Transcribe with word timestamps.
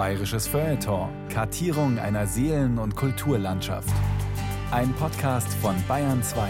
Bayerisches 0.00 0.46
Feuilleton. 0.46 1.10
Kartierung 1.28 1.98
einer 1.98 2.26
Seelen- 2.26 2.78
und 2.78 2.96
Kulturlandschaft. 2.96 3.92
Ein 4.70 4.94
Podcast 4.94 5.52
von 5.60 5.74
Bayern 5.86 6.22
2. 6.22 6.48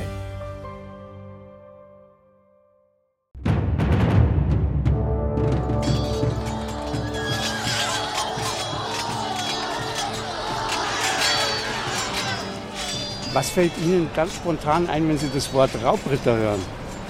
Was 13.32 13.50
fällt 13.50 13.72
Ihnen 13.78 14.08
ganz 14.14 14.32
spontan 14.36 14.88
ein, 14.88 15.08
wenn 15.08 15.18
Sie 15.18 15.28
das 15.34 15.52
Wort 15.52 15.70
Raubritter 15.82 16.36
hören? 16.36 16.60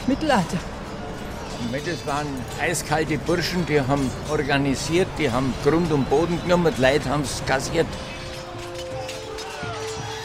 Mittelalter. 0.06 0.56
Das 1.72 2.06
waren 2.06 2.26
eiskalte 2.60 3.18
Burschen, 3.18 3.66
die 3.66 3.80
haben 3.80 4.10
organisiert, 4.30 5.08
die 5.18 5.30
haben 5.30 5.52
Grund 5.64 5.92
und 5.92 6.08
Boden 6.08 6.40
genommen, 6.42 6.72
die 6.76 6.80
Leute 6.80 7.08
haben 7.08 7.22
es 7.22 7.42
kassiert. 7.46 7.86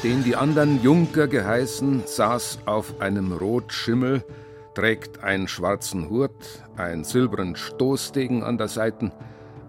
Den 0.03 0.23
die 0.23 0.35
anderen 0.35 0.81
Junker 0.83 1.27
geheißen, 1.27 2.03
saß 2.05 2.59
auf 2.65 3.01
einem 3.01 3.31
Rotschimmel, 3.31 4.23
trägt 4.75 5.23
einen 5.23 5.47
schwarzen 5.47 6.09
Hut, 6.09 6.31
einen 6.77 7.03
silbernen 7.03 7.55
Stoßdegen 7.55 8.43
an 8.43 8.57
der 8.57 8.67
Seite, 8.67 9.11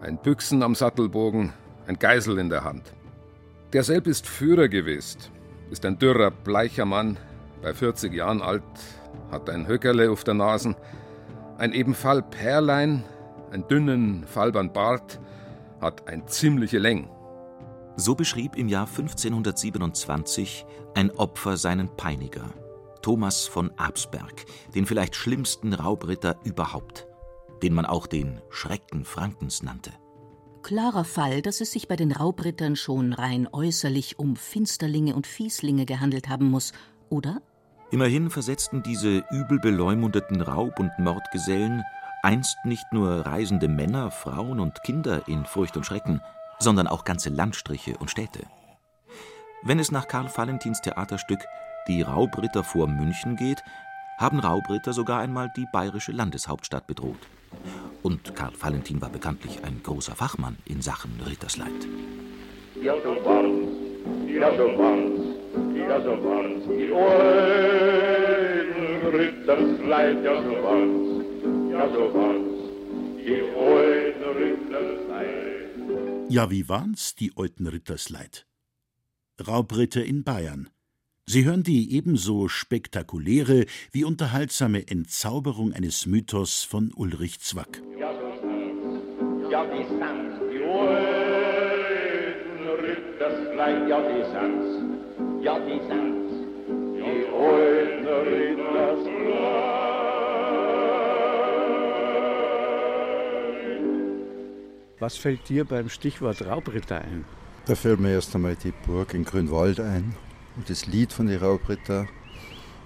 ein 0.02 0.18
Büchsen 0.18 0.62
am 0.62 0.74
Sattelbogen, 0.74 1.52
ein 1.86 1.98
Geisel 1.98 2.38
in 2.38 2.50
der 2.50 2.64
Hand. 2.64 2.92
Derselb 3.72 4.06
ist 4.06 4.26
Führer 4.26 4.68
gewesen, 4.68 5.20
ist 5.70 5.84
ein 5.86 5.98
dürrer, 5.98 6.30
bleicher 6.30 6.84
Mann, 6.84 7.16
bei 7.62 7.72
40 7.72 8.12
Jahren 8.12 8.42
alt, 8.42 8.62
hat 9.30 9.48
ein 9.48 9.66
Höckerle 9.66 10.10
auf 10.10 10.24
der 10.24 10.34
Nase, 10.34 10.76
ein 11.58 11.72
ebenfall 11.72 12.22
Perlein, 12.22 13.04
einen 13.50 13.66
dünnen, 13.68 14.24
falbern 14.26 14.72
Bart, 14.72 15.20
hat 15.80 16.08
ein 16.08 16.26
ziemliche 16.26 16.78
Läng. 16.78 17.08
So 17.96 18.14
beschrieb 18.14 18.56
im 18.56 18.68
Jahr 18.68 18.86
1527 18.86 20.66
ein 20.94 21.10
Opfer 21.12 21.56
seinen 21.56 21.88
Peiniger, 21.96 22.52
Thomas 23.00 23.46
von 23.46 23.70
Absberg, 23.78 24.44
den 24.74 24.86
vielleicht 24.86 25.16
schlimmsten 25.16 25.72
Raubritter 25.72 26.36
überhaupt, 26.44 27.06
den 27.62 27.72
man 27.72 27.86
auch 27.86 28.06
den 28.06 28.40
Schrecken 28.50 29.04
Frankens 29.04 29.62
nannte. 29.62 29.92
Klarer 30.62 31.04
Fall, 31.04 31.42
dass 31.42 31.60
es 31.60 31.70
sich 31.70 31.88
bei 31.88 31.96
den 31.96 32.12
Raubrittern 32.12 32.76
schon 32.76 33.12
rein 33.12 33.48
äußerlich 33.50 34.18
um 34.18 34.34
Finsterlinge 34.36 35.14
und 35.14 35.26
Fieslinge 35.26 35.86
gehandelt 35.86 36.28
haben 36.28 36.50
muss, 36.50 36.72
oder? 37.08 37.40
Immerhin 37.90 38.30
versetzten 38.30 38.82
diese 38.82 39.22
übel 39.30 39.60
beleumundeten 39.60 40.40
Raub- 40.40 40.80
und 40.80 40.90
Mordgesellen 40.98 41.84
einst 42.22 42.56
nicht 42.64 42.92
nur 42.92 43.24
reisende 43.24 43.68
Männer, 43.68 44.10
Frauen 44.10 44.58
und 44.58 44.82
Kinder 44.82 45.22
in 45.28 45.44
Furcht 45.46 45.76
und 45.76 45.86
Schrecken, 45.86 46.20
sondern 46.58 46.88
auch 46.88 47.04
ganze 47.04 47.30
Landstriche 47.30 47.96
und 47.98 48.10
Städte. 48.10 48.40
Wenn 49.62 49.78
es 49.78 49.92
nach 49.92 50.08
Karl 50.08 50.28
Valentins 50.34 50.80
Theaterstück 50.80 51.44
Die 51.86 52.02
Raubritter 52.02 52.64
vor 52.64 52.88
München 52.88 53.36
geht, 53.36 53.62
haben 54.18 54.40
Raubritter 54.40 54.92
sogar 54.92 55.20
einmal 55.20 55.52
die 55.56 55.66
bayerische 55.72 56.10
Landeshauptstadt 56.10 56.88
bedroht. 56.88 57.20
Und 58.02 58.34
Karl 58.34 58.52
Valentin 58.58 59.00
war 59.00 59.10
bekanntlich 59.10 59.62
ein 59.64 59.80
großer 59.82 60.16
Fachmann 60.16 60.56
in 60.64 60.82
Sachen 60.82 61.20
Rittersleid. 61.24 61.86
Ja, 62.82 62.94
so 63.02 63.10
war's, 63.24 63.46
ja, 64.26 64.50
so 64.56 64.78
war's, 64.78 65.35
ja, 65.88 66.00
so 66.02 66.24
war's, 66.24 66.62
die 66.68 66.92
alten 66.92 69.06
Rittersleid, 69.16 70.24
ja, 70.24 70.42
so 70.42 70.52
war's, 70.62 71.24
ja, 71.72 71.88
so 71.94 72.14
war's, 72.14 72.46
die 73.18 73.42
alten 73.56 74.28
Rittersleid. 74.38 76.26
Ja, 76.28 76.50
wie 76.50 76.68
waren's, 76.68 77.14
die 77.14 77.32
alten 77.36 77.68
Rittersleid? 77.68 78.46
Raubritter 79.46 80.04
in 80.04 80.24
Bayern. 80.24 80.70
Sie 81.26 81.44
hören 81.44 81.62
die 81.62 81.94
ebenso 81.94 82.48
spektakuläre 82.48 83.66
wie 83.92 84.04
unterhaltsame 84.04 84.88
Entzauberung 84.88 85.72
eines 85.72 86.06
Mythos 86.06 86.62
von 86.62 86.92
Ulrich 86.94 87.40
Zwack. 87.40 87.82
Ja, 87.98 88.12
so 88.12 88.30
sind's, 88.40 89.50
ja, 89.50 89.64
die 89.66 89.84
sind's, 89.84 90.38
die 90.52 90.62
alten 90.62 92.68
Rittersleid, 92.80 93.88
ja, 93.88 94.00
die 94.08 94.22
sind's, 94.22 94.95
ja, 95.46 95.56
die 95.60 95.78
sind's, 95.88 96.32
die 96.98 97.24
alten 97.32 98.06
Rittersleid. 98.28 99.06
Was 104.98 105.16
fällt 105.16 105.48
dir 105.48 105.64
beim 105.64 105.88
Stichwort 105.88 106.44
Raubritter 106.44 107.00
ein? 107.00 107.24
Da 107.66 107.76
fällt 107.76 108.00
mir 108.00 108.10
erst 108.10 108.34
einmal 108.34 108.56
die 108.56 108.72
Burg 108.72 109.14
in 109.14 109.24
Grünwald 109.24 109.78
ein 109.78 110.16
und 110.56 110.68
das 110.68 110.86
Lied 110.86 111.12
von 111.12 111.28
den 111.28 111.38
Raubritter. 111.38 112.08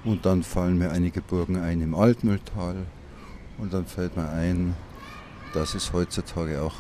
Und 0.04 0.26
dann 0.26 0.42
fallen 0.42 0.76
mir 0.76 0.90
einige 0.90 1.22
Burgen 1.22 1.56
ein 1.56 1.80
im 1.80 1.94
Altmühltal. 1.94 2.86
Und 3.56 3.72
dann 3.72 3.86
fällt 3.86 4.16
mir 4.18 4.28
ein, 4.28 4.74
dass 5.54 5.74
es 5.74 5.94
heutzutage 5.94 6.60
auch 6.60 6.74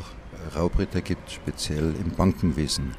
Raubritter 0.54 1.00
gibt, 1.00 1.30
speziell 1.30 1.94
im 2.04 2.10
Bankenwesen. 2.10 2.94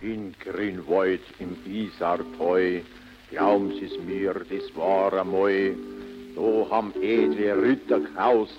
In 0.00 0.34
Grünwald 0.40 1.22
im 1.38 1.56
Isartal, 1.64 2.82
glauben 3.30 3.72
Sie's 3.72 3.98
mir, 4.06 4.34
das 4.34 4.76
war 4.76 5.12
einmal, 5.12 5.74
da 6.34 6.70
haben 6.70 6.92
edle 7.00 7.62
Ritter 7.62 8.00
gehaust, 8.00 8.58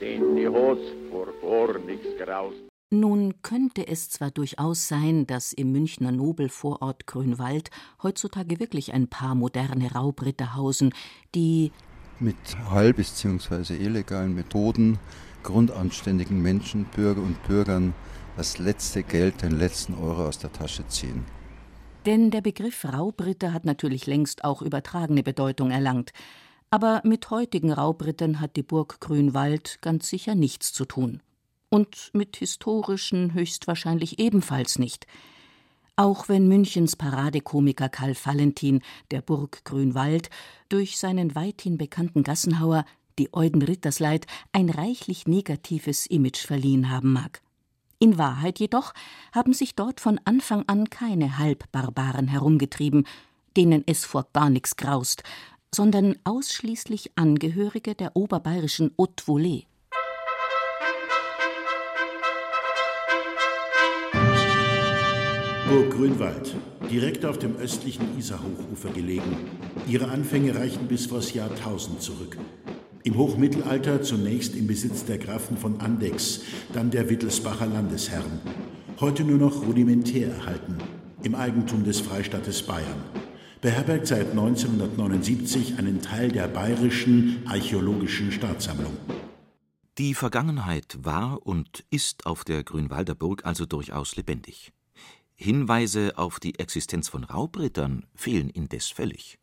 denn 0.00 0.36
die 0.36 0.48
hat's 0.48 0.80
vor 1.10 1.28
gar 1.42 1.78
nichts 1.80 2.08
graust. 2.18 2.56
Nun 2.90 3.34
könnte 3.42 3.86
es 3.86 4.10
zwar 4.10 4.30
durchaus 4.30 4.88
sein, 4.88 5.26
dass 5.26 5.52
im 5.52 5.72
Münchner 5.72 6.12
Nobelvorort 6.12 7.06
Grünwald 7.06 7.70
heutzutage 8.02 8.60
wirklich 8.60 8.92
ein 8.92 9.08
paar 9.08 9.34
moderne 9.34 9.92
Raubritter 9.92 10.56
hausen, 10.56 10.94
die 11.34 11.72
mit 12.20 12.36
halb- 12.70 12.96
bzw. 12.96 13.74
illegalen 13.74 14.34
Methoden 14.34 14.98
grundanständigen 15.42 16.40
Menschen, 16.40 16.84
Bürger 16.94 17.22
und 17.22 17.42
Bürgern 17.44 17.94
das 18.36 18.58
letzte 18.58 19.02
Geld, 19.02 19.42
den 19.42 19.58
letzten 19.58 19.94
Euro 19.94 20.26
aus 20.26 20.38
der 20.38 20.52
Tasche 20.52 20.86
ziehen. 20.88 21.24
Denn 22.06 22.30
der 22.30 22.40
Begriff 22.40 22.84
Raubritter 22.84 23.52
hat 23.52 23.64
natürlich 23.64 24.06
längst 24.06 24.44
auch 24.44 24.62
übertragene 24.62 25.22
Bedeutung 25.22 25.70
erlangt. 25.70 26.12
Aber 26.70 27.02
mit 27.04 27.30
heutigen 27.30 27.72
Raubrittern 27.72 28.40
hat 28.40 28.56
die 28.56 28.62
Burg 28.62 29.00
Grünwald 29.00 29.78
ganz 29.82 30.08
sicher 30.08 30.34
nichts 30.34 30.72
zu 30.72 30.84
tun 30.84 31.20
und 31.72 32.10
mit 32.12 32.36
historischen 32.36 33.32
höchstwahrscheinlich 33.32 34.18
ebenfalls 34.18 34.78
nicht. 34.78 35.06
Auch 35.96 36.28
wenn 36.28 36.48
Münchens 36.48 36.96
Paradekomiker 36.96 37.88
Karl 37.88 38.14
Valentin 38.14 38.82
der 39.10 39.22
Burg 39.22 39.64
Grünwald 39.64 40.28
durch 40.68 40.98
seinen 40.98 41.34
weithin 41.34 41.78
bekannten 41.78 42.22
Gassenhauer 42.22 42.84
die 43.18 43.32
Euden 43.32 43.62
Rittersleid 43.62 44.26
ein 44.52 44.68
reichlich 44.68 45.26
negatives 45.26 46.06
Image 46.06 46.44
verliehen 46.46 46.90
haben 46.90 47.12
mag. 47.12 47.42
In 48.02 48.18
Wahrheit 48.18 48.58
jedoch 48.58 48.94
haben 49.30 49.52
sich 49.52 49.76
dort 49.76 50.00
von 50.00 50.18
Anfang 50.24 50.64
an 50.66 50.90
keine 50.90 51.38
Halbbarbaren 51.38 52.26
herumgetrieben, 52.26 53.06
denen 53.56 53.84
es 53.86 54.04
vor 54.04 54.26
gar 54.32 54.50
nichts 54.50 54.74
graust, 54.74 55.22
sondern 55.72 56.16
ausschließlich 56.24 57.12
Angehörige 57.14 57.94
der 57.94 58.16
oberbayerischen 58.16 58.90
Haute 58.98 59.22
Volée. 59.24 59.66
Burg 65.68 65.90
Grünwald, 65.92 66.56
direkt 66.90 67.24
auf 67.24 67.38
dem 67.38 67.54
östlichen 67.54 68.18
Isarhochufer 68.18 68.90
gelegen. 68.90 69.36
Ihre 69.86 70.08
Anfänge 70.08 70.56
reichen 70.56 70.88
bis 70.88 71.06
vors 71.06 71.34
Jahr 71.34 71.50
1000 71.50 72.02
zurück. 72.02 72.36
Im 73.04 73.16
Hochmittelalter 73.16 74.00
zunächst 74.02 74.54
im 74.54 74.68
Besitz 74.68 75.04
der 75.04 75.18
Grafen 75.18 75.56
von 75.56 75.80
Andex, 75.80 76.42
dann 76.72 76.92
der 76.92 77.10
Wittelsbacher 77.10 77.66
Landesherren. 77.66 78.40
Heute 79.00 79.24
nur 79.24 79.38
noch 79.38 79.66
rudimentär 79.66 80.32
erhalten, 80.32 80.78
im 81.24 81.34
Eigentum 81.34 81.82
des 81.82 82.00
Freistaates 82.00 82.62
Bayern. 82.62 83.02
Beherbergt 83.60 84.06
seit 84.06 84.30
1979 84.30 85.78
einen 85.78 86.00
Teil 86.00 86.30
der 86.30 86.46
Bayerischen 86.46 87.42
Archäologischen 87.46 88.30
Staatssammlung. 88.30 88.96
Die 89.98 90.14
Vergangenheit 90.14 90.98
war 91.02 91.44
und 91.44 91.84
ist 91.90 92.24
auf 92.24 92.44
der 92.44 92.62
Grünwalder 92.62 93.16
Burg 93.16 93.44
also 93.44 93.66
durchaus 93.66 94.14
lebendig. 94.14 94.72
Hinweise 95.34 96.12
auf 96.18 96.38
die 96.38 96.56
Existenz 96.60 97.08
von 97.08 97.24
Raubrittern 97.24 98.06
fehlen 98.14 98.48
indes 98.48 98.90
völlig. 98.90 99.40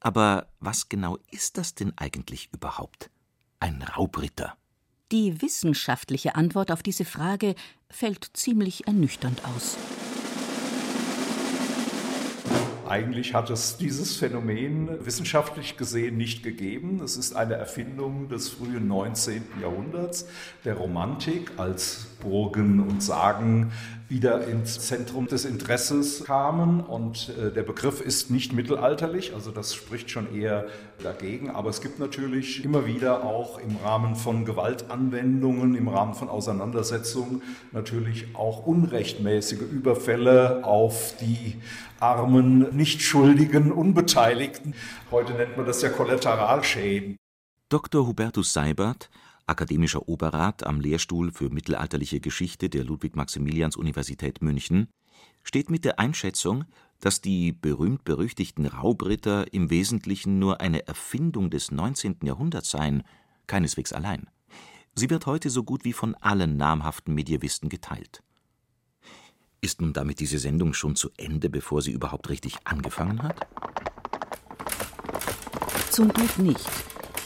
Aber 0.00 0.46
was 0.60 0.88
genau 0.88 1.18
ist 1.30 1.58
das 1.58 1.74
denn 1.74 1.92
eigentlich 1.96 2.50
überhaupt? 2.52 3.10
Ein 3.60 3.82
Raubritter? 3.82 4.56
Die 5.10 5.40
wissenschaftliche 5.40 6.34
Antwort 6.34 6.70
auf 6.70 6.82
diese 6.82 7.04
Frage 7.04 7.54
fällt 7.90 8.30
ziemlich 8.34 8.86
ernüchternd 8.86 9.42
aus. 9.44 9.76
Eigentlich 12.86 13.34
hat 13.34 13.50
es 13.50 13.76
dieses 13.76 14.16
Phänomen 14.16 15.04
wissenschaftlich 15.04 15.76
gesehen 15.76 16.16
nicht 16.16 16.42
gegeben. 16.42 17.02
Es 17.02 17.18
ist 17.18 17.36
eine 17.36 17.54
Erfindung 17.54 18.30
des 18.30 18.48
frühen 18.48 18.88
19. 18.88 19.42
Jahrhunderts, 19.60 20.26
der 20.64 20.74
Romantik 20.74 21.52
als 21.58 22.06
Burgen 22.22 22.80
und 22.80 23.02
Sagen 23.02 23.72
wieder 24.08 24.46
ins 24.46 24.80
Zentrum 24.80 25.26
des 25.26 25.44
Interesses 25.44 26.24
kamen. 26.24 26.80
Und 26.80 27.30
äh, 27.38 27.52
der 27.52 27.62
Begriff 27.62 28.00
ist 28.00 28.30
nicht 28.30 28.52
mittelalterlich, 28.52 29.34
also 29.34 29.50
das 29.50 29.74
spricht 29.74 30.10
schon 30.10 30.34
eher 30.34 30.66
dagegen. 31.02 31.50
Aber 31.50 31.68
es 31.70 31.80
gibt 31.80 31.98
natürlich 31.98 32.64
immer 32.64 32.86
wieder 32.86 33.24
auch 33.24 33.58
im 33.58 33.76
Rahmen 33.76 34.16
von 34.16 34.44
Gewaltanwendungen, 34.44 35.74
im 35.74 35.88
Rahmen 35.88 36.14
von 36.14 36.28
Auseinandersetzungen 36.28 37.42
natürlich 37.72 38.34
auch 38.34 38.66
unrechtmäßige 38.66 39.60
Überfälle 39.60 40.64
auf 40.64 41.14
die 41.20 41.56
armen, 42.00 42.74
nicht 42.74 43.02
schuldigen, 43.02 43.72
Unbeteiligten. 43.72 44.74
Heute 45.10 45.34
nennt 45.34 45.56
man 45.56 45.66
das 45.66 45.82
ja 45.82 45.90
Kollateralschäden. 45.90 47.16
Dr. 47.68 48.06
Hubertus 48.06 48.52
Seibert 48.54 49.10
akademischer 49.48 50.08
Oberrat 50.08 50.66
am 50.66 50.80
Lehrstuhl 50.80 51.32
für 51.32 51.50
mittelalterliche 51.50 52.20
Geschichte 52.20 52.68
der 52.68 52.84
Ludwig-Maximilians-Universität 52.84 54.42
München, 54.42 54.88
steht 55.42 55.70
mit 55.70 55.84
der 55.84 55.98
Einschätzung, 55.98 56.64
dass 57.00 57.20
die 57.20 57.52
berühmt-berüchtigten 57.52 58.66
Raubritter 58.66 59.52
im 59.52 59.70
Wesentlichen 59.70 60.38
nur 60.38 60.60
eine 60.60 60.86
Erfindung 60.86 61.50
des 61.50 61.70
19. 61.70 62.18
Jahrhunderts 62.22 62.70
seien, 62.70 63.02
keineswegs 63.46 63.92
allein. 63.92 64.28
Sie 64.94 65.10
wird 65.10 65.26
heute 65.26 65.48
so 65.48 65.62
gut 65.62 65.84
wie 65.84 65.92
von 65.92 66.14
allen 66.16 66.56
namhaften 66.56 67.14
Medievisten 67.14 67.68
geteilt. 67.68 68.22
Ist 69.60 69.80
nun 69.80 69.92
damit 69.92 70.20
diese 70.20 70.38
Sendung 70.38 70.72
schon 70.72 70.96
zu 70.96 71.10
Ende, 71.16 71.50
bevor 71.50 71.82
sie 71.82 71.92
überhaupt 71.92 72.28
richtig 72.28 72.56
angefangen 72.64 73.22
hat? 73.22 73.46
Zum 75.90 76.08
Glück 76.08 76.38
nicht 76.38 76.68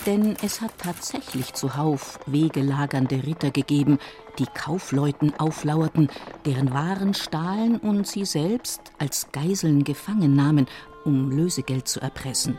denn 0.06 0.36
es 0.42 0.60
hat 0.60 0.72
tatsächlich 0.78 1.54
zuhauf 1.54 2.18
wegelagernde 2.26 3.24
Ritter 3.24 3.50
gegeben, 3.50 3.98
die 4.38 4.46
Kaufleuten 4.46 5.34
auflauerten, 5.38 6.08
deren 6.44 6.72
Waren 6.72 7.14
stahlen 7.14 7.78
und 7.78 8.06
sie 8.06 8.24
selbst 8.24 8.80
als 8.98 9.28
Geiseln 9.32 9.84
gefangen 9.84 10.34
nahmen, 10.34 10.66
um 11.04 11.30
Lösegeld 11.30 11.88
zu 11.88 12.00
erpressen, 12.00 12.58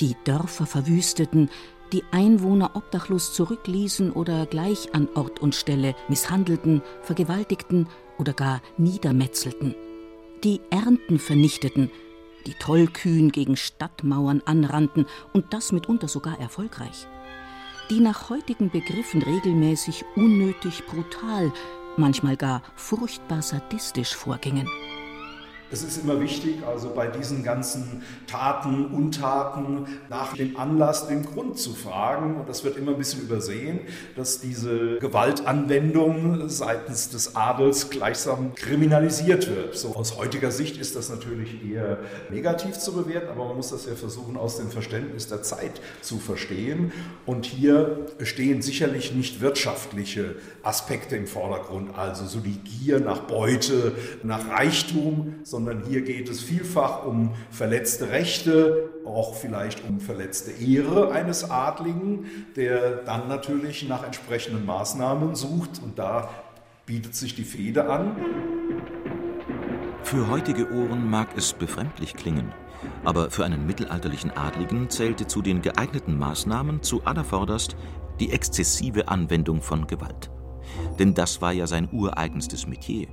die 0.00 0.16
Dörfer 0.24 0.66
verwüsteten, 0.66 1.50
die 1.92 2.04
Einwohner 2.12 2.72
obdachlos 2.74 3.34
zurückließen 3.34 4.12
oder 4.12 4.46
gleich 4.46 4.94
an 4.94 5.08
Ort 5.14 5.40
und 5.40 5.54
Stelle 5.54 5.94
misshandelten, 6.08 6.82
vergewaltigten 7.02 7.88
oder 8.18 8.32
gar 8.32 8.62
niedermetzelten, 8.76 9.74
die 10.44 10.60
Ernten 10.70 11.18
vernichteten, 11.18 11.90
die 12.46 12.54
tollkühn 12.54 13.30
gegen 13.32 13.56
Stadtmauern 13.56 14.42
anrannten 14.44 15.06
und 15.32 15.52
das 15.52 15.72
mitunter 15.72 16.08
sogar 16.08 16.38
erfolgreich, 16.38 17.06
die 17.90 18.00
nach 18.00 18.30
heutigen 18.30 18.70
Begriffen 18.70 19.22
regelmäßig 19.22 20.04
unnötig 20.16 20.84
brutal, 20.86 21.52
manchmal 21.96 22.36
gar 22.36 22.62
furchtbar 22.76 23.42
sadistisch 23.42 24.14
vorgingen. 24.14 24.68
Es 25.72 25.84
ist 25.84 26.02
immer 26.02 26.20
wichtig, 26.20 26.64
also 26.66 26.90
bei 26.90 27.06
diesen 27.06 27.44
ganzen 27.44 28.02
Taten, 28.26 28.86
Untaten 28.86 29.86
nach 30.08 30.36
dem 30.36 30.56
Anlass, 30.56 31.06
dem 31.06 31.24
Grund 31.24 31.58
zu 31.58 31.74
fragen. 31.74 32.36
Und 32.40 32.48
das 32.48 32.64
wird 32.64 32.76
immer 32.76 32.90
ein 32.90 32.98
bisschen 32.98 33.22
übersehen, 33.22 33.78
dass 34.16 34.40
diese 34.40 34.98
Gewaltanwendung 34.98 36.48
seitens 36.48 37.10
des 37.10 37.36
Adels 37.36 37.88
gleichsam 37.88 38.56
kriminalisiert 38.56 39.48
wird. 39.48 39.78
So 39.78 39.94
aus 39.94 40.16
heutiger 40.18 40.50
Sicht 40.50 40.76
ist 40.76 40.96
das 40.96 41.08
natürlich 41.08 41.64
eher 41.64 41.98
negativ 42.30 42.76
zu 42.76 42.92
bewerten, 42.92 43.28
aber 43.28 43.46
man 43.46 43.56
muss 43.56 43.70
das 43.70 43.86
ja 43.86 43.94
versuchen, 43.94 44.36
aus 44.36 44.56
dem 44.56 44.70
Verständnis 44.70 45.28
der 45.28 45.42
Zeit 45.42 45.80
zu 46.00 46.18
verstehen. 46.18 46.92
Und 47.26 47.46
hier 47.46 48.06
stehen 48.22 48.60
sicherlich 48.60 49.14
nicht 49.14 49.40
wirtschaftliche 49.40 50.34
Aspekte 50.64 51.14
im 51.14 51.28
Vordergrund, 51.28 51.96
also 51.96 52.26
so 52.26 52.40
die 52.40 52.58
Gier 52.58 52.98
nach 52.98 53.20
Beute, 53.20 53.92
nach 54.24 54.48
Reichtum, 54.48 55.36
sondern 55.44 55.59
sondern 55.64 55.84
hier 55.86 56.00
geht 56.00 56.30
es 56.30 56.40
vielfach 56.40 57.04
um 57.04 57.32
verletzte 57.50 58.08
Rechte, 58.08 58.88
auch 59.04 59.34
vielleicht 59.34 59.86
um 59.86 60.00
verletzte 60.00 60.52
Ehre 60.52 61.12
eines 61.12 61.50
Adligen, 61.50 62.24
der 62.56 63.02
dann 63.04 63.28
natürlich 63.28 63.86
nach 63.86 64.02
entsprechenden 64.02 64.64
Maßnahmen 64.64 65.34
sucht 65.34 65.82
und 65.84 65.98
da 65.98 66.30
bietet 66.86 67.14
sich 67.14 67.34
die 67.34 67.44
Fehde 67.44 67.90
an. 67.90 68.16
Für 70.02 70.30
heutige 70.30 70.72
Ohren 70.72 71.10
mag 71.10 71.28
es 71.36 71.52
befremdlich 71.52 72.14
klingen, 72.14 72.54
aber 73.04 73.30
für 73.30 73.44
einen 73.44 73.66
mittelalterlichen 73.66 74.30
Adligen 74.30 74.88
zählte 74.88 75.26
zu 75.26 75.42
den 75.42 75.60
geeigneten 75.60 76.18
Maßnahmen 76.18 76.82
zu 76.82 77.04
allervorderst 77.04 77.76
die 78.18 78.32
exzessive 78.32 79.08
Anwendung 79.08 79.60
von 79.60 79.86
Gewalt. 79.86 80.30
Denn 80.98 81.12
das 81.12 81.42
war 81.42 81.52
ja 81.52 81.66
sein 81.66 81.86
ureigenstes 81.92 82.66
Metier. 82.66 83.08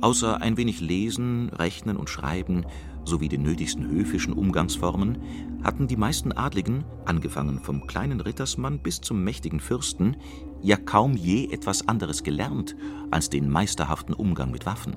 Außer 0.00 0.40
ein 0.42 0.56
wenig 0.56 0.80
Lesen, 0.80 1.48
Rechnen 1.50 1.96
und 1.96 2.10
Schreiben 2.10 2.66
sowie 3.04 3.28
den 3.28 3.42
nötigsten 3.42 3.86
höfischen 3.88 4.32
Umgangsformen 4.32 5.18
hatten 5.62 5.88
die 5.88 5.96
meisten 5.96 6.32
Adligen, 6.32 6.84
angefangen 7.04 7.60
vom 7.60 7.86
kleinen 7.86 8.20
Rittersmann 8.20 8.78
bis 8.78 9.00
zum 9.00 9.24
mächtigen 9.24 9.60
Fürsten, 9.60 10.16
ja 10.62 10.76
kaum 10.76 11.14
je 11.14 11.50
etwas 11.52 11.88
anderes 11.88 12.22
gelernt 12.22 12.76
als 13.10 13.30
den 13.30 13.50
meisterhaften 13.50 14.14
Umgang 14.14 14.50
mit 14.50 14.66
Waffen. 14.66 14.96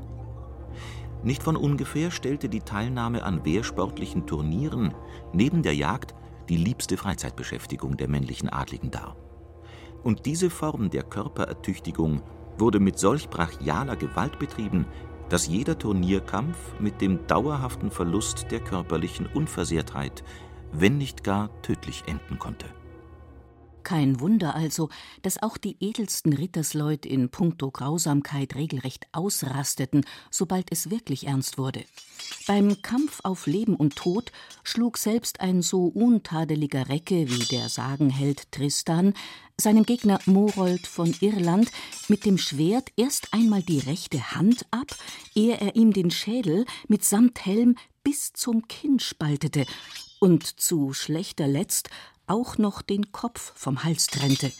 Nicht 1.23 1.44
von 1.44 1.55
ungefähr 1.55 2.11
stellte 2.11 2.47
die 2.47 2.61
Teilnahme 2.61 3.23
an 3.23 3.44
wehrsportlichen 3.44 4.25
Turnieren 4.27 4.94
neben 5.33 5.63
der 5.63 5.75
Jagd 5.75 6.13
die 6.47 6.57
liebste 6.57 6.95
Freizeitbeschäftigung 6.95 7.97
der 7.97 8.07
männlichen 8.07 8.49
Adligen 8.49 8.91
dar. 8.91 9.15
Und 10.03 10.25
diese 10.25 10.49
Form 10.49 10.89
der 10.89 11.03
Körperertüchtigung 11.03 12.21
wurde 12.59 12.80
mit 12.80 13.00
solch 13.00 13.30
brachialer 13.30 13.95
Gewalt 13.95 14.39
betrieben, 14.39 14.86
dass 15.30 15.48
jeder 15.48 15.77
Turnierkampf 15.77 16.57
mit 16.80 17.01
dem 17.01 17.27
dauerhaften 17.27 17.92
Verlust 17.92 18.48
der 18.51 18.59
körperlichen 18.59 19.25
Unversehrtheit, 19.27 20.24
wenn 20.71 20.98
nicht 20.98 21.24
gar 21.24 21.50
tödlich 21.62 22.04
enden 22.07 22.39
konnte. 22.39 22.65
Kein 23.88 24.19
Wunder 24.19 24.54
also, 24.54 24.89
dass 25.22 25.42
auch 25.42 25.56
die 25.56 25.78
edelsten 25.80 26.34
Rittersleut 26.34 27.06
in 27.06 27.30
puncto 27.30 27.72
Grausamkeit 27.72 28.56
regelrecht 28.56 29.07
ausrasteten, 29.13 30.06
sobald 30.30 30.74
es 30.74 30.89
wirklich 30.89 31.25
ernst 31.25 31.57
wurde. 31.57 31.86
Beim 32.48 32.81
Kampf 32.81 33.22
auf 33.24 33.48
Leben 33.48 33.78
und 33.78 33.95
Tod 33.95 34.34
schlug 34.66 34.98
selbst 34.98 35.39
ein 35.39 35.62
so 35.62 35.86
untadeliger 35.86 36.89
Recke 36.89 37.30
wie 37.30 37.45
der 37.45 37.69
Sagenheld 37.69 38.51
Tristan 38.51 39.13
seinem 39.56 39.86
Gegner 39.86 40.19
Morold 40.25 40.86
von 40.86 41.16
Irland 41.22 41.72
mit 42.10 42.25
dem 42.25 42.38
Schwert 42.38 42.90
erst 42.98 43.33
einmal 43.33 43.63
die 43.63 43.80
rechte 43.80 44.31
Hand 44.31 44.66
ab, 44.69 44.97
ehe 45.33 45.61
er 45.61 45.78
ihm 45.78 45.94
den 45.94 46.11
Schädel 46.11 46.66
mitsamt 46.90 47.45
Helm 47.45 47.78
bis 48.04 48.33
zum 48.33 48.68
Kinn 48.68 49.00
spaltete 49.00 49.66
und 50.19 50.59
zu 50.59 50.92
schlechter 50.92 51.47
Letzt 51.47 51.90
auch 52.28 52.57
noch 52.57 52.81
den 52.81 53.12
Kopf 53.12 53.54
vom 53.56 53.84
Hals 53.84 54.07
trennte. 54.07 54.52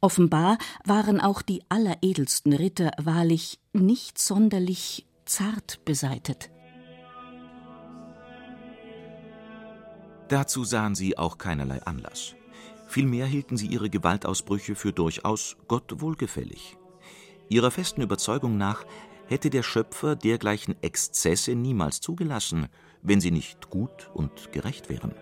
Offenbar 0.00 0.58
waren 0.84 1.20
auch 1.20 1.42
die 1.42 1.62
alleredelsten 1.68 2.52
Ritter 2.52 2.90
wahrlich 2.98 3.58
nicht 3.72 4.18
sonderlich 4.18 5.06
zart 5.26 5.84
beseitet. 5.84 6.50
Dazu 10.28 10.64
sahen 10.64 10.94
sie 10.94 11.18
auch 11.18 11.38
keinerlei 11.38 11.82
Anlass. 11.82 12.34
Vielmehr 12.86 13.26
hielten 13.26 13.56
sie 13.56 13.66
ihre 13.66 13.90
Gewaltausbrüche 13.90 14.74
für 14.74 14.92
durchaus 14.92 15.56
Gott 15.68 16.00
wohlgefällig. 16.00 16.76
Ihrer 17.48 17.70
festen 17.70 18.00
Überzeugung 18.00 18.56
nach 18.56 18.84
hätte 19.26 19.50
der 19.50 19.62
Schöpfer 19.62 20.16
dergleichen 20.16 20.80
Exzesse 20.82 21.54
niemals 21.54 22.00
zugelassen, 22.00 22.68
wenn 23.02 23.20
sie 23.20 23.30
nicht 23.30 23.70
gut 23.70 24.10
und 24.14 24.52
gerecht 24.52 24.88
wären. 24.88 25.14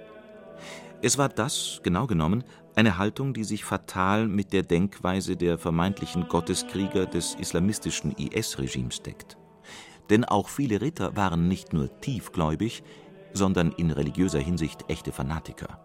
Es 1.00 1.16
war 1.16 1.28
das, 1.28 1.80
genau 1.84 2.08
genommen, 2.08 2.42
eine 2.74 2.98
Haltung, 2.98 3.32
die 3.32 3.44
sich 3.44 3.64
fatal 3.64 4.26
mit 4.26 4.52
der 4.52 4.62
Denkweise 4.64 5.36
der 5.36 5.56
vermeintlichen 5.56 6.26
Gotteskrieger 6.28 7.06
des 7.06 7.36
islamistischen 7.36 8.12
IS-Regimes 8.12 9.02
deckt. 9.02 9.36
Denn 10.10 10.24
auch 10.24 10.48
viele 10.48 10.80
Ritter 10.80 11.14
waren 11.16 11.46
nicht 11.46 11.72
nur 11.72 12.00
tiefgläubig, 12.00 12.82
sondern 13.32 13.70
in 13.72 13.92
religiöser 13.92 14.40
Hinsicht 14.40 14.86
echte 14.88 15.12
Fanatiker. 15.12 15.80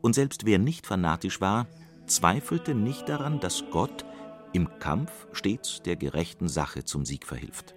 Und 0.00 0.14
selbst 0.14 0.46
wer 0.46 0.58
nicht 0.58 0.86
fanatisch 0.86 1.40
war, 1.40 1.66
zweifelte 2.06 2.74
nicht 2.74 3.08
daran, 3.08 3.40
dass 3.40 3.64
Gott 3.70 4.04
im 4.52 4.68
Kampf 4.78 5.26
stets 5.32 5.82
der 5.82 5.96
gerechten 5.96 6.48
Sache 6.48 6.84
zum 6.84 7.04
Sieg 7.04 7.26
verhilft. 7.26 7.74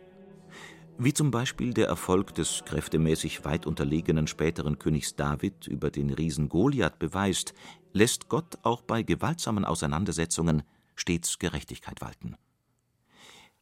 Wie 1.00 1.14
zum 1.14 1.32
Beispiel 1.32 1.74
der 1.74 1.88
Erfolg 1.88 2.36
des 2.36 2.64
kräftemäßig 2.66 3.44
weit 3.46 3.66
unterlegenen 3.66 4.28
späteren 4.28 4.78
Königs 4.78 5.16
David 5.16 5.68
über 5.68 5.90
den 5.90 6.12
Riesen 6.12 6.50
Goliath 6.50 7.00
beweist, 7.00 7.54
lässt 7.94 8.30
Gott 8.30 8.60
auch 8.62 8.84
bei 8.84 9.02
gewaltsamen 9.02 9.66
Auseinandersetzungen 9.66 10.62
stets 10.96 11.40
Gerechtigkeit 11.40 12.00
walten. 12.02 12.36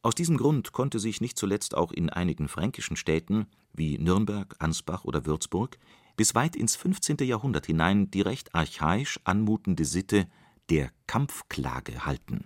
Aus 0.02 0.14
diesem 0.14 0.36
Grund 0.36 0.74
konnte 0.74 1.00
sich 1.00 1.22
nicht 1.22 1.38
zuletzt 1.38 1.76
auch 1.76 1.92
in 1.92 2.10
einigen 2.10 2.50
fränkischen 2.50 2.98
Städten 2.98 3.48
wie 3.72 3.98
Nürnberg, 3.98 4.56
Ansbach 4.60 5.06
oder 5.06 5.26
Würzburg 5.26 5.78
bis 6.18 6.36
weit 6.36 6.58
ins 6.58 6.76
15. 6.76 7.18
Jahrhundert 7.22 7.66
hinein 7.66 8.12
die 8.12 8.22
recht 8.22 8.54
archaisch 8.54 9.20
anmutende 9.24 9.86
Sitte 9.86 10.28
der 10.70 10.92
Kampfklage 11.08 12.06
halten 12.06 12.46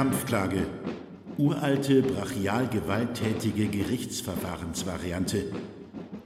Kampfklage. 0.00 0.66
Uralte, 1.36 2.00
brachial 2.00 2.68
gewalttätige 2.68 3.66
Gerichtsverfahrensvariante. 3.66 5.52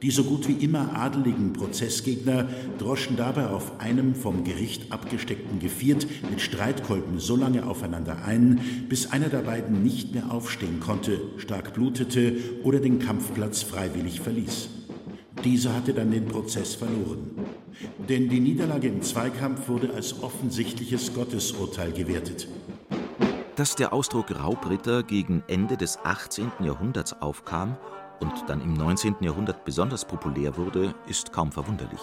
Die 0.00 0.12
so 0.12 0.23
gut 0.23 0.47
wie 0.47 0.64
immer 0.64 0.95
adeligen 0.95 1.52
Prozessgegner 1.52 2.47
droschen 2.78 3.16
dabei 3.16 3.49
auf 3.49 3.81
einem 3.81 4.14
vom 4.14 4.45
Gericht 4.45 4.93
abgesteckten 4.93 5.59
Geviert 5.59 6.07
mit 6.31 6.40
Streitkolben 6.40 7.19
so 7.19 7.35
lange 7.35 7.66
aufeinander 7.66 8.25
ein, 8.25 8.61
bis 8.88 9.11
einer 9.11 9.28
der 9.28 9.38
beiden 9.38 9.83
nicht 9.83 10.14
mehr 10.14 10.31
aufstehen 10.31 10.78
konnte, 10.78 11.21
stark 11.38 11.75
blutete 11.75 12.37
oder 12.62 12.78
den 12.78 13.00
Kampfplatz 13.00 13.64
freiwillig 13.64 14.21
verließ. 14.21 14.69
Dieser 15.43 15.75
hatte 15.75 15.95
dann 15.95 16.12
den 16.12 16.26
Prozess 16.26 16.76
verloren. 16.76 17.28
Denn 18.09 18.28
die 18.28 18.38
Niederlage 18.38 18.87
im 18.87 19.02
Zweikampf 19.02 19.69
wurde 19.69 19.93
als 19.95 20.23
offensichtliches 20.23 21.12
Gottesurteil 21.12 21.90
gewertet. 21.90 22.47
Dass 23.56 23.76
der 23.76 23.92
Ausdruck 23.92 24.32
Raubritter 24.32 25.04
gegen 25.04 25.44
Ende 25.46 25.76
des 25.76 26.00
18. 26.04 26.50
Jahrhunderts 26.58 27.20
aufkam 27.23 27.76
und 28.18 28.32
dann 28.49 28.61
im 28.61 28.75
19. 28.75 29.16
Jahrhundert 29.20 29.64
besonders 29.64 30.04
populär 30.04 30.56
wurde, 30.56 30.92
ist 31.06 31.32
kaum 31.32 31.52
verwunderlich. 31.52 32.00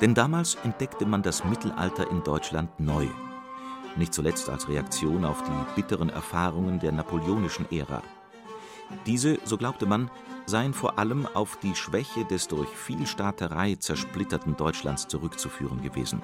Denn 0.00 0.14
damals 0.14 0.56
entdeckte 0.62 1.06
man 1.06 1.22
das 1.22 1.44
Mittelalter 1.44 2.08
in 2.08 2.22
Deutschland 2.22 2.78
neu. 2.78 3.08
Nicht 3.96 4.14
zuletzt 4.14 4.48
als 4.48 4.68
Reaktion 4.68 5.24
auf 5.24 5.42
die 5.42 5.74
bitteren 5.74 6.08
Erfahrungen 6.08 6.78
der 6.78 6.92
napoleonischen 6.92 7.66
Ära. 7.72 8.00
Diese, 9.06 9.38
so 9.44 9.56
glaubte 9.56 9.86
man, 9.86 10.08
seien 10.46 10.72
vor 10.72 11.00
allem 11.00 11.26
auf 11.34 11.56
die 11.56 11.74
Schwäche 11.74 12.24
des 12.24 12.46
durch 12.46 12.68
Vielstaaterei 12.68 13.74
zersplitterten 13.74 14.56
Deutschlands 14.56 15.08
zurückzuführen 15.08 15.82
gewesen. 15.82 16.22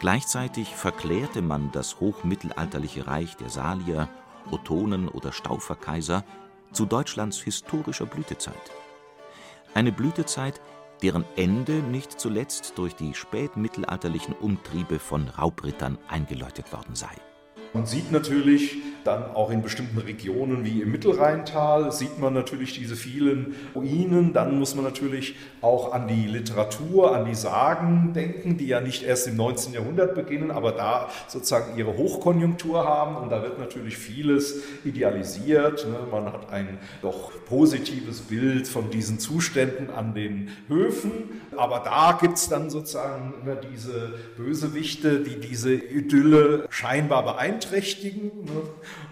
Gleichzeitig 0.00 0.74
verklärte 0.76 1.42
man 1.42 1.72
das 1.72 1.98
hochmittelalterliche 1.98 3.06
Reich 3.06 3.36
der 3.36 3.50
Salier, 3.50 4.08
Ottonen 4.50 5.08
oder 5.08 5.32
Stauferkaiser 5.32 6.24
zu 6.72 6.86
Deutschlands 6.86 7.38
historischer 7.40 8.06
Blütezeit. 8.06 8.54
Eine 9.74 9.90
Blütezeit, 9.92 10.60
deren 11.02 11.24
Ende 11.36 11.74
nicht 11.74 12.20
zuletzt 12.20 12.78
durch 12.78 12.94
die 12.94 13.14
spätmittelalterlichen 13.14 14.34
Umtriebe 14.34 14.98
von 14.98 15.28
Raubrittern 15.28 15.98
eingeläutet 16.08 16.72
worden 16.72 16.94
sei. 16.94 17.14
Man 17.72 17.86
sieht 17.86 18.12
natürlich 18.12 18.76
dann 19.04 19.24
auch 19.34 19.50
in 19.50 19.62
bestimmten 19.62 19.98
Regionen 19.98 20.64
wie 20.64 20.82
im 20.82 20.92
Mittelrheintal, 20.92 21.92
sieht 21.92 22.18
man 22.18 22.34
natürlich 22.34 22.74
diese 22.78 22.94
vielen 22.94 23.54
Ruinen. 23.74 24.34
Dann 24.34 24.58
muss 24.58 24.74
man 24.74 24.84
natürlich 24.84 25.34
auch 25.62 25.92
an 25.92 26.08
die 26.08 26.26
Literatur, 26.26 27.14
an 27.14 27.24
die 27.24 27.34
Sagen 27.34 28.12
denken, 28.14 28.58
die 28.58 28.66
ja 28.66 28.80
nicht 28.80 29.02
erst 29.02 29.26
im 29.26 29.36
19. 29.36 29.72
Jahrhundert 29.72 30.14
beginnen, 30.14 30.50
aber 30.50 30.72
da 30.72 31.08
sozusagen 31.26 31.78
ihre 31.78 31.96
Hochkonjunktur 31.96 32.84
haben. 32.84 33.16
Und 33.16 33.30
da 33.30 33.42
wird 33.42 33.58
natürlich 33.58 33.96
vieles 33.96 34.62
idealisiert. 34.84 35.86
Ne? 35.86 35.96
Man 36.10 36.26
hat 36.26 36.52
ein 36.52 36.78
doch 37.00 37.32
positives 37.46 38.20
Bild 38.20 38.68
von 38.68 38.90
diesen 38.90 39.18
Zuständen 39.18 39.90
an 39.90 40.14
den 40.14 40.50
Höfen. 40.68 41.40
Aber 41.56 41.80
da 41.80 42.18
gibt 42.20 42.36
es 42.36 42.48
dann 42.48 42.68
sozusagen 42.70 43.34
immer 43.42 43.56
diese 43.56 44.12
Bösewichte, 44.36 45.20
die 45.20 45.40
diese 45.40 45.74
Idylle 45.74 46.66
scheinbar 46.68 47.24
beeinträchtigen. 47.58 48.44
Ne? 48.44 48.62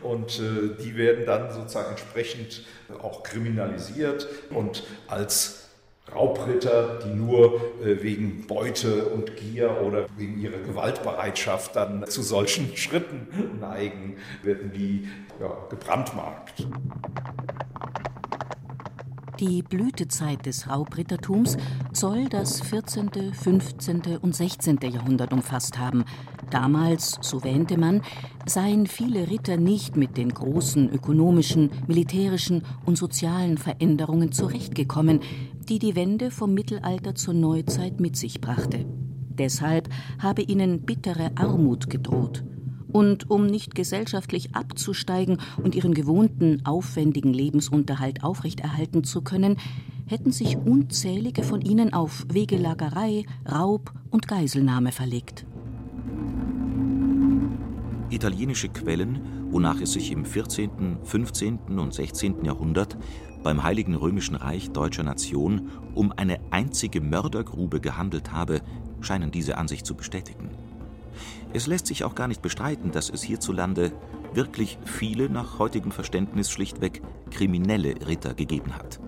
Und 0.02 0.38
äh, 0.38 0.82
die 0.82 0.96
werden 0.96 1.26
dann 1.26 1.52
sozusagen 1.52 1.90
entsprechend 1.90 2.64
auch 3.02 3.22
kriminalisiert 3.22 4.28
und 4.50 4.84
als 5.08 5.62
Raubritter, 6.14 7.00
die 7.04 7.14
nur 7.14 7.60
äh, 7.84 8.02
wegen 8.02 8.46
Beute 8.46 9.06
und 9.06 9.36
Gier 9.36 9.82
oder 9.82 10.06
wegen 10.16 10.40
ihrer 10.40 10.58
Gewaltbereitschaft 10.58 11.74
dann 11.74 12.06
zu 12.06 12.22
solchen 12.22 12.76
Schritten 12.76 13.58
neigen, 13.60 14.16
werden 14.42 14.72
die 14.72 15.08
ja, 15.40 15.66
gebrandmarkt. 15.68 16.66
Die 19.40 19.62
Blütezeit 19.62 20.46
des 20.46 20.66
Raubrittertums 20.66 21.58
soll 21.92 22.24
das 22.30 22.62
14., 22.62 23.10
15. 23.34 24.16
und 24.22 24.34
16. 24.34 24.78
Jahrhundert 24.90 25.34
umfasst 25.34 25.78
haben. 25.78 26.04
Damals, 26.48 27.18
so 27.20 27.44
wähnte 27.44 27.76
man, 27.76 28.00
seien 28.46 28.86
viele 28.86 29.28
Ritter 29.28 29.58
nicht 29.58 29.94
mit 29.94 30.16
den 30.16 30.30
großen 30.30 30.88
ökonomischen, 30.88 31.70
militärischen 31.86 32.62
und 32.86 32.96
sozialen 32.96 33.58
Veränderungen 33.58 34.32
zurechtgekommen, 34.32 35.20
die 35.68 35.78
die 35.78 35.96
Wende 35.96 36.30
vom 36.30 36.54
Mittelalter 36.54 37.14
zur 37.14 37.34
Neuzeit 37.34 38.00
mit 38.00 38.16
sich 38.16 38.40
brachte. 38.40 38.86
Deshalb 39.28 39.90
habe 40.18 40.40
ihnen 40.40 40.80
bittere 40.80 41.32
Armut 41.34 41.90
gedroht. 41.90 42.42
Und 42.96 43.30
um 43.30 43.44
nicht 43.44 43.74
gesellschaftlich 43.74 44.54
abzusteigen 44.54 45.36
und 45.62 45.74
ihren 45.74 45.92
gewohnten, 45.92 46.64
aufwendigen 46.64 47.34
Lebensunterhalt 47.34 48.24
aufrechterhalten 48.24 49.04
zu 49.04 49.20
können, 49.20 49.58
hätten 50.06 50.32
sich 50.32 50.56
unzählige 50.56 51.42
von 51.42 51.60
ihnen 51.60 51.92
auf 51.92 52.24
Wegelagerei, 52.32 53.26
Raub 53.46 53.92
und 54.08 54.26
Geiselnahme 54.28 54.92
verlegt. 54.92 55.44
Italienische 58.08 58.70
Quellen, 58.70 59.20
wonach 59.50 59.78
es 59.82 59.92
sich 59.92 60.10
im 60.10 60.24
14., 60.24 60.96
15. 61.04 61.58
und 61.78 61.92
16. 61.92 62.46
Jahrhundert 62.46 62.96
beim 63.42 63.62
Heiligen 63.62 63.94
Römischen 63.94 64.36
Reich 64.36 64.70
deutscher 64.70 65.02
Nation 65.02 65.68
um 65.94 66.12
eine 66.12 66.40
einzige 66.50 67.02
Mördergrube 67.02 67.78
gehandelt 67.78 68.32
habe, 68.32 68.62
scheinen 69.02 69.30
diese 69.30 69.58
Ansicht 69.58 69.84
zu 69.84 69.94
bestätigen. 69.94 70.48
Es 71.52 71.66
lässt 71.66 71.86
sich 71.86 72.04
auch 72.04 72.14
gar 72.14 72.28
nicht 72.28 72.42
bestreiten, 72.42 72.90
dass 72.92 73.10
es 73.10 73.22
hierzulande 73.22 73.92
wirklich 74.34 74.78
viele 74.84 75.30
nach 75.30 75.58
heutigem 75.58 75.92
Verständnis 75.92 76.50
schlichtweg 76.50 77.02
kriminelle 77.30 77.94
Ritter 78.06 78.34
gegeben 78.34 78.74
hat. 78.74 79.00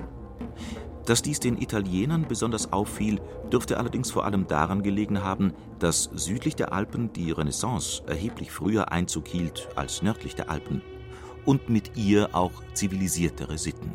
Dass 1.07 1.23
dies 1.23 1.41
den 1.41 1.57
Italienern 1.57 2.27
besonders 2.29 2.73
auffiel, 2.73 3.19
dürfte 3.51 3.79
allerdings 3.79 4.11
vor 4.11 4.27
allem 4.27 4.47
daran 4.47 4.83
gelegen 4.83 5.23
haben, 5.23 5.55
dass 5.79 6.11
südlich 6.15 6.55
der 6.55 6.73
Alpen 6.73 7.13
die 7.15 7.31
Renaissance 7.31 8.03
erheblich 8.07 8.53
früher 8.53 8.93
Einzug 8.93 9.27
hielt 9.27 9.69
als 9.75 10.03
nördlich 10.03 10.35
der 10.35 10.51
Alpen 10.51 10.83
und 11.47 11.71
mit 11.71 11.97
ihr 11.97 12.35
auch 12.35 12.53
zivilisiertere 12.75 13.57
Sitten. 13.57 13.93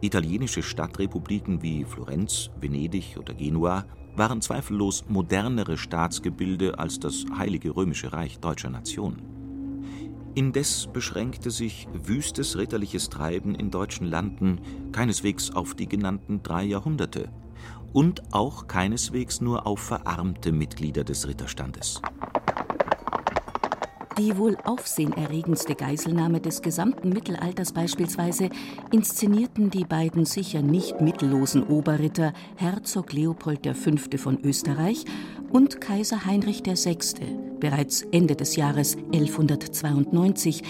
Italienische 0.00 0.64
Stadtrepubliken 0.64 1.62
wie 1.62 1.84
Florenz, 1.84 2.50
Venedig 2.60 3.16
oder 3.16 3.32
Genua 3.34 3.84
waren 4.16 4.40
zweifellos 4.40 5.04
modernere 5.08 5.76
Staatsgebilde 5.76 6.78
als 6.78 7.00
das 7.00 7.24
Heilige 7.36 7.74
Römische 7.74 8.12
Reich 8.12 8.38
deutscher 8.38 8.70
Nation. 8.70 9.22
Indes 10.34 10.88
beschränkte 10.90 11.50
sich 11.50 11.88
wüstes 11.92 12.56
ritterliches 12.56 13.10
Treiben 13.10 13.54
in 13.54 13.70
deutschen 13.70 14.06
Landen 14.06 14.60
keineswegs 14.90 15.50
auf 15.50 15.74
die 15.74 15.86
genannten 15.86 16.42
drei 16.42 16.64
Jahrhunderte 16.64 17.28
und 17.92 18.22
auch 18.32 18.66
keineswegs 18.66 19.40
nur 19.40 19.66
auf 19.66 19.80
verarmte 19.80 20.52
Mitglieder 20.52 21.04
des 21.04 21.28
Ritterstandes. 21.28 22.00
Die 24.18 24.36
wohl 24.36 24.58
aufsehenerregendste 24.64 25.74
Geiselnahme 25.74 26.40
des 26.40 26.60
gesamten 26.60 27.08
Mittelalters 27.08 27.72
beispielsweise 27.72 28.50
inszenierten 28.90 29.70
die 29.70 29.84
beiden 29.84 30.26
sicher 30.26 30.60
nicht 30.60 31.00
mittellosen 31.00 31.62
Oberritter 31.62 32.34
Herzog 32.56 33.14
Leopold 33.14 33.66
V. 33.66 34.18
von 34.18 34.38
Österreich 34.44 35.06
und 35.50 35.80
Kaiser 35.80 36.26
Heinrich 36.26 36.62
VI. 36.66 36.98
bereits 37.58 38.02
Ende 38.12 38.36
des 38.36 38.56
Jahres 38.56 38.96
1192, 38.96 40.62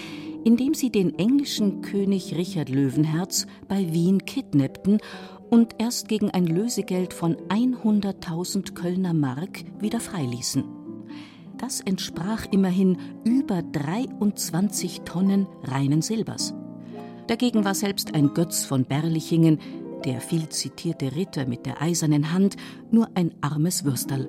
indem 0.45 0.73
sie 0.73 0.89
den 0.89 1.19
englischen 1.19 1.81
König 1.81 2.37
Richard 2.37 2.69
Löwenherz 2.69 3.45
bei 3.67 3.91
Wien 3.91 4.25
kidnappten 4.25 4.99
und 5.49 5.75
erst 5.79 6.07
gegen 6.07 6.31
ein 6.31 6.47
Lösegeld 6.47 7.13
von 7.13 7.35
100.000 7.49 8.73
Kölner 8.73 9.13
Mark 9.13 9.65
wieder 9.79 9.99
freiließen. 9.99 10.82
Das 11.63 11.79
entsprach 11.79 12.45
immerhin 12.51 12.97
über 13.23 13.61
23 13.61 15.03
Tonnen 15.05 15.47
reinen 15.63 16.01
Silbers. 16.01 16.53
Dagegen 17.27 17.63
war 17.63 17.73
selbst 17.73 18.13
ein 18.15 18.33
Götz 18.33 18.65
von 18.65 18.83
Berlichingen, 18.83 19.59
der 20.03 20.19
viel 20.19 20.49
zitierte 20.49 21.15
Ritter 21.15 21.45
mit 21.45 21.65
der 21.65 21.81
eisernen 21.81 22.33
Hand, 22.33 22.57
nur 22.91 23.07
ein 23.15 23.31
armes 23.39 23.85
Würsterl. 23.85 24.27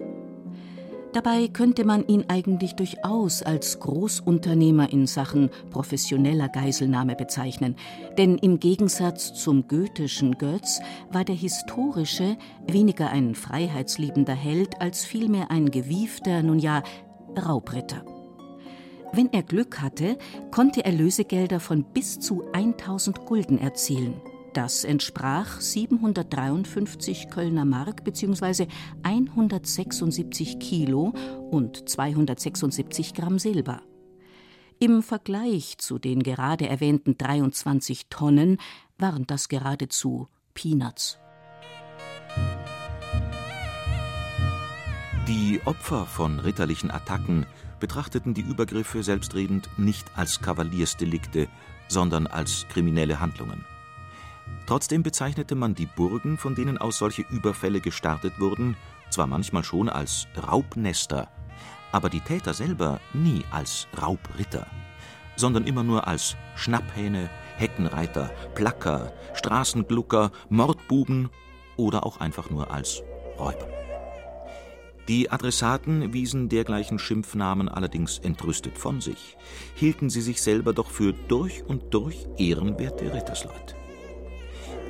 Dabei 1.15 1.47
könnte 1.47 1.85
man 1.85 2.05
ihn 2.09 2.25
eigentlich 2.27 2.75
durchaus 2.75 3.41
als 3.43 3.79
Großunternehmer 3.79 4.93
in 4.93 5.07
Sachen 5.07 5.49
professioneller 5.71 6.49
Geiselnahme 6.49 7.15
bezeichnen, 7.15 7.77
denn 8.19 8.37
im 8.37 8.59
Gegensatz 8.59 9.33
zum 9.33 9.69
goethischen 9.69 10.39
Götz 10.39 10.81
war 11.13 11.25
der 11.25 11.37
historische 11.37 12.37
weniger 12.67 13.11
ein 13.11 13.37
freiheitsliebender 13.37 14.35
Held 14.35 14.81
als 14.81 15.05
vielmehr 15.05 15.53
ein 15.53 15.71
gewiefter, 15.71 16.43
nun 16.43 16.59
ja 16.59 16.83
Raubritter. 17.39 18.05
Wenn 19.13 19.33
er 19.33 19.43
Glück 19.43 19.81
hatte, 19.81 20.19
konnte 20.51 20.85
er 20.85 20.93
Lösegelder 20.93 21.61
von 21.61 21.85
bis 21.85 22.19
zu 22.19 22.43
1000 22.53 23.25
Gulden 23.27 23.59
erzielen. 23.59 24.21
Das 24.55 24.85
entsprach 24.85 25.61
753 25.61 27.29
Kölner 27.29 27.65
Mark 27.65 28.05
bzw. 28.05 28.67
176 29.03 30.59
Kilo 30.59 31.13
und 31.51 31.89
276 31.89 33.15
Gramm 33.15 33.39
Silber. 33.39 33.83
Im 34.79 35.03
Vergleich 35.03 35.79
zu 35.79 35.99
den 35.99 36.23
gerade 36.23 36.69
erwähnten 36.69 37.17
23 37.17 38.09
Tonnen 38.11 38.59
waren 38.99 39.27
das 39.27 39.49
geradezu 39.49 40.29
Peanuts. 40.55 41.19
Die 45.27 45.59
Opfer 45.65 46.05
von 46.05 46.39
ritterlichen 46.39 46.91
Attacken 46.91 47.47
betrachteten 47.81 48.35
die 48.35 48.43
Übergriffe 48.43 49.03
selbstredend 49.03 49.71
nicht 49.79 50.07
als 50.17 50.43
Kavaliersdelikte, 50.43 51.49
sondern 51.89 52.27
als 52.27 52.67
kriminelle 52.69 53.21
Handlungen. 53.21 53.65
Trotzdem 54.67 55.03
bezeichnete 55.03 55.55
man 55.55 55.75
die 55.75 55.87
Burgen, 55.87 56.37
von 56.37 56.55
denen 56.55 56.77
aus 56.77 56.99
solche 56.99 57.23
Überfälle 57.23 57.81
gestartet 57.81 58.39
wurden, 58.39 58.77
zwar 59.09 59.27
manchmal 59.27 59.65
schon 59.65 59.89
als 59.89 60.27
Raubnester, 60.37 61.29
aber 61.91 62.11
die 62.11 62.21
Täter 62.21 62.53
selber 62.53 63.01
nie 63.15 63.45
als 63.51 63.89
Raubritter, 63.99 64.67
sondern 65.37 65.65
immer 65.65 65.85
nur 65.85 66.07
als 66.07 66.37
Schnapphähne, 66.55 67.31
Heckenreiter, 67.57 68.31
Placker, 68.55 69.15
Straßenglucker, 69.33 70.33
Mordbuben 70.51 71.31
oder 71.77 72.05
auch 72.05 72.21
einfach 72.21 72.51
nur 72.51 72.71
als 72.71 73.03
Räuber. 73.39 73.74
Die 75.09 75.31
Adressaten 75.31 76.15
wiesen 76.15 76.49
dergleichen 76.49 76.99
Schimpfnamen 76.99 77.69
allerdings 77.69 78.19
entrüstet 78.19 78.79
von 78.79 79.03
sich, 79.03 79.37
hielten 79.75 80.09
sie 80.09 80.23
sich 80.23 80.41
selber 80.41 80.73
doch 80.73 80.91
für 80.91 81.13
durch 81.13 81.63
und 81.65 81.93
durch 81.93 82.27
ehrenwerte 82.39 83.13
Rittersleute. 83.13 83.75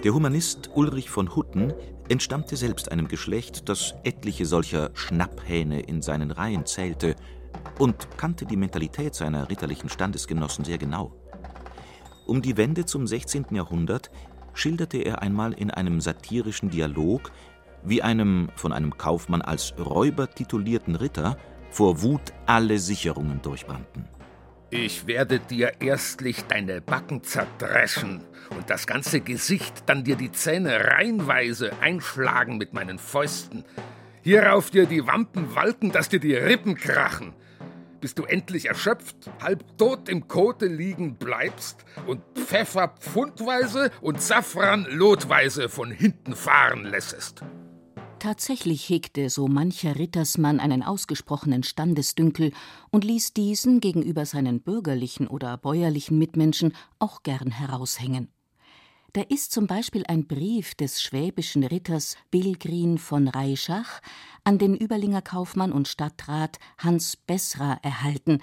Der 0.05 0.15
Humanist 0.15 0.71
Ulrich 0.75 1.11
von 1.11 1.35
Hutten 1.35 1.73
entstammte 2.09 2.57
selbst 2.57 2.93
einem 2.93 3.09
Geschlecht, 3.09 3.69
das 3.69 3.95
etliche 4.05 4.47
solcher 4.47 4.91
Schnapphähne 4.95 5.81
in 5.81 6.03
seinen 6.03 6.31
Reihen 6.31 6.67
zählte 6.67 7.17
und 7.79 8.17
kannte 8.17 8.45
die 8.45 8.57
Mentalität 8.57 9.15
seiner 9.15 9.49
ritterlichen 9.49 9.89
Standesgenossen 9.89 10.65
sehr 10.65 10.79
genau. 10.79 11.13
Um 12.27 12.41
die 12.41 12.57
Wende 12.57 12.85
zum 12.85 13.07
16. 13.07 13.47
Jahrhundert 13.51 14.11
schilderte 14.53 14.99
er 14.99 15.23
einmal 15.23 15.53
in 15.55 15.71
einem 15.71 16.01
satirischen 16.01 16.71
Dialog 16.71 17.33
wie 17.85 18.03
einem 18.03 18.49
von 18.57 18.73
einem 18.73 18.97
Kaufmann 18.97 19.43
als 19.43 19.75
Räuber 19.79 20.31
titulierten 20.31 20.97
Ritter 20.97 21.37
vor 21.71 22.03
Wut 22.03 22.33
alle 22.47 22.79
Sicherungen 22.79 23.43
durchbrannten. 23.43 24.09
Ich 24.71 25.07
werde 25.07 25.39
dir 25.39 25.81
erstlich 25.81 26.45
deine 26.47 26.81
Backen 26.81 27.23
zerdreschen 27.23 28.23
und 28.51 28.71
das 28.71 28.87
ganze 28.87 29.21
Gesicht, 29.21 29.85
dann 29.87 30.03
dir 30.03 30.17
die 30.17 30.33
Zähne 30.33 30.85
reihenweise 30.85 31.73
einschlagen 31.81 32.59
mit 32.59 32.73
meinen 32.73 32.99
Fäusten. 32.99 33.65
Hierauf 34.23 34.71
dir 34.71 34.87
die 34.87 35.07
Wampen 35.07 35.55
walten, 35.55 35.93
dass 35.93 36.09
dir 36.09 36.19
die 36.19 36.35
Rippen 36.35 36.75
krachen. 36.75 37.35
Bis 38.01 38.15
du 38.15 38.25
endlich 38.25 38.67
erschöpft, 38.67 39.31
halb 39.41 39.79
tot 39.79 40.09
im 40.09 40.29
Kote 40.29 40.67
liegen 40.67 41.17
bleibst 41.17 41.85
und 42.07 42.23
Pfeffer 42.35 42.89
pfundweise 42.99 43.91
und 44.01 44.21
Safran 44.21 44.87
lotweise 44.91 45.69
von 45.69 45.91
hinten 45.91 46.35
fahren 46.35 46.85
lässest. 46.85 47.43
Tatsächlich 48.25 48.89
hegte 48.89 49.29
so 49.29 49.49
mancher 49.49 49.97
Rittersmann 49.97 50.59
einen 50.59 50.83
ausgesprochenen 50.83 51.63
Standesdünkel 51.63 52.55
und 52.91 53.05
ließ 53.05 53.35
diesen 53.35 53.81
gegenüber 53.81 54.25
seinen 54.25 54.63
bürgerlichen 54.63 55.29
oder 55.29 55.59
bäuerlichen 55.59 56.17
Mitmenschen 56.17 56.75
auch 56.99 57.23
gern 57.23 57.51
heraushängen. 57.51 58.33
Da 59.13 59.21
ist 59.21 59.53
zum 59.53 59.67
Beispiel 59.67 60.05
ein 60.09 60.27
Brief 60.27 60.75
des 60.75 61.03
schwäbischen 61.03 61.65
Ritters 61.65 62.17
Bilgrin 62.31 62.97
von 62.97 63.29
Reischach 63.29 64.01
an 64.43 64.57
den 64.57 64.75
Überlinger 64.75 65.21
Kaufmann 65.21 65.71
und 65.71 65.87
Stadtrat 65.87 66.59
Hans 66.79 67.17
Bessra 67.19 67.79
erhalten, 67.83 68.39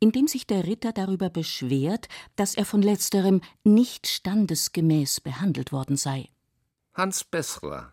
in 0.00 0.10
dem 0.10 0.26
sich 0.26 0.48
der 0.48 0.66
Ritter 0.66 0.90
darüber 0.90 1.30
beschwert, 1.30 2.08
dass 2.34 2.56
er 2.56 2.64
von 2.64 2.82
letzterem 2.82 3.42
nicht 3.62 4.08
standesgemäß 4.08 5.20
behandelt 5.20 5.70
worden 5.70 5.96
sei. 5.96 6.30
Hans 6.94 7.22
Bessra, 7.22 7.92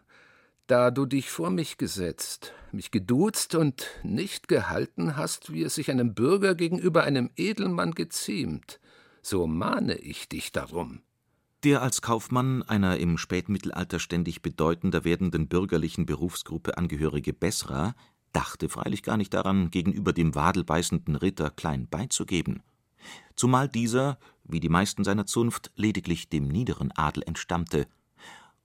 da 0.68 0.92
du 0.92 1.06
dich 1.06 1.30
vor 1.30 1.50
mich 1.50 1.78
gesetzt, 1.78 2.54
mich 2.72 2.92
geduzt 2.92 3.56
und 3.56 3.88
nicht 4.04 4.48
gehalten 4.48 5.16
hast, 5.16 5.52
wie 5.52 5.64
es 5.64 5.76
sich 5.76 5.90
einem 5.90 6.14
Bürger 6.14 6.56
gegenüber 6.56 7.04
einem 7.04 7.30
Edelmann 7.38 7.92
geziemt, 7.92 8.80
so 9.22 9.48
mahne 9.48 9.96
ich 9.96 10.30
dich 10.30 10.52
darum. 10.52 11.02
Der 11.64 11.82
als 11.82 12.02
Kaufmann 12.02 12.64
einer 12.64 12.98
im 12.98 13.18
Spätmittelalter 13.18 14.00
ständig 14.00 14.42
bedeutender 14.42 15.04
werdenden 15.04 15.48
bürgerlichen 15.48 16.06
Berufsgruppe 16.06 16.78
angehörige 16.78 17.34
Bessra 17.34 17.96
dachte 18.32 18.70
freilich 18.70 19.02
gar 19.04 19.18
nicht 19.18 19.34
daran, 19.34 19.72
gegenüber 19.72 20.14
dem 20.14 20.36
wadelbeißenden 20.36 21.16
Ritter 21.16 21.50
klein 21.50 21.88
beizugeben. 21.90 22.62
Zumal 23.36 23.70
dieser, 23.70 24.20
wie 24.44 24.60
die 24.60 24.70
meisten 24.70 25.04
seiner 25.04 25.26
Zunft, 25.26 25.72
lediglich 25.76 26.30
dem 26.30 26.48
niederen 26.48 26.92
Adel 26.92 27.24
entstammte 27.26 27.88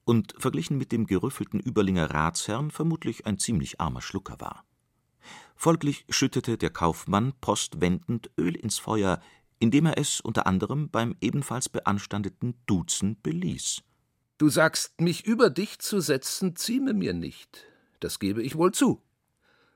und 0.04 0.34
verglichen 0.38 0.78
mit 0.78 0.92
dem 0.92 1.06
gerüffelten 1.06 1.60
Überlinger 1.60 2.10
Ratsherrn 2.10 2.70
vermutlich 2.70 3.26
ein 3.26 3.38
ziemlich 3.38 3.80
armer 3.80 4.02
Schlucker 4.02 4.40
war. 4.40 4.64
Folglich 5.54 6.04
schüttete 6.08 6.58
der 6.58 6.70
Kaufmann 6.70 7.32
postwendend 7.40 8.30
Öl 8.38 8.56
ins 8.56 8.78
Feuer, 8.78 9.20
indem 9.60 9.86
er 9.86 9.98
es 9.98 10.20
unter 10.20 10.46
anderem 10.46 10.90
beim 10.90 11.14
ebenfalls 11.20 11.68
beanstandeten 11.68 12.54
Duzen 12.66 13.16
beließ. 13.22 13.82
Du 14.38 14.48
sagst, 14.48 15.00
mich 15.00 15.24
über 15.24 15.50
dich 15.50 15.78
zu 15.78 16.00
setzen, 16.00 16.56
zieme 16.56 16.94
mir 16.94 17.12
nicht. 17.12 17.64
Das 18.00 18.18
gebe 18.18 18.42
ich 18.42 18.56
wohl 18.56 18.72
zu. 18.72 19.00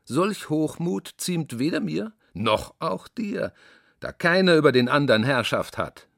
Solch 0.04 0.50
Hochmut 0.50 1.14
ziemt 1.18 1.58
weder 1.58 1.80
mir 1.80 2.12
noch 2.34 2.74
auch 2.80 3.08
dir, 3.08 3.52
da 4.00 4.12
keiner 4.12 4.56
über 4.56 4.72
den 4.72 4.88
andern 4.88 5.22
Herrschaft 5.22 5.78
hat. 5.78 6.08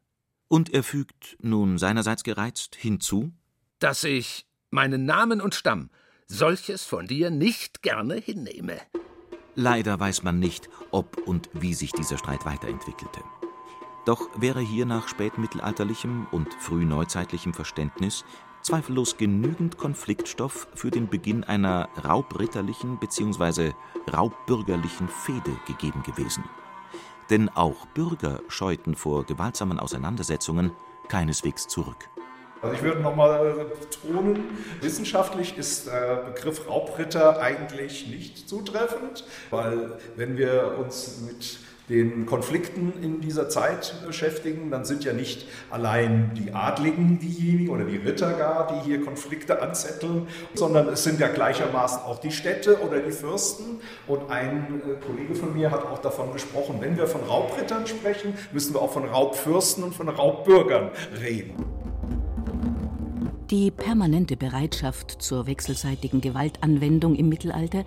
Und 0.49 0.73
er 0.73 0.83
fügt, 0.83 1.37
nun 1.41 1.79
seinerseits 1.79 2.25
gereizt, 2.25 2.75
hinzu 2.75 3.33
dass 3.79 4.05
ich 4.05 4.47
meinen 4.71 5.05
Namen 5.05 5.41
und 5.41 5.55
Stamm 5.55 5.91
solches 6.27 6.85
von 6.85 7.07
dir 7.07 7.31
nicht 7.31 7.83
gerne 7.83 8.17
hinnehme. 8.17 8.79
Leider 9.55 9.99
weiß 9.99 10.23
man 10.23 10.39
nicht, 10.39 10.69
ob 10.91 11.17
und 11.27 11.51
wie 11.53 11.75
sich 11.75 11.93
dieser 11.93 12.19
Streit 12.19 12.45
weiterentwickelte. 12.45 13.21
Doch 14.05 14.29
wäre 14.41 14.61
hier 14.61 14.87
nach 14.87 15.09
spätmittelalterlichem 15.09 16.27
und 16.31 16.55
frühneuzeitlichem 16.55 17.53
Verständnis 17.53 18.25
zweifellos 18.63 19.17
genügend 19.17 19.79
Konfliktstoff 19.79 20.69
für 20.75 20.91
den 20.91 21.09
Beginn 21.09 21.45
einer 21.45 21.89
raubritterlichen 22.05 22.99
bzw. 22.99 23.73
raubbürgerlichen 24.13 25.09
Fehde 25.09 25.57
gegeben 25.67 26.03
gewesen. 26.03 26.45
Denn 27.31 27.49
auch 27.51 27.87
Bürger 27.89 28.41
scheuten 28.49 28.95
vor 28.95 29.25
gewaltsamen 29.25 29.79
Auseinandersetzungen 29.79 30.73
keineswegs 31.09 31.67
zurück. 31.67 32.09
Also 32.61 32.75
ich 32.75 32.83
würde 32.83 33.01
nochmal 33.01 33.67
betonen, 33.81 34.45
wissenschaftlich 34.81 35.57
ist 35.57 35.87
der 35.87 36.17
Begriff 36.17 36.69
Raubritter 36.69 37.41
eigentlich 37.41 38.09
nicht 38.09 38.49
zutreffend, 38.49 39.25
weil 39.51 39.99
wenn 40.17 40.37
wir 40.37 40.75
uns 40.79 41.21
mit 41.27 41.59
den 41.89 42.27
Konflikten 42.27 42.93
in 43.03 43.21
dieser 43.21 43.49
Zeit 43.49 43.95
beschäftigen, 44.07 44.71
dann 44.71 44.85
sind 44.85 45.05
ja 45.05 45.13
nicht 45.13 45.47
allein 45.71 46.33
die 46.35 46.53
Adligen 46.53 47.19
diejenigen 47.19 47.71
oder 47.71 47.85
die 47.85 47.97
Ritter 47.97 48.35
gar, 48.35 48.67
die 48.67 48.87
hier 48.87 49.03
Konflikte 49.03 49.63
anzetteln, 49.63 50.29
sondern 50.55 50.89
es 50.89 51.05
sind 51.05 51.19
ja 51.19 51.29
gleichermaßen 51.29 52.03
auch 52.03 52.19
die 52.19 52.31
Städte 52.31 52.81
oder 52.83 53.01
die 53.01 53.13
Fürsten. 53.13 53.81
Und 54.07 54.31
ein 54.31 54.83
äh, 54.87 55.05
Kollege 55.07 55.35
von 55.35 55.55
mir 55.55 55.71
hat 55.71 55.85
auch 55.87 55.99
davon 55.99 56.33
gesprochen, 56.33 56.77
wenn 56.81 56.97
wir 56.97 57.07
von 57.07 57.23
Raubrittern 57.23 57.87
sprechen, 57.87 58.35
müssen 58.53 58.75
wir 58.75 58.83
auch 58.83 58.93
von 58.93 59.07
Raubfürsten 59.07 59.83
und 59.83 59.95
von 59.95 60.09
Raubbürgern 60.09 60.91
reden. 61.21 61.78
Die 63.51 63.71
permanente 63.71 64.37
Bereitschaft 64.37 65.23
zur 65.23 65.47
wechselseitigen 65.47 66.21
Gewaltanwendung 66.21 67.15
im 67.15 67.31
Mittelalter 67.31 67.87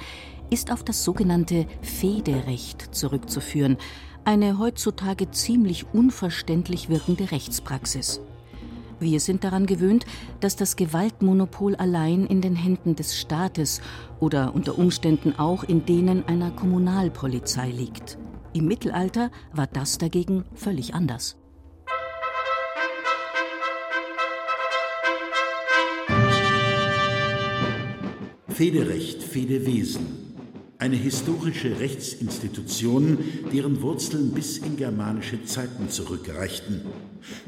ist 0.50 0.72
auf 0.72 0.84
das 0.84 1.04
sogenannte 1.04 1.68
Fehderecht 1.84 2.96
zurückzuführen, 2.96 3.78
eine 4.26 4.58
heutzutage 4.58 5.30
ziemlich 5.30 5.86
unverständlich 5.94 6.90
wirkende 6.90 7.30
Rechtspraxis. 7.30 8.22
Wir 9.00 9.20
sind 9.20 9.44
daran 9.44 9.68
gewöhnt, 9.68 10.08
dass 10.40 10.56
das 10.56 10.76
Gewaltmonopol 10.78 11.76
allein 11.76 12.26
in 12.26 12.42
den 12.42 12.56
Händen 12.56 12.96
des 12.96 13.20
Staates 13.20 13.82
oder 14.20 14.56
unter 14.56 14.80
Umständen 14.80 15.38
auch 15.38 15.64
in 15.64 15.86
denen 15.86 16.28
einer 16.28 16.50
Kommunalpolizei 16.50 17.70
liegt. 17.70 18.18
Im 18.54 18.66
Mittelalter 18.66 19.30
war 19.54 19.68
das 19.68 20.00
dagegen 20.00 20.44
völlig 20.56 20.96
anders. 20.96 21.41
Federecht, 28.62 29.24
Fedewesen. 29.24 30.06
Eine 30.78 30.96
historische 30.96 31.80
Rechtsinstitution, 31.80 33.18
deren 33.52 33.82
Wurzeln 33.82 34.34
bis 34.34 34.60
in 34.60 34.78
germanische 34.78 35.44
Zeiten 35.46 35.90
zurückreichten, 35.90 36.82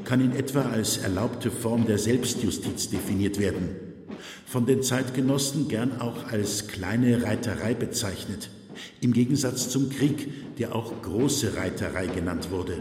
kann 0.04 0.20
in 0.20 0.32
etwa 0.32 0.62
als 0.62 0.96
erlaubte 0.96 1.52
Form 1.52 1.86
der 1.86 1.98
Selbstjustiz 1.98 2.90
definiert 2.90 3.38
werden. 3.38 3.76
Von 4.44 4.66
den 4.66 4.82
Zeitgenossen 4.82 5.68
gern 5.68 6.00
auch 6.00 6.32
als 6.32 6.66
kleine 6.66 7.22
Reiterei 7.22 7.74
bezeichnet. 7.74 8.50
Im 9.00 9.12
Gegensatz 9.12 9.68
zum 9.68 9.90
Krieg, 9.90 10.56
der 10.58 10.74
auch 10.74 11.00
große 11.00 11.56
Reiterei 11.56 12.08
genannt 12.08 12.50
wurde. 12.50 12.78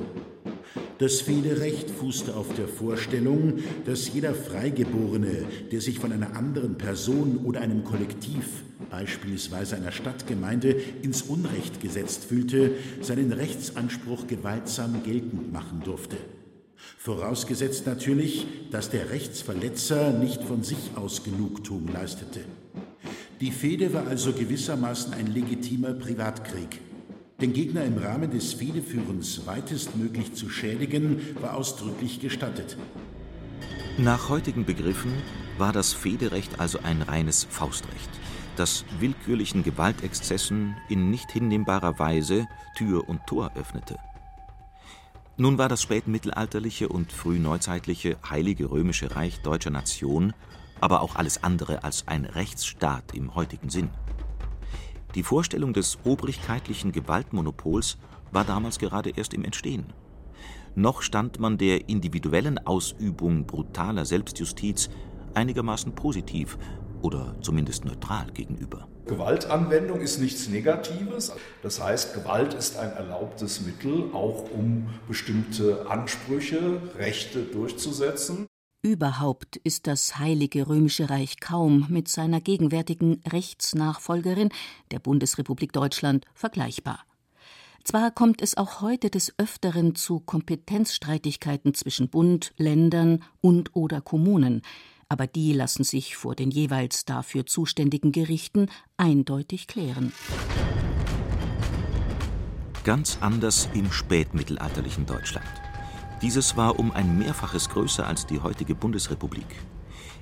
Das 0.99 1.21
Fehderecht 1.21 1.89
fußte 1.89 2.35
auf 2.35 2.53
der 2.55 2.67
Vorstellung, 2.67 3.59
dass 3.85 4.13
jeder 4.13 4.35
Freigeborene, 4.35 5.45
der 5.71 5.81
sich 5.81 5.99
von 5.99 6.11
einer 6.11 6.35
anderen 6.35 6.77
Person 6.77 7.39
oder 7.43 7.61
einem 7.61 7.83
Kollektiv, 7.83 8.63
beispielsweise 8.91 9.75
einer 9.75 9.91
Stadtgemeinde, 9.91 10.75
ins 11.01 11.23
Unrecht 11.23 11.81
gesetzt 11.81 12.25
fühlte, 12.25 12.71
seinen 13.01 13.33
Rechtsanspruch 13.33 14.27
gewaltsam 14.27 15.03
geltend 15.03 15.51
machen 15.51 15.81
durfte. 15.83 16.17
Vorausgesetzt 16.97 17.85
natürlich, 17.87 18.45
dass 18.71 18.89
der 18.89 19.09
Rechtsverletzer 19.09 20.11
nicht 20.11 20.43
von 20.43 20.63
sich 20.63 20.91
aus 20.95 21.23
Genugtuung 21.23 21.87
leistete. 21.91 22.41
Die 23.41 23.51
Fehde 23.51 23.93
war 23.93 24.07
also 24.07 24.31
gewissermaßen 24.31 25.13
ein 25.13 25.27
legitimer 25.33 25.93
Privatkrieg. 25.93 26.79
Den 27.41 27.53
Gegner 27.53 27.83
im 27.83 27.97
Rahmen 27.97 28.31
des 28.31 28.53
Fehdeführens 28.53 29.45
weitestmöglich 29.45 30.33
zu 30.33 30.49
schädigen, 30.49 31.21
war 31.41 31.55
ausdrücklich 31.55 32.19
gestattet. 32.19 32.77
Nach 33.97 34.29
heutigen 34.29 34.65
Begriffen 34.65 35.11
war 35.57 35.71
das 35.71 35.93
Fehderecht 35.93 36.59
also 36.59 36.79
ein 36.83 37.01
reines 37.01 37.43
Faustrecht, 37.43 38.09
das 38.55 38.85
willkürlichen 38.99 39.63
Gewaltexzessen 39.63 40.75
in 40.89 41.09
nicht 41.09 41.31
hinnehmbarer 41.31 41.99
Weise 41.99 42.47
Tür 42.75 43.07
und 43.07 43.25
Tor 43.27 43.51
öffnete. 43.55 43.97
Nun 45.37 45.57
war 45.57 45.69
das 45.69 45.81
spätmittelalterliche 45.81 46.89
und 46.89 47.11
frühneuzeitliche 47.11 48.17
Heilige 48.29 48.69
Römische 48.69 49.15
Reich 49.15 49.41
deutscher 49.41 49.71
Nation 49.71 50.33
aber 50.83 51.01
auch 51.01 51.15
alles 51.15 51.43
andere 51.43 51.85
als 51.85 52.09
ein 52.09 52.25
Rechtsstaat 52.25 53.13
im 53.13 53.35
heutigen 53.35 53.69
Sinn. 53.69 53.89
Die 55.15 55.23
Vorstellung 55.23 55.73
des 55.73 55.99
obrigkeitlichen 56.03 56.91
Gewaltmonopols 56.91 57.97
war 58.31 58.43
damals 58.43 58.79
gerade 58.79 59.11
erst 59.11 59.33
im 59.33 59.45
Entstehen. 59.45 59.93
Noch 60.75 61.03
stand 61.03 61.39
man 61.39 61.59
der 61.59 61.87
individuellen 61.87 62.57
Ausübung 62.57 63.45
brutaler 63.45 64.05
Selbstjustiz 64.05 64.89
einigermaßen 65.35 65.93
positiv 65.93 66.57
oder 67.03 67.35
zumindest 67.41 67.85
neutral 67.85 68.31
gegenüber. 68.33 68.87
Gewaltanwendung 69.05 70.01
ist 70.01 70.19
nichts 70.19 70.47
Negatives. 70.47 71.33
Das 71.61 71.83
heißt, 71.83 72.15
Gewalt 72.15 72.53
ist 72.53 72.77
ein 72.77 72.91
erlaubtes 72.93 73.61
Mittel, 73.61 74.09
auch 74.13 74.49
um 74.51 74.89
bestimmte 75.07 75.85
Ansprüche, 75.89 76.81
Rechte 76.97 77.43
durchzusetzen. 77.43 78.47
Überhaupt 78.85 79.55
ist 79.55 79.87
das 79.87 80.19
Heilige 80.19 80.67
Römische 80.67 81.09
Reich 81.09 81.39
kaum 81.39 81.85
mit 81.87 82.09
seiner 82.09 82.41
gegenwärtigen 82.41 83.21
Rechtsnachfolgerin, 83.25 84.49
der 84.91 84.99
Bundesrepublik 84.99 85.71
Deutschland, 85.71 86.25
vergleichbar. 86.33 86.99
Zwar 87.85 88.11
kommt 88.11 88.41
es 88.41 88.57
auch 88.57 88.81
heute 88.81 89.09
des 89.09 89.33
Öfteren 89.37 89.95
zu 89.95 90.19
Kompetenzstreitigkeiten 90.19 91.73
zwischen 91.73 92.09
Bund, 92.09 92.53
Ländern 92.57 93.23
und 93.39 93.73
oder 93.73 94.01
Kommunen, 94.01 94.61
aber 95.07 95.27
die 95.27 95.53
lassen 95.53 95.85
sich 95.85 96.17
vor 96.17 96.35
den 96.35 96.51
jeweils 96.51 97.05
dafür 97.05 97.45
zuständigen 97.45 98.11
Gerichten 98.11 98.67
eindeutig 98.97 99.67
klären. 99.67 100.11
Ganz 102.83 103.17
anders 103.21 103.69
im 103.73 103.89
spätmittelalterlichen 103.93 105.05
Deutschland. 105.05 105.62
Dieses 106.23 106.55
war 106.55 106.79
um 106.79 106.93
ein 106.93 107.17
Mehrfaches 107.17 107.67
größer 107.67 108.07
als 108.07 108.25
die 108.25 108.39
heutige 108.39 108.75
Bundesrepublik. 108.75 109.45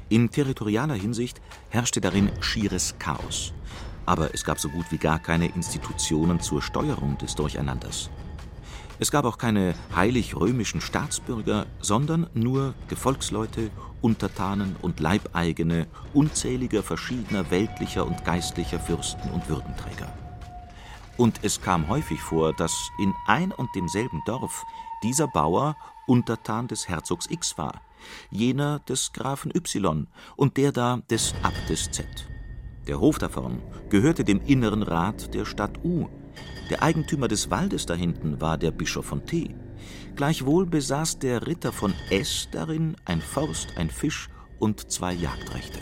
In 0.09 0.31
territorialer 0.31 0.95
Hinsicht 0.95 1.39
herrschte 1.69 2.01
darin 2.01 2.31
schieres 2.41 2.95
Chaos. 2.97 3.53
Aber 4.07 4.33
es 4.33 4.43
gab 4.43 4.59
so 4.59 4.67
gut 4.69 4.85
wie 4.89 4.97
gar 4.97 5.19
keine 5.19 5.45
Institutionen 5.49 6.39
zur 6.39 6.63
Steuerung 6.63 7.19
des 7.19 7.35
Durcheinanders. 7.35 8.09
Es 8.97 9.11
gab 9.11 9.25
auch 9.25 9.37
keine 9.37 9.75
heilig-römischen 9.95 10.81
Staatsbürger, 10.81 11.67
sondern 11.81 12.27
nur 12.33 12.73
Gefolgsleute, 12.87 13.69
Untertanen 14.01 14.75
und 14.81 14.99
Leibeigene 14.99 15.85
unzähliger 16.15 16.81
verschiedener 16.81 17.51
weltlicher 17.51 18.07
und 18.07 18.25
geistlicher 18.25 18.79
Fürsten 18.79 19.29
und 19.29 19.47
Würdenträger. 19.47 20.11
Und 21.17 21.41
es 21.43 21.61
kam 21.61 21.87
häufig 21.89 22.19
vor, 22.21 22.53
dass 22.53 22.89
in 22.97 23.13
ein 23.27 23.51
und 23.51 23.69
demselben 23.75 24.23
Dorf 24.25 24.65
dieser 25.03 25.27
Bauer 25.27 25.75
Untertan 26.07 26.67
des 26.67 26.89
Herzogs 26.89 27.27
X 27.29 27.57
war, 27.57 27.81
jener 28.29 28.79
des 28.79 29.13
Grafen 29.13 29.51
Y 29.55 30.07
und 30.35 30.57
der 30.57 30.71
da 30.71 31.01
des 31.09 31.33
Abtes 31.43 31.91
Z. 31.91 32.05
Der 32.87 32.99
Hof 32.99 33.19
davon 33.19 33.61
gehörte 33.89 34.23
dem 34.23 34.41
Inneren 34.41 34.83
Rat 34.83 35.33
der 35.33 35.45
Stadt 35.45 35.83
U. 35.83 36.07
Der 36.69 36.81
Eigentümer 36.81 37.27
des 37.27 37.51
Waldes 37.51 37.85
da 37.85 37.93
hinten 37.93 38.41
war 38.41 38.57
der 38.57 38.71
Bischof 38.71 39.05
von 39.05 39.25
T. 39.25 39.55
Gleichwohl 40.15 40.65
besaß 40.65 41.19
der 41.19 41.45
Ritter 41.47 41.71
von 41.71 41.93
S 42.09 42.47
darin 42.51 42.95
ein 43.05 43.21
Forst, 43.21 43.77
ein 43.77 43.89
Fisch 43.89 44.29
und 44.59 44.91
zwei 44.91 45.13
Jagdrechte. 45.13 45.79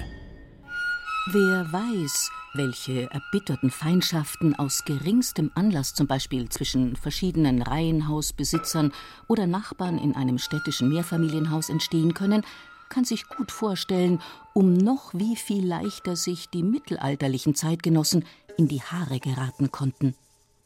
Wer 1.31 1.71
weiß, 1.71 2.31
welche 2.53 3.11
erbitterten 3.11 3.69
Feindschaften 3.69 4.55
aus 4.55 4.83
geringstem 4.85 5.51
Anlass 5.55 5.93
zum 5.93 6.07
Beispiel 6.07 6.49
zwischen 6.49 6.95
verschiedenen 6.95 7.61
Reihenhausbesitzern 7.61 8.91
oder 9.27 9.47
Nachbarn 9.47 9.97
in 9.97 10.15
einem 10.15 10.37
städtischen 10.37 10.89
Mehrfamilienhaus 10.89 11.69
entstehen 11.69 12.13
können, 12.13 12.43
kann 12.89 13.05
sich 13.05 13.27
gut 13.27 13.51
vorstellen, 13.51 14.19
um 14.53 14.73
noch 14.73 15.13
wie 15.13 15.35
viel 15.35 15.65
leichter 15.65 16.15
sich 16.15 16.49
die 16.49 16.63
mittelalterlichen 16.63 17.53
Zeitgenossen 17.55 18.25
in 18.57 18.67
die 18.67 18.81
Haare 18.81 19.19
geraten 19.19 19.71
konnten. 19.71 20.15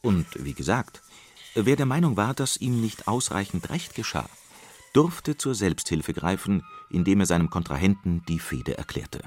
Und 0.02 0.26
wie 0.42 0.54
gesagt, 0.54 1.02
wer 1.54 1.76
der 1.76 1.86
Meinung 1.86 2.16
war, 2.16 2.34
dass 2.34 2.56
ihm 2.56 2.80
nicht 2.80 3.08
ausreichend 3.08 3.68
Recht 3.70 3.94
geschah, 3.94 4.28
durfte 4.94 5.36
zur 5.36 5.54
Selbsthilfe 5.54 6.14
greifen, 6.14 6.64
indem 6.88 7.20
er 7.20 7.26
seinem 7.26 7.50
Kontrahenten 7.50 8.22
die 8.26 8.38
Fehde 8.38 8.78
erklärte. 8.78 9.20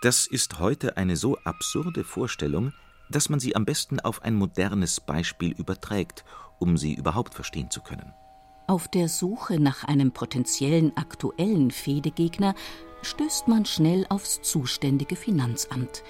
Das 0.00 0.26
ist 0.26 0.58
heute 0.58 0.96
eine 0.96 1.14
so 1.14 1.36
absurde 1.44 2.04
Vorstellung, 2.04 2.72
dass 3.10 3.28
man 3.28 3.38
sie 3.38 3.54
am 3.54 3.66
besten 3.66 4.00
auf 4.00 4.22
ein 4.22 4.34
modernes 4.34 4.98
Beispiel 4.98 5.52
überträgt, 5.52 6.24
um 6.58 6.78
sie 6.78 6.94
überhaupt 6.94 7.34
verstehen 7.34 7.70
zu 7.70 7.82
können. 7.82 8.14
Auf 8.66 8.88
der 8.88 9.10
Suche 9.10 9.60
nach 9.60 9.84
einem 9.84 10.12
potenziellen 10.12 10.96
aktuellen 10.96 11.70
Fehdegegner 11.70 12.54
stößt 13.02 13.48
man 13.48 13.66
schnell 13.66 14.06
aufs 14.08 14.40
zuständige 14.40 15.16
Finanzamt. 15.16 16.02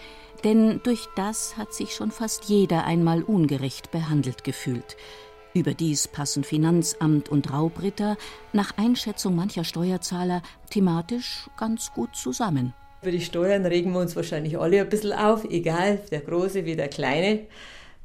Denn 0.44 0.80
durch 0.84 1.08
das 1.16 1.56
hat 1.56 1.74
sich 1.74 1.92
schon 1.92 2.12
fast 2.12 2.44
jeder 2.44 2.84
einmal 2.84 3.24
ungerecht 3.24 3.90
behandelt 3.90 4.44
gefühlt. 4.44 4.96
Überdies 5.52 6.06
passen 6.06 6.44
Finanzamt 6.44 7.28
und 7.28 7.52
Raubritter 7.52 8.16
nach 8.52 8.76
Einschätzung 8.76 9.34
mancher 9.34 9.64
Steuerzahler 9.64 10.42
thematisch 10.70 11.50
ganz 11.56 11.90
gut 11.92 12.14
zusammen. 12.14 12.72
Über 13.02 13.12
die 13.12 13.22
Steuern 13.22 13.64
regen 13.64 13.92
wir 13.92 14.00
uns 14.00 14.14
wahrscheinlich 14.14 14.58
alle 14.58 14.80
ein 14.80 14.88
bisschen 14.88 15.12
auf, 15.12 15.44
egal 15.44 16.00
der 16.10 16.20
Große 16.20 16.66
wie 16.66 16.76
der 16.76 16.88
Kleine. 16.88 17.46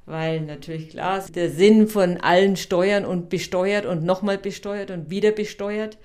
Weil 0.05 0.41
natürlich 0.41 0.89
klar, 0.89 1.23
der 1.33 1.49
Sinn 1.49 1.87
von 1.87 2.17
allen 2.17 2.55
Steuern 2.55 3.05
und 3.05 3.29
besteuert 3.29 3.85
und 3.85 4.03
nochmal 4.03 4.37
besteuert 4.37 4.91
und 4.91 5.09
wieder 5.09 5.31
besteuert, 5.31 5.97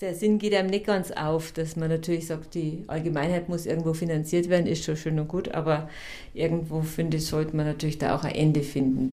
der 0.00 0.14
Sinn 0.14 0.38
geht 0.38 0.54
einem 0.54 0.68
nicht 0.68 0.86
ganz 0.86 1.12
auf, 1.12 1.52
dass 1.52 1.76
man 1.76 1.88
natürlich 1.88 2.26
sagt, 2.26 2.54
die 2.54 2.84
Allgemeinheit 2.88 3.48
muss 3.48 3.64
irgendwo 3.64 3.94
finanziert 3.94 4.50
werden, 4.50 4.66
ist 4.66 4.84
schon 4.84 4.96
schön 4.96 5.18
und 5.20 5.28
gut, 5.28 5.54
aber 5.54 5.88
irgendwo 6.34 6.82
finde 6.82 7.18
ich, 7.18 7.26
sollte 7.26 7.56
man 7.56 7.64
natürlich 7.64 7.98
da 7.98 8.14
auch 8.14 8.24
ein 8.24 8.34
Ende 8.34 8.62
finden. 8.62 9.10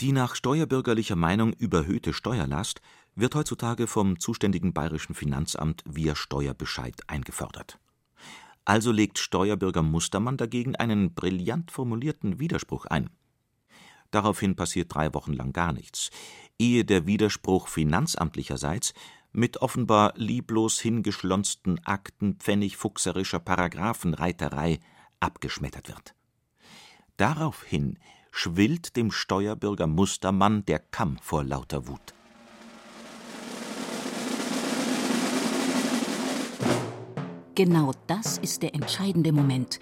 Die 0.00 0.12
nach 0.12 0.34
steuerbürgerlicher 0.34 1.16
Meinung 1.16 1.54
überhöhte 1.54 2.12
Steuerlast 2.12 2.80
wird 3.16 3.34
heutzutage 3.34 3.86
vom 3.86 4.20
zuständigen 4.20 4.72
bayerischen 4.72 5.14
Finanzamt 5.14 5.82
via 5.86 6.14
Steuerbescheid 6.14 6.94
eingefordert. 7.06 7.78
Also 8.64 8.92
legt 8.92 9.18
Steuerbürger 9.18 9.82
Mustermann 9.82 10.36
dagegen 10.36 10.76
einen 10.76 11.14
brillant 11.14 11.70
formulierten 11.70 12.38
Widerspruch 12.38 12.86
ein. 12.86 13.10
Daraufhin 14.10 14.56
passiert 14.56 14.94
drei 14.94 15.14
Wochen 15.14 15.32
lang 15.32 15.52
gar 15.52 15.72
nichts, 15.72 16.10
ehe 16.58 16.84
der 16.84 17.06
Widerspruch 17.06 17.68
finanzamtlicherseits 17.68 18.92
mit 19.32 19.62
offenbar 19.62 20.12
lieblos 20.16 20.80
hingeschlonzten 20.80 21.84
Akten 21.84 22.34
pfennigfuchserischer 22.36 23.38
Paragraphenreiterei 23.38 24.80
abgeschmettert 25.20 25.88
wird. 25.88 26.14
Daraufhin 27.16 27.98
schwillt 28.32 28.96
dem 28.96 29.10
Steuerbürger 29.10 29.86
Mustermann 29.86 30.64
der 30.64 30.78
Kamm 30.78 31.18
vor 31.20 31.44
lauter 31.44 31.86
Wut. 31.86 32.14
Genau 37.62 37.92
das 38.06 38.38
ist 38.38 38.62
der 38.62 38.74
entscheidende 38.74 39.32
Moment. 39.32 39.80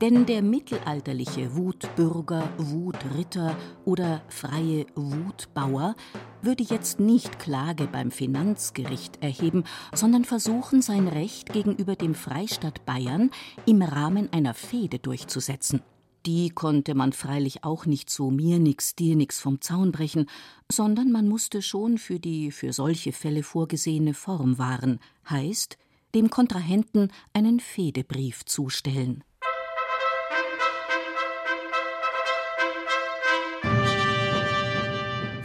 Denn 0.00 0.26
der 0.26 0.42
mittelalterliche 0.42 1.54
Wutbürger, 1.54 2.48
Wutritter 2.58 3.56
oder 3.84 4.20
freie 4.26 4.86
Wutbauer 4.96 5.94
würde 6.42 6.64
jetzt 6.64 6.98
nicht 6.98 7.38
Klage 7.38 7.86
beim 7.86 8.10
Finanzgericht 8.10 9.22
erheben, 9.22 9.62
sondern 9.94 10.24
versuchen, 10.24 10.82
sein 10.82 11.06
Recht 11.06 11.52
gegenüber 11.52 11.94
dem 11.94 12.16
Freistaat 12.16 12.84
Bayern 12.84 13.30
im 13.64 13.80
Rahmen 13.80 14.32
einer 14.32 14.52
Fehde 14.52 14.98
durchzusetzen. 14.98 15.82
Die 16.26 16.50
konnte 16.50 16.96
man 16.96 17.12
freilich 17.12 17.62
auch 17.62 17.86
nicht 17.86 18.10
so 18.10 18.32
mir 18.32 18.58
nix, 18.58 18.96
dir 18.96 19.14
nix 19.14 19.38
vom 19.38 19.60
Zaun 19.60 19.92
brechen, 19.92 20.26
sondern 20.68 21.12
man 21.12 21.28
musste 21.28 21.62
schon 21.62 21.96
für 21.96 22.18
die 22.18 22.50
für 22.50 22.72
solche 22.72 23.12
Fälle 23.12 23.44
vorgesehene 23.44 24.14
Form 24.14 24.58
wahren, 24.58 24.98
heißt, 25.28 25.78
dem 26.14 26.30
Kontrahenten 26.30 27.12
einen 27.32 27.60
Fehdebrief 27.60 28.44
zustellen. 28.44 29.24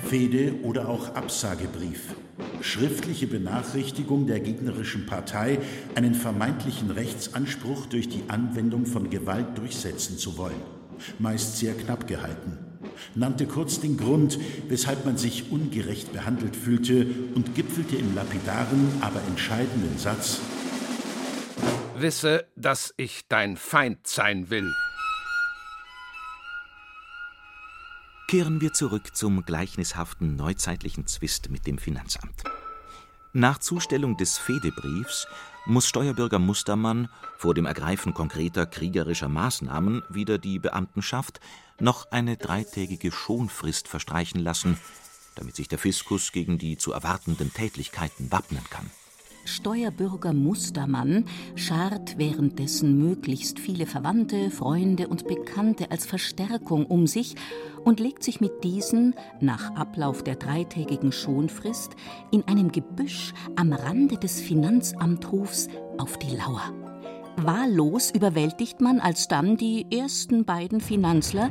Fehde 0.05 0.61
oder 0.61 0.87
auch 0.87 1.15
Absagebrief. 1.15 2.15
Schriftliche 2.61 3.27
Benachrichtigung 3.27 4.27
der 4.27 4.39
gegnerischen 4.39 5.07
Partei, 5.07 5.59
einen 5.95 6.13
vermeintlichen 6.13 6.91
Rechtsanspruch 6.91 7.87
durch 7.87 8.07
die 8.07 8.23
Anwendung 8.27 8.85
von 8.85 9.09
Gewalt 9.09 9.57
durchsetzen 9.57 10.17
zu 10.17 10.37
wollen. 10.37 10.74
Meist 11.19 11.57
sehr 11.57 11.73
knapp 11.73 12.07
gehalten. 12.07 12.57
Nannte 13.13 13.45
kurz 13.45 13.79
den 13.79 13.97
Grund, 13.97 14.39
weshalb 14.67 15.05
man 15.05 15.17
sich 15.17 15.51
ungerecht 15.51 16.13
behandelt 16.13 16.55
fühlte 16.55 17.07
und 17.35 17.55
gipfelte 17.55 17.95
im 17.95 18.15
lapidaren, 18.15 18.87
aber 19.01 19.21
entscheidenden 19.27 19.97
Satz 19.97 20.39
Wisse, 21.97 22.45
dass 22.57 22.93
ich 22.97 23.27
dein 23.29 23.55
Feind 23.55 24.05
sein 24.05 24.49
will. 24.49 24.73
Kehren 28.27 28.59
wir 28.59 28.73
zurück 28.73 29.15
zum 29.15 29.45
gleichnishaften 29.45 30.35
neuzeitlichen 30.35 31.07
Zwist 31.07 31.49
mit 31.49 31.67
dem 31.67 31.77
Finanzamt. 31.77 32.43
Nach 33.31 33.59
Zustellung 33.59 34.17
des 34.17 34.37
Fehdebriefs 34.37 35.27
muss 35.65 35.87
Steuerbürger 35.87 36.39
Mustermann 36.39 37.09
vor 37.37 37.53
dem 37.53 37.65
Ergreifen 37.65 38.13
konkreter 38.13 38.65
kriegerischer 38.65 39.29
Maßnahmen 39.29 40.03
wider 40.09 40.37
die 40.37 40.59
Beamtenschaft 40.59 41.39
noch 41.79 42.11
eine 42.11 42.37
dreitägige 42.37 43.11
Schonfrist 43.11 43.87
verstreichen 43.87 44.39
lassen, 44.39 44.77
damit 45.35 45.55
sich 45.55 45.67
der 45.67 45.79
Fiskus 45.79 46.31
gegen 46.31 46.57
die 46.57 46.77
zu 46.77 46.91
erwartenden 46.91 47.53
Tätlichkeiten 47.53 48.31
wappnen 48.31 48.63
kann. 48.69 48.89
Steuerbürger 49.45 50.33
Mustermann 50.33 51.25
schart 51.55 52.17
währenddessen 52.17 52.97
möglichst 52.97 53.59
viele 53.59 53.85
Verwandte, 53.85 54.49
Freunde 54.49 55.07
und 55.07 55.27
Bekannte 55.27 55.91
als 55.91 56.05
Verstärkung 56.05 56.85
um 56.85 57.07
sich 57.07 57.35
und 57.83 57.99
legt 57.99 58.23
sich 58.23 58.41
mit 58.41 58.63
diesen, 58.63 59.13
nach 59.39 59.75
Ablauf 59.75 60.23
der 60.23 60.35
dreitägigen 60.35 61.11
Schonfrist, 61.11 61.95
in 62.31 62.43
einem 62.47 62.71
Gebüsch 62.71 63.33
am 63.55 63.71
Rande 63.71 64.17
des 64.17 64.41
Finanzamthofs 64.41 65.67
auf 65.97 66.17
die 66.17 66.35
Lauer. 66.35 66.73
Wahllos 67.37 68.11
überwältigt 68.11 68.79
man 68.79 68.99
alsdann 68.99 69.57
die 69.57 69.85
ersten 69.91 70.45
beiden 70.45 70.79
Finanzler, 70.79 71.49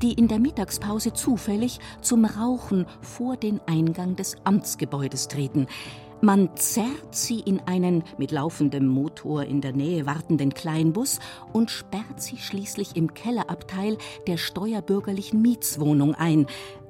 die 0.00 0.14
in 0.14 0.28
der 0.28 0.38
Mittagspause 0.38 1.12
zufällig 1.12 1.78
zum 2.00 2.24
Rauchen 2.24 2.86
vor 3.02 3.36
den 3.36 3.60
Eingang 3.66 4.16
des 4.16 4.36
Amtsgebäudes 4.44 5.28
treten. 5.28 5.66
Man 6.22 6.56
zerrt 6.56 7.14
sie 7.14 7.40
in 7.40 7.60
einen 7.66 8.02
mit 8.16 8.30
laufendem 8.30 8.86
Motor 8.86 9.44
in 9.44 9.60
der 9.60 9.72
Nähe 9.72 10.06
wartenden 10.06 10.54
Kleinbus 10.54 11.18
und 11.52 11.70
sperrt 11.70 12.22
sie 12.22 12.38
schließlich 12.38 12.96
im 12.96 13.12
Kellerabteil 13.12 13.98
der 14.26 14.38
steuerbürgerlichen 14.38 15.42
Mietswohnung 15.42 16.14
ein, 16.14 16.46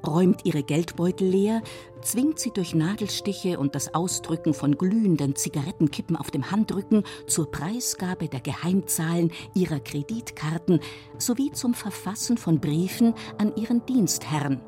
räumt 0.06 0.44
ihre 0.44 0.62
Geldbeutel 0.62 1.28
leer, 1.28 1.62
zwingt 2.02 2.38
sie 2.38 2.52
durch 2.52 2.74
Nadelstiche 2.74 3.58
und 3.58 3.74
das 3.74 3.94
Ausdrücken 3.94 4.54
von 4.54 4.78
glühenden 4.78 5.34
Zigarettenkippen 5.34 6.14
auf 6.14 6.30
dem 6.30 6.52
Handrücken 6.52 7.02
zur 7.26 7.50
Preisgabe 7.50 8.28
der 8.28 8.40
Geheimzahlen 8.40 9.32
ihrer 9.54 9.80
Kreditkarten 9.80 10.78
sowie 11.18 11.50
zum 11.50 11.74
Verfassen 11.74 12.38
von 12.38 12.60
Briefen 12.60 13.14
an 13.38 13.56
ihren 13.56 13.84
Dienstherrn. 13.86 14.60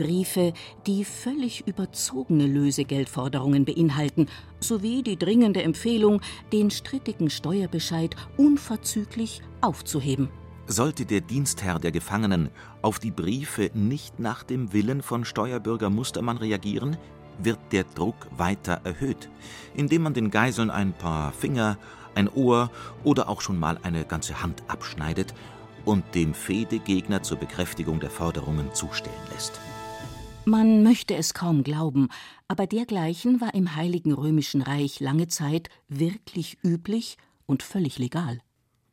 Briefe, 0.00 0.54
die 0.86 1.04
völlig 1.04 1.66
überzogene 1.66 2.46
Lösegeldforderungen 2.46 3.66
beinhalten, 3.66 4.28
sowie 4.58 5.02
die 5.02 5.18
dringende 5.18 5.62
Empfehlung, 5.62 6.22
den 6.54 6.70
strittigen 6.70 7.28
Steuerbescheid 7.28 8.16
unverzüglich 8.38 9.42
aufzuheben. 9.60 10.30
Sollte 10.66 11.04
der 11.04 11.20
Dienstherr 11.20 11.78
der 11.78 11.92
Gefangenen 11.92 12.48
auf 12.80 12.98
die 12.98 13.10
Briefe 13.10 13.70
nicht 13.74 14.18
nach 14.18 14.42
dem 14.42 14.72
Willen 14.72 15.02
von 15.02 15.26
Steuerbürger 15.26 15.90
Mustermann 15.90 16.38
reagieren, 16.38 16.96
wird 17.38 17.58
der 17.70 17.84
Druck 17.84 18.26
weiter 18.36 18.80
erhöht, 18.84 19.28
indem 19.74 20.02
man 20.02 20.14
den 20.14 20.30
Geiseln 20.30 20.70
ein 20.70 20.94
paar 20.94 21.32
Finger, 21.32 21.76
ein 22.14 22.28
Ohr 22.28 22.70
oder 23.04 23.28
auch 23.28 23.42
schon 23.42 23.58
mal 23.58 23.78
eine 23.82 24.04
ganze 24.04 24.42
Hand 24.42 24.62
abschneidet 24.66 25.34
und 25.84 26.14
dem 26.14 26.32
Fehde-Gegner 26.32 27.22
zur 27.22 27.36
Bekräftigung 27.36 28.00
der 28.00 28.10
Forderungen 28.10 28.72
zustellen 28.72 29.14
lässt. 29.32 29.60
Man 30.46 30.82
möchte 30.82 31.14
es 31.14 31.34
kaum 31.34 31.62
glauben, 31.62 32.08
aber 32.48 32.66
dergleichen 32.66 33.40
war 33.40 33.54
im 33.54 33.76
Heiligen 33.76 34.12
Römischen 34.12 34.62
Reich 34.62 34.98
lange 34.98 35.28
Zeit 35.28 35.68
wirklich 35.88 36.58
üblich 36.64 37.18
und 37.46 37.62
völlig 37.62 37.98
legal. 37.98 38.40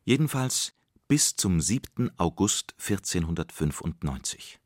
Jedenfalls 0.04 0.74
bis 1.08 1.36
zum 1.36 1.60
7. 1.60 2.10
August 2.18 2.74
1495. 2.78 4.60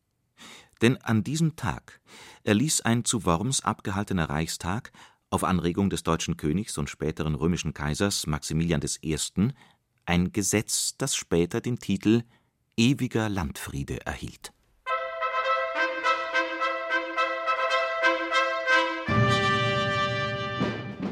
Denn 0.83 0.97
an 0.97 1.23
diesem 1.23 1.55
Tag 1.55 2.01
erließ 2.43 2.81
ein 2.81 3.05
zu 3.05 3.25
Worms 3.25 3.61
abgehaltener 3.61 4.29
Reichstag 4.29 4.91
auf 5.31 5.45
Anregung 5.45 5.89
des 5.89 6.03
deutschen 6.03 6.37
Königs 6.37 6.77
und 6.79 6.91
späteren 6.91 7.37
römischen 7.37 7.75
Kaisers 7.75 8.27
Maximilian 8.27 8.81
I. 9.03 9.17
ein 10.05 10.33
Gesetz, 10.33 10.97
das 10.99 11.15
später 11.15 11.61
den 11.61 11.79
Titel 11.79 12.25
Ewiger 12.77 13.29
Landfriede 13.29 14.05
erhielt. 14.05 14.53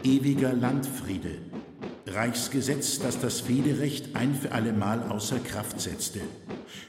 Ewiger 0.02 0.54
Landfriede. 0.54 1.32
Reichsgesetz, 2.06 2.98
das 3.00 3.20
das 3.20 3.40
Fehderecht 3.40 4.16
ein 4.16 4.34
für 4.34 4.52
allemal 4.52 5.02
außer 5.10 5.38
Kraft 5.40 5.78
setzte. 5.78 6.20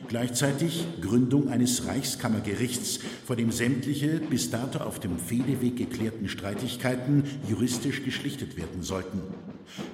Gleichzeitig 0.08 0.86
Gründung 1.02 1.50
eines 1.50 1.88
Reichskammergerichts, 1.88 3.00
vor 3.26 3.36
dem 3.36 3.52
sämtliche 3.52 4.22
bis 4.30 4.50
dato 4.50 4.80
auf 4.80 5.02
dem 5.02 5.20
Fehdeweg 5.20 5.76
geklärten 5.76 6.30
Streitigkeiten 6.30 7.26
juristisch 7.50 8.04
geschlichtet 8.04 8.56
werden 8.56 8.82
sollten. 8.82 9.22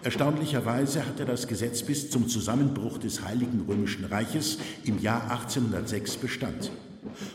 Erstaunlicherweise 0.03 1.06
hatte 1.06 1.25
das 1.25 1.47
Gesetz 1.47 1.82
bis 1.82 2.12
zum 2.12 2.27
Zusammenbruch 2.27 2.99
des 2.99 3.23
Heiligen 3.23 3.65
Römischen 3.67 4.06
Reiches 4.06 4.60
im 4.84 4.99
Jahr 5.01 5.23
1806 5.32 6.17
Bestand. 6.17 6.71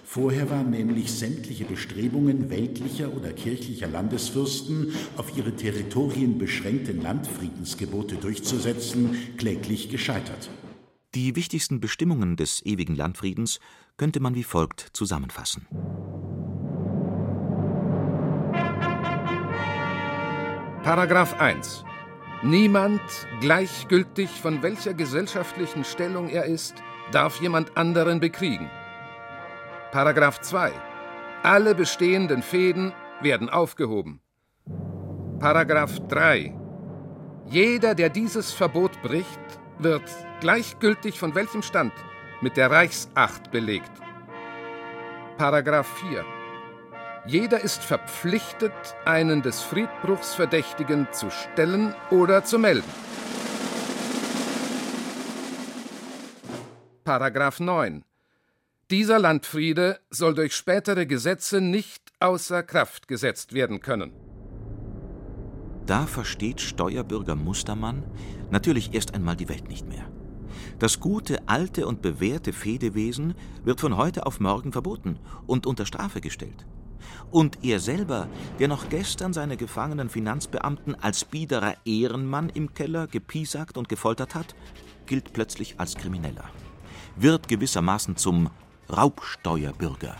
Vorher 0.04 0.50
waren 0.50 0.70
nämlich 0.70 1.12
sämtliche 1.12 1.64
Bestrebungen 1.64 2.50
weltlicher 2.50 3.14
oder 3.14 3.32
kirchlicher 3.32 3.88
Landesfürsten, 3.88 4.92
auf 5.16 5.36
ihre 5.36 5.54
Territorien 5.54 6.38
beschränkte 6.38 6.92
Landfriedensgebote 6.92 8.16
durchzusetzen, 8.16 9.16
kläglich 9.36 9.90
gescheitert. 9.90 10.50
Die 11.14 11.36
wichtigsten 11.36 11.80
Bestimmungen 11.80 12.36
des 12.36 12.64
ewigen 12.64 12.96
Landfriedens 12.96 13.60
könnte 13.96 14.20
man 14.20 14.34
wie 14.34 14.44
folgt 14.44 14.88
zusammenfassen. 14.92 15.66
Paragraph 20.82 21.38
1. 21.38 21.84
Niemand, 22.42 23.00
gleichgültig 23.40 24.28
von 24.28 24.62
welcher 24.62 24.94
gesellschaftlichen 24.94 25.84
Stellung 25.84 26.28
er 26.28 26.46
ist, 26.46 26.74
darf 27.12 27.40
jemand 27.40 27.76
anderen 27.76 28.18
bekriegen. 28.18 28.68
Paragraph 29.92 30.40
2. 30.40 30.72
Alle 31.42 31.74
bestehenden 31.74 32.42
Fäden 32.42 32.94
werden 33.20 33.50
aufgehoben. 33.50 34.22
Paragraph 35.38 36.00
3. 36.08 36.54
Jeder, 37.44 37.94
der 37.94 38.08
dieses 38.08 38.52
Verbot 38.52 39.02
bricht, 39.02 39.38
wird, 39.78 40.10
gleichgültig 40.40 41.18
von 41.18 41.34
welchem 41.34 41.60
Stand, 41.60 41.92
mit 42.40 42.56
der 42.56 42.70
Reichsacht 42.70 43.50
belegt. 43.50 43.90
Paragraph 45.36 45.88
4. 45.98 46.24
Jeder 47.26 47.60
ist 47.60 47.84
verpflichtet, 47.84 48.72
einen 49.04 49.42
des 49.42 49.60
Friedbruchs 49.60 50.34
Verdächtigen 50.34 51.06
zu 51.12 51.28
stellen 51.30 51.94
oder 52.10 52.44
zu 52.44 52.58
melden. 52.58 52.90
Paragraph 57.04 57.60
9. 57.60 58.02
Dieser 58.92 59.18
Landfriede 59.18 60.00
soll 60.10 60.34
durch 60.34 60.54
spätere 60.54 61.06
Gesetze 61.06 61.62
nicht 61.62 62.12
außer 62.20 62.62
Kraft 62.62 63.08
gesetzt 63.08 63.54
werden 63.54 63.80
können. 63.80 64.12
Da 65.86 66.04
versteht 66.06 66.60
Steuerbürger 66.60 67.34
Mustermann 67.34 68.04
natürlich 68.50 68.92
erst 68.92 69.14
einmal 69.14 69.34
die 69.34 69.48
Welt 69.48 69.66
nicht 69.66 69.88
mehr. 69.88 70.06
Das 70.78 71.00
gute, 71.00 71.48
alte 71.48 71.86
und 71.86 72.02
bewährte 72.02 72.52
Fedewesen 72.52 73.32
wird 73.64 73.80
von 73.80 73.96
heute 73.96 74.26
auf 74.26 74.40
morgen 74.40 74.72
verboten 74.72 75.18
und 75.46 75.66
unter 75.66 75.86
Strafe 75.86 76.20
gestellt. 76.20 76.66
Und 77.30 77.64
er 77.64 77.80
selber, 77.80 78.28
der 78.58 78.68
noch 78.68 78.90
gestern 78.90 79.32
seine 79.32 79.56
gefangenen 79.56 80.10
Finanzbeamten 80.10 80.96
als 80.96 81.24
biederer 81.24 81.76
Ehrenmann 81.86 82.50
im 82.50 82.74
Keller 82.74 83.06
gepiesackt 83.06 83.78
und 83.78 83.88
gefoltert 83.88 84.34
hat, 84.34 84.54
gilt 85.06 85.32
plötzlich 85.32 85.80
als 85.80 85.94
Krimineller. 85.94 86.44
wird 87.16 87.48
gewissermaßen 87.48 88.16
zum 88.16 88.50
Raubsteuerbürger. 88.94 90.16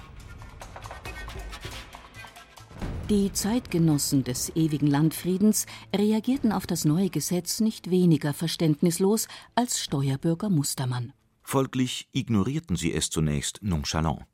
Die 3.10 3.30
Zeitgenossen 3.30 4.24
des 4.24 4.56
ewigen 4.56 4.86
Landfriedens 4.86 5.66
reagierten 5.94 6.52
auf 6.52 6.66
das 6.66 6.86
neue 6.86 7.10
Gesetz 7.10 7.60
nicht 7.60 7.90
weniger 7.90 8.32
verständnislos 8.32 9.28
als 9.54 9.78
Steuerbürger 9.82 10.48
Mustermann. 10.48 11.12
Folglich 11.42 12.08
ignorierten 12.12 12.76
sie 12.76 12.94
es 12.94 13.10
zunächst 13.10 13.58
nonchalant. 13.62 14.24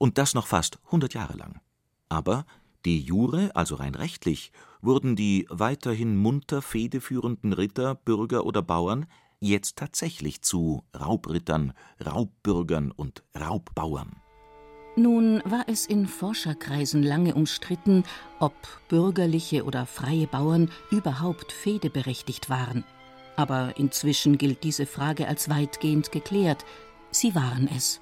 Und 0.00 0.18
das 0.18 0.34
noch 0.34 0.48
fast 0.48 0.80
100 0.86 1.14
Jahre 1.14 1.36
lang. 1.36 1.60
Aber 2.08 2.46
de 2.84 2.98
jure, 2.98 3.54
also 3.54 3.76
rein 3.76 3.94
rechtlich, 3.94 4.50
wurden 4.82 5.14
die 5.14 5.46
weiterhin 5.50 6.16
munter 6.16 6.62
fehdeführenden 6.62 7.52
Ritter, 7.52 7.94
Bürger 7.94 8.44
oder 8.44 8.62
Bauern 8.62 9.06
jetzt 9.44 9.76
tatsächlich 9.76 10.42
zu 10.42 10.84
Raubrittern, 10.98 11.72
Raubbürgern 12.04 12.90
und 12.90 13.22
Raubbauern. 13.38 14.16
Nun 14.96 15.42
war 15.44 15.64
es 15.66 15.86
in 15.86 16.06
Forscherkreisen 16.06 17.02
lange 17.02 17.34
umstritten, 17.34 18.04
ob 18.38 18.54
bürgerliche 18.88 19.64
oder 19.64 19.86
freie 19.86 20.28
Bauern 20.28 20.70
überhaupt 20.90 21.50
fehdeberechtigt 21.50 22.48
waren. 22.48 22.84
Aber 23.36 23.74
inzwischen 23.76 24.38
gilt 24.38 24.62
diese 24.62 24.86
Frage 24.86 25.26
als 25.26 25.48
weitgehend 25.48 26.12
geklärt. 26.12 26.64
Sie 27.10 27.34
waren 27.34 27.68
es. 27.74 28.00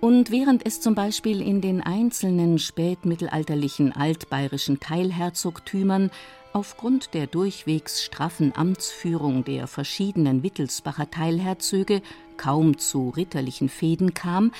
Und 0.00 0.30
während 0.30 0.64
es 0.64 0.80
zum 0.80 0.94
Beispiel 0.94 1.40
in 1.40 1.60
den 1.60 1.80
einzelnen 1.80 2.58
spätmittelalterlichen 2.58 3.92
altbayerischen 3.92 4.78
Teilherzogtümern 4.78 6.10
aufgrund 6.52 7.14
der 7.14 7.26
durchwegs 7.26 8.02
straffen 8.02 8.54
Amtsführung 8.54 9.44
der 9.44 9.66
verschiedenen 9.66 10.42
Wittelsbacher 10.42 11.10
Teilherzöge 11.10 12.02
kaum 12.36 12.78
zu 12.78 13.10
ritterlichen 13.10 13.68
Fehden 13.68 14.14
kam, 14.14 14.52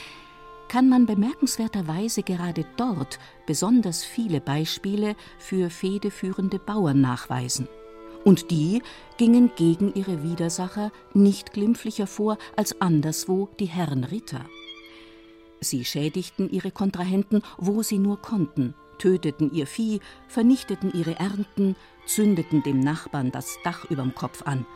kann 0.68 0.88
man 0.88 1.07
bemerkenswerterweise 1.07 2.22
gerade 2.22 2.64
dort 2.77 3.18
besonders 3.46 4.05
viele 4.05 4.40
Beispiele 4.40 5.14
für 5.38 5.70
fehdeführende 5.70 6.59
Bauern 6.59 7.01
nachweisen. 7.01 7.68
Und 8.25 8.51
die 8.51 8.83
gingen 9.18 9.53
gegen 9.55 9.94
ihre 9.94 10.25
Widersacher 10.25 10.90
nicht 11.14 11.53
glimpflicher 11.53 12.09
vor 12.09 12.38
als 12.57 12.81
anderswo 12.81 13.49
die 13.61 13.66
Herren 13.66 14.03
Ritter. 14.03 14.44
Sie 15.61 15.85
schädigten 15.85 16.51
ihre 16.51 16.72
Kontrahenten, 16.72 17.42
wo 17.57 17.83
sie 17.83 17.99
nur 17.99 18.20
konnten, 18.20 18.75
töteten 18.99 19.53
ihr 19.53 19.67
Vieh, 19.67 20.01
vernichteten 20.29 20.93
ihre 20.93 21.19
Ernten, 21.19 21.77
zündeten 22.07 22.63
dem 22.63 22.81
Nachbarn 22.81 23.31
das 23.31 23.59
Dach 23.65 23.85
überm 23.91 24.15
Kopf 24.15 24.43
an. 24.43 24.67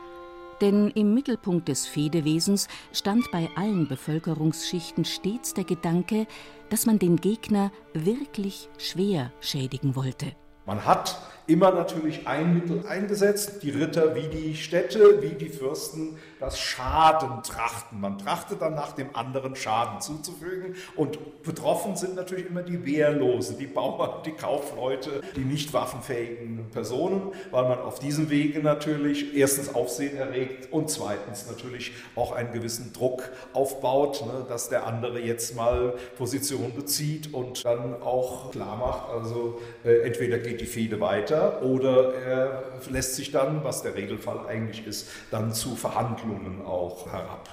Denn 0.60 0.88
im 0.90 1.14
Mittelpunkt 1.14 1.68
des 1.68 1.86
Fehdewesens 1.86 2.68
stand 2.92 3.30
bei 3.30 3.48
allen 3.56 3.88
Bevölkerungsschichten 3.88 5.04
stets 5.04 5.54
der 5.54 5.64
Gedanke, 5.64 6.26
dass 6.68 6.84
man 6.86 6.98
den 6.98 7.16
Gegner 7.16 7.72
wirklich 7.94 8.68
schwer 8.76 9.32
schädigen 9.40 9.96
wollte. 9.96 10.32
Man 10.66 10.84
hat 10.84 11.18
immer 11.50 11.72
natürlich 11.72 12.28
ein 12.28 12.54
Mittel 12.54 12.86
eingesetzt, 12.86 13.62
die 13.62 13.70
Ritter 13.70 14.14
wie 14.14 14.28
die 14.28 14.54
Städte, 14.54 15.20
wie 15.20 15.34
die 15.34 15.48
Fürsten, 15.48 16.16
das 16.38 16.58
Schaden 16.58 17.42
trachten. 17.42 18.00
Man 18.00 18.18
trachtet 18.18 18.62
dann 18.62 18.74
nach 18.74 18.92
dem 18.92 19.14
anderen 19.14 19.56
Schaden 19.56 20.00
zuzufügen 20.00 20.76
und 20.94 21.42
betroffen 21.42 21.96
sind 21.96 22.14
natürlich 22.14 22.46
immer 22.46 22.62
die 22.62 22.86
Wehrlosen, 22.86 23.58
die 23.58 23.66
Bauern, 23.66 24.22
die 24.24 24.32
Kaufleute, 24.32 25.22
die 25.34 25.40
nicht 25.40 25.72
waffenfähigen 25.72 26.66
Personen, 26.70 27.32
weil 27.50 27.64
man 27.64 27.80
auf 27.80 27.98
diesem 27.98 28.30
Wege 28.30 28.60
natürlich 28.60 29.34
erstens 29.34 29.74
Aufsehen 29.74 30.16
erregt 30.16 30.72
und 30.72 30.88
zweitens 30.88 31.48
natürlich 31.48 31.92
auch 32.14 32.32
einen 32.32 32.52
gewissen 32.52 32.92
Druck 32.92 33.28
aufbaut, 33.52 34.24
ne, 34.24 34.46
dass 34.48 34.68
der 34.68 34.86
andere 34.86 35.18
jetzt 35.20 35.56
mal 35.56 35.94
Position 36.16 36.72
bezieht 36.76 37.34
und 37.34 37.64
dann 37.64 38.00
auch 38.02 38.52
klar 38.52 38.76
macht, 38.76 39.10
also 39.10 39.60
äh, 39.84 40.06
entweder 40.06 40.38
geht 40.38 40.60
die 40.60 40.66
Fehde 40.66 41.00
weiter 41.00 41.39
oder 41.62 42.14
er 42.14 42.62
lässt 42.90 43.16
sich 43.16 43.30
dann, 43.30 43.64
was 43.64 43.82
der 43.82 43.94
Regelfall 43.94 44.46
eigentlich 44.46 44.86
ist, 44.86 45.08
dann 45.30 45.52
zu 45.52 45.76
Verhandlungen 45.76 46.62
auch 46.62 47.06
herab. 47.06 47.48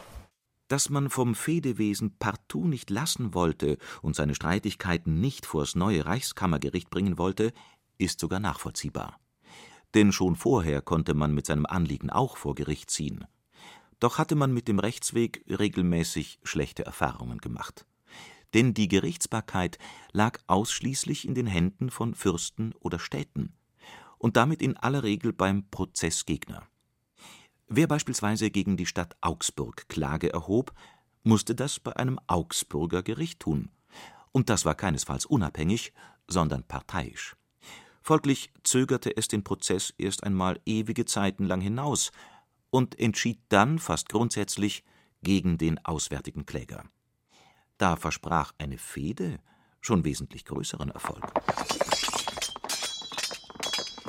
Dass 0.67 0.89
man 0.89 1.09
vom 1.09 1.33
Fehdewesen 1.33 2.17
partout 2.17 2.67
nicht 2.67 2.89
lassen 2.89 3.33
wollte 3.33 3.77
und 4.01 4.15
seine 4.15 4.35
Streitigkeiten 4.35 5.21
nicht 5.21 5.45
vors 5.45 5.75
neue 5.75 6.05
Reichskammergericht 6.05 6.89
bringen 6.89 7.17
wollte, 7.17 7.53
ist 7.97 8.19
sogar 8.19 8.39
nachvollziehbar. 8.39 9.19
Denn 9.93 10.11
schon 10.11 10.35
vorher 10.35 10.81
konnte 10.81 11.13
man 11.13 11.33
mit 11.33 11.45
seinem 11.45 11.65
Anliegen 11.65 12.09
auch 12.09 12.35
vor 12.35 12.55
Gericht 12.55 12.91
ziehen. 12.91 13.25
Doch 13.99 14.17
hatte 14.17 14.35
man 14.35 14.53
mit 14.53 14.67
dem 14.67 14.79
Rechtsweg 14.79 15.43
regelmäßig 15.47 16.39
schlechte 16.43 16.85
Erfahrungen 16.85 17.39
gemacht. 17.39 17.85
Denn 18.53 18.73
die 18.73 18.87
Gerichtsbarkeit 18.87 19.77
lag 20.11 20.39
ausschließlich 20.47 21.27
in 21.27 21.33
den 21.33 21.47
Händen 21.47 21.89
von 21.89 22.13
Fürsten 22.13 22.73
oder 22.79 22.99
Städten 22.99 23.56
und 24.17 24.37
damit 24.37 24.61
in 24.61 24.77
aller 24.77 25.03
Regel 25.03 25.33
beim 25.33 25.69
Prozessgegner. 25.69 26.67
Wer 27.67 27.87
beispielsweise 27.87 28.49
gegen 28.49 28.77
die 28.77 28.85
Stadt 28.85 29.15
Augsburg 29.21 29.89
Klage 29.89 30.31
erhob, 30.31 30.73
musste 31.23 31.53
das 31.53 31.79
bei 31.79 31.95
einem 31.95 32.19
Augsburger 32.27 33.03
Gericht 33.03 33.41
tun. 33.41 33.69
Und 34.31 34.49
das 34.49 34.65
war 34.65 34.75
keinesfalls 34.75 35.25
unabhängig, 35.25 35.93
sondern 36.27 36.63
parteiisch. 36.63 37.35
Folglich 38.01 38.53
zögerte 38.63 39.15
es 39.17 39.27
den 39.27 39.43
Prozess 39.43 39.93
erst 39.97 40.23
einmal 40.23 40.61
ewige 40.65 41.03
Zeiten 41.03 41.43
lang 41.45 41.59
hinaus 41.59 42.11
und 42.69 42.97
entschied 42.99 43.39
dann 43.49 43.79
fast 43.79 44.07
grundsätzlich 44.07 44.85
gegen 45.23 45.57
den 45.57 45.83
auswärtigen 45.83 46.45
Kläger. 46.45 46.85
Da 47.77 47.97
versprach 47.97 48.53
eine 48.57 48.77
Fehde 48.77 49.39
schon 49.81 50.05
wesentlich 50.05 50.45
größeren 50.45 50.89
Erfolg 50.91 51.23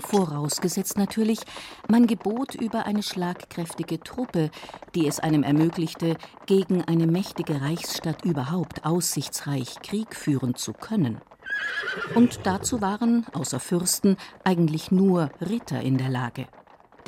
vorausgesetzt 0.09 0.97
natürlich, 0.97 1.41
man 1.89 2.07
gebot 2.07 2.55
über 2.55 2.87
eine 2.87 3.03
schlagkräftige 3.03 4.01
Truppe, 4.01 4.51
die 4.95 5.07
es 5.07 5.21
einem 5.21 5.43
ermöglichte, 5.43 6.17
gegen 6.47 6.83
eine 6.83 7.07
mächtige 7.07 7.61
Reichsstadt 7.61 8.25
überhaupt 8.25 8.85
aussichtsreich 8.85 9.77
Krieg 9.83 10.17
führen 10.17 10.55
zu 10.55 10.73
können. 10.73 11.21
Und 12.15 12.41
dazu 12.45 12.81
waren, 12.81 13.27
außer 13.35 13.61
Fürsten, 13.61 14.17
eigentlich 14.45 14.91
nur 14.91 15.31
Ritter 15.41 15.81
in 15.81 15.99
der 15.99 16.09
Lage 16.09 16.47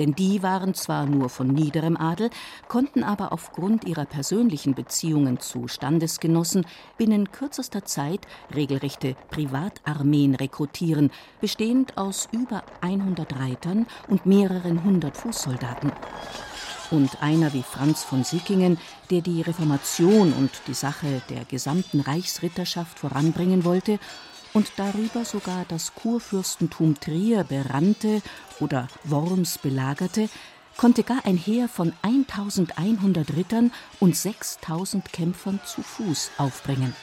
denn 0.01 0.15
die 0.15 0.43
waren 0.43 0.73
zwar 0.73 1.05
nur 1.05 1.29
von 1.29 1.49
niederem 1.49 1.95
Adel, 1.95 2.31
konnten 2.69 3.05
aber 3.05 3.35
aufgrund 3.35 3.85
ihrer 3.85 4.07
persönlichen 4.07 4.75
Beziehungen 4.75 5.41
zu 5.41 5.69
Standesgenossen 5.69 6.65
binnen 6.97 7.31
kürzester 7.33 7.85
Zeit 7.85 8.27
regelrechte 8.55 9.15
Privatarmeen 9.29 10.37
rekrutieren, 10.37 11.11
bestehend 11.43 11.99
aus 11.99 12.31
über 12.33 12.63
100 12.81 13.39
Reitern 13.39 13.87
und 14.09 14.25
mehreren 14.25 14.85
hundert 14.85 15.19
Fußsoldaten. 15.19 15.93
Und 16.91 17.23
einer 17.23 17.53
wie 17.53 17.63
Franz 17.63 18.03
von 18.03 18.25
Sickingen, 18.25 18.79
der 19.11 19.21
die 19.21 19.43
Reformation 19.43 20.33
und 20.33 20.51
die 20.67 20.75
Sache 20.75 21.21
der 21.29 21.45
gesamten 21.45 22.01
Reichsritterschaft 22.01 22.99
voranbringen 22.99 23.67
wollte 23.67 23.99
und 24.53 24.73
darüber 24.77 25.25
sogar 25.25 25.65
das 25.69 25.95
Kurfürstentum 25.95 26.99
Trier 26.99 27.45
berannte 27.45 28.23
oder 28.59 28.89
Worms 29.05 29.59
belagerte, 29.59 30.29
konnte 30.77 31.03
gar 31.03 31.25
ein 31.27 31.37
Heer 31.37 31.69
von 31.69 31.93
1100 32.03 33.37
Rittern 33.37 33.73
und 33.99 34.17
6000 34.17 35.13
Kämpfern 35.13 35.61
zu 35.65 35.83
Fuß 35.83 36.31
aufbringen. 36.39 36.95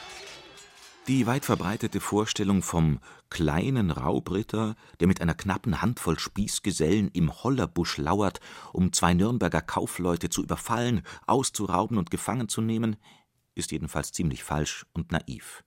Die 1.06 1.26
weit 1.26 1.46
verbreitete 1.46 2.00
Vorstellung 2.00 2.62
vom 2.62 2.98
kleinen 3.30 3.90
Raubritter, 3.90 4.76
der 5.00 5.06
mit 5.06 5.22
einer 5.22 5.34
knappen 5.34 5.80
Handvoll 5.80 6.18
Spießgesellen 6.18 7.08
im 7.12 7.32
Hollerbusch 7.32 7.96
lauert, 7.96 8.40
um 8.74 8.92
zwei 8.92 9.14
Nürnberger 9.14 9.62
Kaufleute 9.62 10.28
zu 10.28 10.42
überfallen, 10.42 11.00
auszurauben 11.26 11.96
und 11.96 12.10
gefangen 12.10 12.50
zu 12.50 12.60
nehmen, 12.60 12.96
ist 13.54 13.72
jedenfalls 13.72 14.12
ziemlich 14.12 14.44
falsch 14.44 14.84
und 14.92 15.10
naiv. 15.10 15.64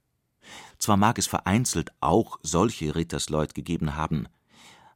Zwar 0.77 0.97
mag 0.97 1.17
es 1.17 1.27
vereinzelt 1.27 1.91
auch 1.99 2.39
solche 2.41 2.95
Rittersleut 2.95 3.53
gegeben 3.53 3.95
haben, 3.95 4.27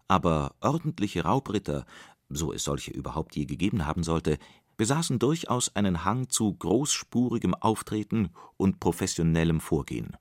aber 0.07 0.55
ordentliche 0.61 1.23
Raubritter, 1.23 1.85
so 2.29 2.53
es 2.53 2.63
solche 2.63 2.91
überhaupt 2.91 3.35
je 3.35 3.45
gegeben 3.45 3.85
haben 3.85 4.03
sollte, 4.03 4.37
besaßen 4.77 5.19
durchaus 5.19 5.75
einen 5.75 6.03
Hang 6.03 6.29
zu 6.29 6.53
großspurigem 6.53 7.53
Auftreten 7.55 8.29
und 8.57 8.79
professionellem 8.79 9.59
Vorgehen. 9.59 10.17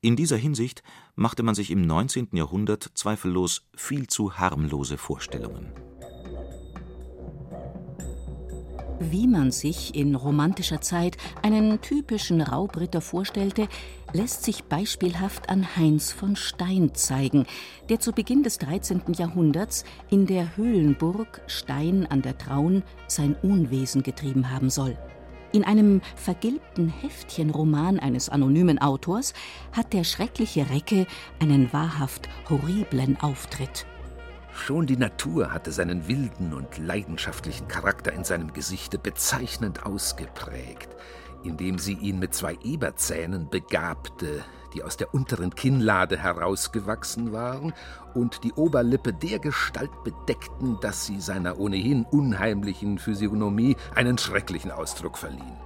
In 0.00 0.16
dieser 0.16 0.36
Hinsicht 0.36 0.82
machte 1.14 1.42
man 1.42 1.54
sich 1.54 1.70
im 1.70 1.82
19. 1.82 2.28
Jahrhundert 2.32 2.90
zweifellos 2.94 3.66
viel 3.74 4.06
zu 4.06 4.36
harmlose 4.36 4.98
Vorstellungen 4.98 5.72
wie 9.00 9.26
man 9.26 9.50
sich 9.50 9.94
in 9.94 10.14
romantischer 10.14 10.80
Zeit 10.80 11.16
einen 11.42 11.80
typischen 11.80 12.40
Raubritter 12.40 13.00
vorstellte, 13.00 13.68
lässt 14.14 14.44
sich 14.44 14.64
beispielhaft 14.64 15.50
an 15.50 15.76
Heinz 15.76 16.12
von 16.12 16.36
Stein 16.36 16.94
zeigen, 16.94 17.46
der 17.88 17.98
zu 17.98 18.12
Beginn 18.12 18.44
des 18.44 18.58
13. 18.58 19.02
Jahrhunderts 19.12 19.84
in 20.08 20.26
der 20.26 20.56
Höhlenburg 20.56 21.42
Stein 21.48 22.06
an 22.06 22.22
der 22.22 22.38
Traun 22.38 22.84
sein 23.08 23.34
Unwesen 23.42 24.02
getrieben 24.04 24.50
haben 24.50 24.70
soll. 24.70 24.96
In 25.52 25.64
einem 25.64 26.00
vergilbten 26.16 26.88
Heftchenroman 26.88 27.98
eines 27.98 28.28
anonymen 28.28 28.80
Autors 28.80 29.34
hat 29.72 29.92
der 29.92 30.04
schreckliche 30.04 30.70
Recke 30.70 31.06
einen 31.40 31.72
wahrhaft 31.72 32.28
horriblen 32.48 33.20
Auftritt. 33.20 33.86
Schon 34.52 34.86
die 34.86 34.96
Natur 34.96 35.52
hatte 35.52 35.72
seinen 35.72 36.06
wilden 36.06 36.54
und 36.54 36.78
leidenschaftlichen 36.78 37.66
Charakter 37.66 38.12
in 38.12 38.22
seinem 38.22 38.52
Gesichte 38.52 38.98
bezeichnend 38.98 39.84
ausgeprägt, 39.84 40.88
indem 41.44 41.78
sie 41.78 41.94
ihn 41.94 42.18
mit 42.18 42.34
zwei 42.34 42.58
Eberzähnen 42.62 43.48
begabte, 43.48 44.42
die 44.74 44.82
aus 44.82 44.96
der 44.96 45.14
unteren 45.14 45.54
Kinnlade 45.54 46.18
herausgewachsen 46.18 47.32
waren 47.32 47.72
und 48.14 48.42
die 48.42 48.52
Oberlippe 48.52 49.12
dergestalt 49.12 49.90
bedeckten, 50.02 50.78
dass 50.80 51.06
sie 51.06 51.20
seiner 51.20 51.58
ohnehin 51.58 52.04
unheimlichen 52.10 52.98
Physiognomie 52.98 53.76
einen 53.94 54.18
schrecklichen 54.18 54.72
Ausdruck 54.72 55.16
verliehen. 55.16 55.56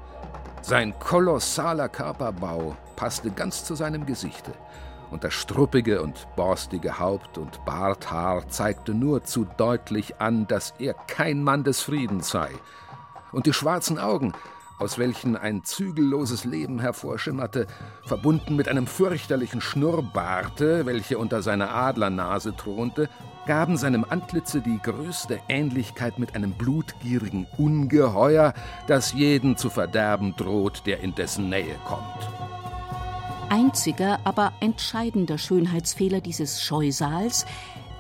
Sein 0.63 0.99
kolossaler 0.99 1.89
Körperbau 1.89 2.77
passte 2.97 3.31
ganz 3.31 3.65
zu 3.65 3.75
seinem 3.75 4.05
Gesichte, 4.05 4.53
und 5.11 5.25
das 5.25 5.33
struppige 5.33 6.03
und 6.03 6.27
borstige 6.37 6.99
Haupt- 6.99 7.39
und 7.39 7.65
Barthaar 7.65 8.47
zeigte 8.49 8.93
nur 8.93 9.25
zu 9.25 9.47
deutlich 9.57 10.21
an, 10.21 10.47
dass 10.47 10.75
er 10.79 10.93
kein 10.93 11.43
Mann 11.43 11.65
des 11.65 11.81
Friedens 11.81 12.29
sei. 12.29 12.51
Und 13.33 13.47
die 13.47 13.55
schwarzen 13.55 13.99
Augen, 13.99 14.35
aus 14.79 14.99
welchen 14.99 15.37
ein 15.37 15.65
zügelloses 15.65 16.45
Leben 16.45 16.81
hervorschimmerte, 16.81 17.67
verbunden 18.05 18.57
mit 18.57 18.69
einem 18.69 18.87
fürchterlichen 18.87 19.61
Schnurrbarte, 19.61 20.87
welcher 20.87 21.19
unter 21.19 21.43
seiner 21.43 21.75
Adlernase 21.75 22.55
thronte, 22.57 23.09
gaben 23.47 23.77
seinem 23.77 24.05
Antlitze 24.09 24.61
die 24.61 24.79
größte 24.83 25.41
Ähnlichkeit 25.49 26.19
mit 26.19 26.35
einem 26.35 26.53
blutgierigen 26.53 27.47
Ungeheuer, 27.57 28.55
das 28.87 29.13
jeden 29.15 29.57
zu 29.57 29.71
verderben 29.71 30.37
droht, 30.37 30.83
der 30.87 31.01
in 31.01 31.15
dessen 31.15 31.49
Nähe 31.49 31.77
kommt. 31.87 32.29
Einziger, 33.49 34.21
aber 34.25 34.53
entscheidender 34.61 35.39
Schönheitsfehler 35.39 36.21
dieses 36.21 36.63
Scheusals 36.63 37.47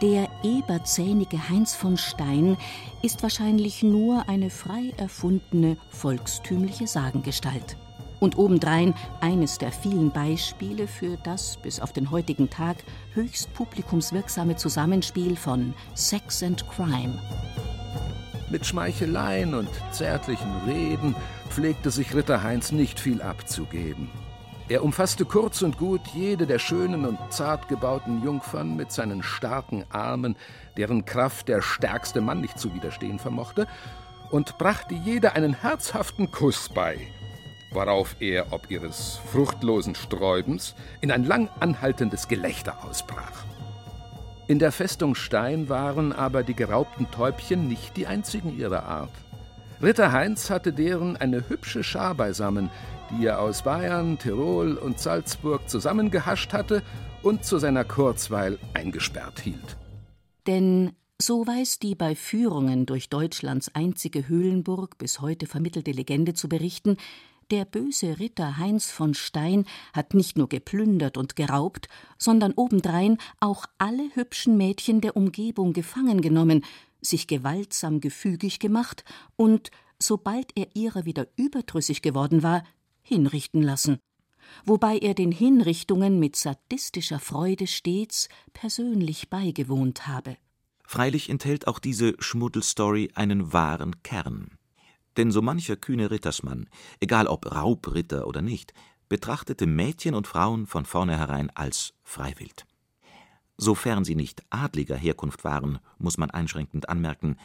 der 0.00 0.28
eberzähnige 0.42 1.48
Heinz 1.48 1.74
von 1.74 1.96
Stein 1.96 2.56
ist 3.02 3.22
wahrscheinlich 3.22 3.82
nur 3.82 4.28
eine 4.28 4.50
frei 4.50 4.92
erfundene 4.96 5.76
volkstümliche 5.90 6.86
Sagengestalt. 6.86 7.76
Und 8.20 8.36
obendrein 8.36 8.94
eines 9.20 9.58
der 9.58 9.70
vielen 9.70 10.10
Beispiele 10.10 10.88
für 10.88 11.16
das 11.22 11.56
bis 11.56 11.80
auf 11.80 11.92
den 11.92 12.10
heutigen 12.10 12.50
Tag 12.50 12.76
höchst 13.14 13.52
publikumswirksame 13.54 14.56
Zusammenspiel 14.56 15.36
von 15.36 15.74
Sex 15.94 16.42
and 16.42 16.64
Crime. 16.68 17.18
Mit 18.50 18.66
Schmeicheleien 18.66 19.54
und 19.54 19.68
zärtlichen 19.92 20.50
Reden 20.66 21.14
pflegte 21.48 21.90
sich 21.90 22.14
Ritter 22.14 22.42
Heinz 22.42 22.72
nicht 22.72 22.98
viel 22.98 23.22
abzugeben. 23.22 24.10
Er 24.70 24.84
umfasste 24.84 25.24
kurz 25.24 25.62
und 25.62 25.78
gut 25.78 26.02
jede 26.08 26.46
der 26.46 26.58
schönen 26.58 27.06
und 27.06 27.18
zart 27.30 27.68
gebauten 27.68 28.22
Jungfern 28.22 28.76
mit 28.76 28.92
seinen 28.92 29.22
starken 29.22 29.84
Armen, 29.88 30.36
deren 30.76 31.06
Kraft 31.06 31.48
der 31.48 31.62
stärkste 31.62 32.20
Mann 32.20 32.42
nicht 32.42 32.58
zu 32.58 32.74
widerstehen 32.74 33.18
vermochte, 33.18 33.66
und 34.30 34.58
brachte 34.58 34.94
jeder 34.94 35.34
einen 35.36 35.54
herzhaften 35.54 36.30
Kuss 36.30 36.68
bei, 36.68 36.98
worauf 37.72 38.16
er 38.20 38.52
ob 38.52 38.70
ihres 38.70 39.18
fruchtlosen 39.32 39.94
Sträubens 39.94 40.74
in 41.00 41.10
ein 41.10 41.24
lang 41.24 41.48
anhaltendes 41.60 42.28
Gelächter 42.28 42.84
ausbrach. 42.84 43.44
In 44.48 44.58
der 44.58 44.72
Festung 44.72 45.14
Stein 45.14 45.70
waren 45.70 46.12
aber 46.12 46.42
die 46.42 46.54
geraubten 46.54 47.10
Täubchen 47.10 47.68
nicht 47.68 47.96
die 47.96 48.06
einzigen 48.06 48.58
ihrer 48.58 48.82
Art. 48.82 49.12
Ritter 49.80 50.12
Heinz 50.12 50.50
hatte 50.50 50.74
deren 50.74 51.16
eine 51.16 51.48
hübsche 51.48 51.82
Schar 51.84 52.14
beisammen, 52.14 52.68
die 53.10 53.26
er 53.26 53.40
aus 53.40 53.62
Bayern, 53.62 54.18
Tirol 54.18 54.74
und 54.76 54.98
Salzburg 54.98 55.68
zusammengehascht 55.68 56.52
hatte 56.52 56.82
und 57.22 57.44
zu 57.44 57.58
seiner 57.58 57.84
Kurzweil 57.84 58.58
eingesperrt 58.74 59.40
hielt. 59.40 59.76
Denn 60.46 60.92
so 61.20 61.46
weiß 61.46 61.78
die 61.78 61.94
bei 61.94 62.14
Führungen 62.14 62.86
durch 62.86 63.08
Deutschlands 63.08 63.74
einzige 63.74 64.28
Höhlenburg 64.28 64.98
bis 64.98 65.20
heute 65.20 65.46
vermittelte 65.46 65.90
Legende 65.90 66.34
zu 66.34 66.48
berichten, 66.48 66.96
der 67.50 67.64
böse 67.64 68.18
Ritter 68.18 68.58
Heinz 68.58 68.90
von 68.90 69.14
Stein 69.14 69.64
hat 69.94 70.12
nicht 70.12 70.36
nur 70.36 70.50
geplündert 70.50 71.16
und 71.16 71.34
geraubt, 71.34 71.88
sondern 72.18 72.52
obendrein 72.52 73.16
auch 73.40 73.64
alle 73.78 74.14
hübschen 74.14 74.58
Mädchen 74.58 75.00
der 75.00 75.16
Umgebung 75.16 75.72
gefangen 75.72 76.20
genommen, 76.20 76.62
sich 77.00 77.26
gewaltsam 77.26 78.00
gefügig 78.00 78.58
gemacht 78.58 79.02
und, 79.36 79.70
sobald 79.98 80.56
er 80.56 80.68
ihrer 80.74 81.06
wieder 81.06 81.26
überdrüssig 81.36 82.02
geworden 82.02 82.42
war, 82.42 82.64
hinrichten 83.08 83.62
lassen, 83.62 83.98
wobei 84.64 84.98
er 84.98 85.14
den 85.14 85.32
Hinrichtungen 85.32 86.18
mit 86.18 86.36
sadistischer 86.36 87.18
Freude 87.18 87.66
stets 87.66 88.28
persönlich 88.52 89.30
beigewohnt 89.30 90.06
habe. 90.06 90.36
Freilich 90.84 91.28
enthält 91.28 91.66
auch 91.66 91.78
diese 91.78 92.14
Schmuddelstory 92.18 93.10
einen 93.14 93.52
wahren 93.52 94.02
Kern. 94.02 94.58
Denn 95.16 95.32
so 95.32 95.42
mancher 95.42 95.76
kühne 95.76 96.10
Rittersmann, 96.10 96.68
egal 97.00 97.26
ob 97.26 97.52
Raubritter 97.52 98.26
oder 98.26 98.40
nicht, 98.40 98.72
betrachtete 99.08 99.66
Mädchen 99.66 100.14
und 100.14 100.26
Frauen 100.26 100.66
von 100.66 100.84
vornherein 100.84 101.50
als 101.50 101.94
Freiwild. 102.04 102.66
Sofern 103.56 104.04
sie 104.04 104.14
nicht 104.14 104.42
adliger 104.50 104.96
Herkunft 104.96 105.44
waren, 105.44 105.80
muss 105.98 106.16
man 106.16 106.30
einschränkend 106.30 106.88
anmerken, 106.88 107.36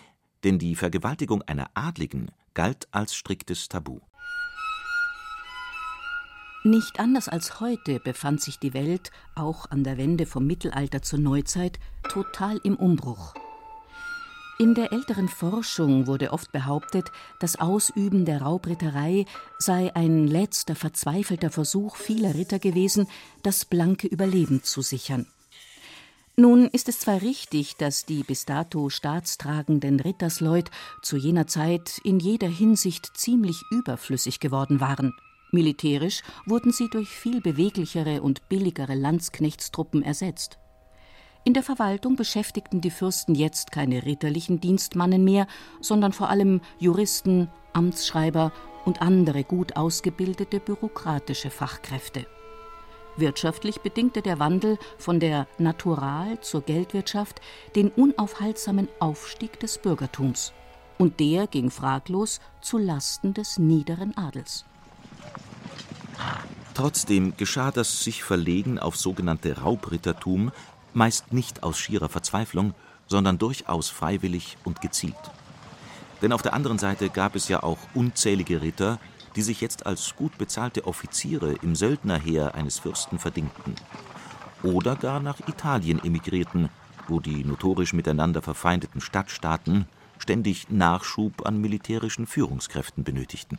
denn 0.43 0.59
die 0.59 0.75
Vergewaltigung 0.75 1.41
einer 1.41 1.71
Adligen 1.73 2.31
galt 2.53 2.87
als 2.91 3.15
striktes 3.15 3.67
Tabu. 3.69 3.99
Nicht 6.65 6.97
anders 6.97 7.27
als 7.27 7.59
heute 7.59 7.99
befand 7.99 8.39
sich 8.39 8.57
die 8.57 8.73
Welt, 8.73 9.11
auch 9.35 9.69
an 9.69 9.83
der 9.83 9.97
Wende 9.97 10.25
vom 10.25 10.47
Mittelalter 10.47 11.01
zur 11.01 11.19
Neuzeit, 11.19 11.77
total 12.07 12.57
im 12.63 12.77
Umbruch. 12.77 13.33
In 14.59 14.73
der 14.73 14.93
älteren 14.93 15.27
Forschung 15.27 16.07
wurde 16.07 16.31
oft 16.31 16.53
behauptet, 16.53 17.11
das 17.41 17.59
Ausüben 17.59 18.23
der 18.23 18.43
Raubritterei 18.43 19.25
sei 19.59 19.93
ein 19.93 20.25
letzter 20.25 20.75
verzweifelter 20.75 21.49
Versuch 21.49 21.97
vieler 21.97 22.33
Ritter 22.33 22.59
gewesen, 22.59 23.07
das 23.41 23.65
blanke 23.65 24.07
Überleben 24.07 24.63
zu 24.63 24.81
sichern. 24.81 25.27
Nun 26.37 26.67
ist 26.67 26.87
es 26.87 26.99
zwar 26.99 27.21
richtig, 27.21 27.75
dass 27.75 28.05
die 28.05 28.23
bis 28.23 28.45
dato 28.45 28.89
staatstragenden 28.89 29.99
Rittersleut 29.99 30.71
zu 31.01 31.17
jener 31.17 31.45
Zeit 31.45 31.99
in 32.05 32.19
jeder 32.19 32.47
Hinsicht 32.47 33.17
ziemlich 33.17 33.61
überflüssig 33.69 34.39
geworden 34.39 34.79
waren. 34.79 35.13
Militärisch 35.53 36.23
wurden 36.45 36.71
sie 36.71 36.89
durch 36.89 37.09
viel 37.09 37.39
beweglichere 37.39 38.21
und 38.23 38.49
billigere 38.49 38.95
Landsknechtstruppen 38.95 40.01
ersetzt. 40.01 40.57
In 41.45 41.53
der 41.53 41.61
Verwaltung 41.61 42.15
beschäftigten 42.15 42.81
die 42.81 42.89
Fürsten 42.89 43.35
jetzt 43.35 43.71
keine 43.71 44.03
ritterlichen 44.03 44.59
Dienstmannen 44.59 45.23
mehr, 45.23 45.45
sondern 45.79 46.11
vor 46.11 46.29
allem 46.29 46.61
Juristen, 46.79 47.49
Amtsschreiber 47.73 48.51
und 48.85 49.01
andere 49.01 49.43
gut 49.43 49.75
ausgebildete 49.75 50.59
bürokratische 50.59 51.51
Fachkräfte. 51.51 52.25
Wirtschaftlich 53.15 53.81
bedingte 53.81 54.23
der 54.23 54.39
Wandel 54.39 54.79
von 54.97 55.19
der 55.19 55.47
Natural 55.59 56.39
zur 56.41 56.61
Geldwirtschaft 56.61 57.41
den 57.75 57.89
unaufhaltsamen 57.89 58.87
Aufstieg 58.99 59.59
des 59.59 59.77
Bürgertums. 59.77 60.51
Und 60.97 61.19
der 61.19 61.45
ging 61.45 61.69
fraglos 61.69 62.39
zu 62.61 62.79
Lasten 62.79 63.35
des 63.35 63.59
niederen 63.59 64.17
Adels. 64.17 64.65
Trotzdem 66.73 67.37
geschah 67.37 67.71
das 67.71 68.03
sich 68.03 68.23
Verlegen 68.23 68.79
auf 68.79 68.97
sogenannte 68.97 69.59
Raubrittertum 69.59 70.51
meist 70.93 71.31
nicht 71.33 71.63
aus 71.63 71.77
schierer 71.77 72.09
Verzweiflung, 72.09 72.73
sondern 73.07 73.37
durchaus 73.37 73.89
freiwillig 73.89 74.57
und 74.63 74.81
gezielt. 74.81 75.15
Denn 76.21 76.31
auf 76.31 76.41
der 76.41 76.53
anderen 76.53 76.79
Seite 76.79 77.09
gab 77.09 77.35
es 77.35 77.47
ja 77.47 77.61
auch 77.63 77.77
unzählige 77.93 78.61
Ritter, 78.61 78.99
die 79.35 79.41
sich 79.41 79.61
jetzt 79.61 79.85
als 79.85 80.15
gut 80.15 80.37
bezahlte 80.37 80.85
Offiziere 80.85 81.53
im 81.61 81.75
Söldnerheer 81.75 82.55
eines 82.55 82.79
Fürsten 82.79 83.19
verdingten. 83.19 83.75
Oder 84.63 84.95
gar 84.95 85.19
nach 85.19 85.39
Italien 85.47 86.03
emigrierten, 86.03 86.69
wo 87.07 87.19
die 87.19 87.43
notorisch 87.43 87.93
miteinander 87.93 88.41
verfeindeten 88.41 89.01
Stadtstaaten 89.01 89.85
ständig 90.17 90.69
Nachschub 90.69 91.45
an 91.45 91.59
militärischen 91.59 92.27
Führungskräften 92.27 93.03
benötigten. 93.03 93.57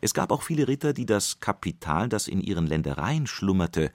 Es 0.00 0.14
gab 0.14 0.32
auch 0.32 0.42
viele 0.42 0.68
Ritter, 0.68 0.92
die 0.92 1.06
das 1.06 1.40
Kapital, 1.40 2.08
das 2.08 2.28
in 2.28 2.40
ihren 2.40 2.66
Ländereien 2.66 3.26
schlummerte, 3.26 3.92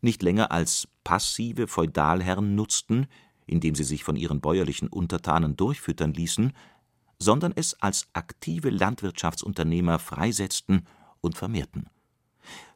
nicht 0.00 0.22
länger 0.22 0.52
als 0.52 0.88
passive 1.04 1.66
Feudalherren 1.66 2.54
nutzten, 2.54 3.06
indem 3.46 3.74
sie 3.74 3.84
sich 3.84 4.04
von 4.04 4.16
ihren 4.16 4.40
bäuerlichen 4.40 4.88
Untertanen 4.88 5.56
durchfüttern 5.56 6.12
ließen, 6.12 6.52
sondern 7.18 7.52
es 7.54 7.80
als 7.80 8.08
aktive 8.12 8.70
Landwirtschaftsunternehmer 8.70 9.98
freisetzten 9.98 10.86
und 11.20 11.36
vermehrten. 11.36 11.88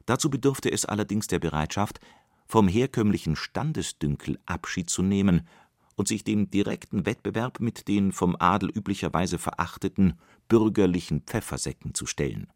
Dazu 0.05 0.29
bedurfte 0.29 0.71
es 0.71 0.85
allerdings 0.85 1.27
der 1.27 1.39
Bereitschaft, 1.39 1.99
vom 2.47 2.67
herkömmlichen 2.67 3.35
Standesdünkel 3.35 4.39
Abschied 4.45 4.89
zu 4.89 5.03
nehmen 5.03 5.47
und 5.95 6.07
sich 6.07 6.23
dem 6.23 6.49
direkten 6.49 7.05
Wettbewerb 7.05 7.59
mit 7.59 7.87
den 7.87 8.11
vom 8.11 8.35
Adel 8.39 8.69
üblicherweise 8.69 9.37
verachteten 9.37 10.19
bürgerlichen 10.47 11.21
Pfeffersäcken 11.21 11.93
zu 11.93 12.05
stellen. 12.05 12.47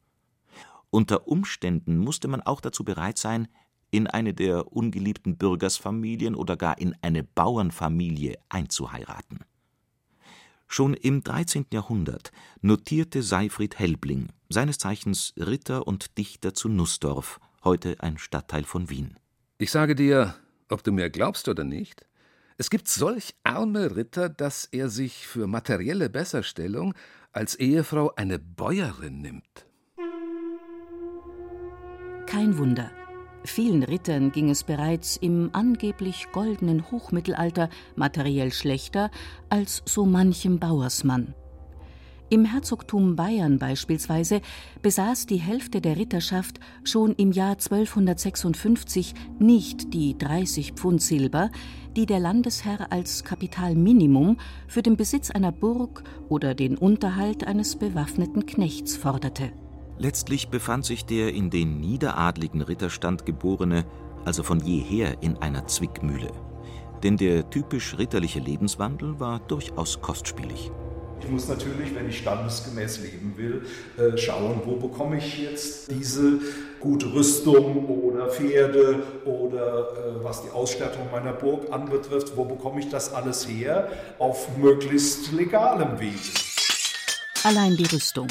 Unter 0.90 1.28
Umständen 1.28 1.98
musste 1.98 2.28
man 2.28 2.42
auch 2.42 2.62
dazu 2.62 2.84
bereit 2.84 3.18
sein, 3.18 3.48
in 3.92 4.08
eine 4.08 4.34
der 4.34 4.74
ungeliebten 4.74 5.38
Bürgersfamilien 5.38 6.36
oder 6.36 6.58
gar 6.58 6.78
in 6.78 6.96
eine 7.02 7.24
Bauernfamilie 7.24 8.38
einzuheiraten. 8.50 9.40
Schon 10.68 10.94
im 10.94 11.24
13. 11.24 11.68
Jahrhundert 11.72 12.32
notierte 12.62 13.24
Seifried 13.24 13.78
Helbling, 13.78 14.30
seines 14.50 14.78
Zeichens 14.78 15.34
Ritter 15.38 15.88
und 15.88 16.18
Dichter 16.18 16.54
zu 16.54 16.70
Nußdorf, 16.70 17.40
heute 17.64 17.98
ein 18.00 18.18
Stadtteil 18.18 18.64
von 18.64 18.90
Wien. 18.90 19.18
Ich 19.58 19.72
sage 19.72 19.96
dir, 19.96 20.36
ob 20.70 20.84
du 20.84 20.92
mir 20.92 21.10
glaubst 21.10 21.48
oder 21.48 21.64
nicht, 21.64 22.06
es 22.58 22.70
gibt 22.70 22.88
solch 22.88 23.36
arme 23.44 23.96
Ritter, 23.96 24.30
dass 24.30 24.66
er 24.72 24.90
sich 24.90 25.28
für 25.28 25.48
materielle 25.48 26.10
Besserstellung 26.10 26.94
als 27.34 27.56
Ehefrau 27.56 28.14
eine 28.16 28.40
Bäuerin 28.40 29.22
nimmt. 29.22 29.66
Kein 32.26 32.58
Wunder. 32.58 32.92
Vielen 33.44 33.84
Rittern 33.84 34.32
ging 34.32 34.50
es 34.50 34.64
bereits 34.64 35.18
im 35.18 35.50
angeblich 35.54 36.28
goldenen 36.32 36.90
Hochmittelalter 36.90 37.70
materiell 37.96 38.52
schlechter 38.52 39.12
als 39.50 39.84
so 39.86 40.06
manchem 40.06 40.60
Bauersmann. 40.60 41.36
Im 42.30 42.46
Herzogtum 42.46 43.16
Bayern 43.16 43.60
beispielsweise 43.60 44.42
besaß 44.82 45.28
die 45.28 45.38
Hälfte 45.38 45.80
der 45.80 45.98
Ritterschaft 45.98 46.60
schon 46.84 47.14
im 47.14 47.32
Jahr 47.32 47.52
1256 47.52 49.14
nicht 49.38 49.94
die 49.94 50.18
30 50.18 50.74
Pfund 50.74 51.04
Silber, 51.04 51.52
die 51.96 52.08
der 52.08 52.20
Landesherr 52.20 52.92
als 52.92 53.24
Kapitalminimum 53.24 54.38
für 54.68 54.82
den 54.82 54.98
Besitz 54.98 55.30
einer 55.30 55.52
Burg 55.52 56.04
oder 56.28 56.56
den 56.56 56.78
Unterhalt 56.78 57.46
eines 57.46 57.76
bewaffneten 57.76 58.48
Knechts 58.48 58.98
forderte. 58.98 59.52
Letztlich 60.00 60.50
befand 60.50 60.84
sich 60.84 61.06
der 61.06 61.34
in 61.34 61.52
den 61.52 61.80
niederadligen 61.80 62.62
Ritterstand 62.62 63.26
geborene 63.26 63.86
also 64.26 64.44
von 64.44 64.60
jeher 64.60 65.22
in 65.22 65.38
einer 65.38 65.68
Zwickmühle. 65.68 66.32
Denn 67.04 67.18
der 67.18 67.50
typisch 67.50 67.98
ritterliche 67.98 68.40
Lebenswandel 68.40 69.20
war 69.20 69.40
durchaus 69.40 70.02
kostspielig. 70.02 70.72
Ich 71.22 71.30
muss 71.30 71.48
natürlich, 71.48 71.96
wenn 71.96 72.10
ich 72.10 72.20
standesgemäß 72.20 73.00
leben 73.00 73.34
will, 73.38 73.66
äh, 73.98 74.18
schauen, 74.18 74.62
wo 74.66 74.76
bekomme 74.76 75.18
ich 75.18 75.40
jetzt 75.40 75.90
diese 75.92 76.40
gute 76.80 77.14
Rüstung 77.14 77.88
oder 77.88 78.30
Pferde 78.30 79.02
oder 79.26 80.20
äh, 80.20 80.24
was 80.24 80.44
die 80.44 80.52
Ausstattung 80.52 81.10
meiner 81.12 81.34
Burg 81.34 81.72
anbetrifft, 81.72 82.36
wo 82.36 82.46
bekomme 82.46 82.80
ich 82.82 82.90
das 82.90 83.14
alles 83.14 83.48
her 83.48 83.90
auf 84.20 84.58
möglichst 84.58 85.32
legalem 85.32 86.00
Wege. 86.00 86.20
Allein 87.44 87.76
die 87.78 87.86
Rüstung. 87.86 88.28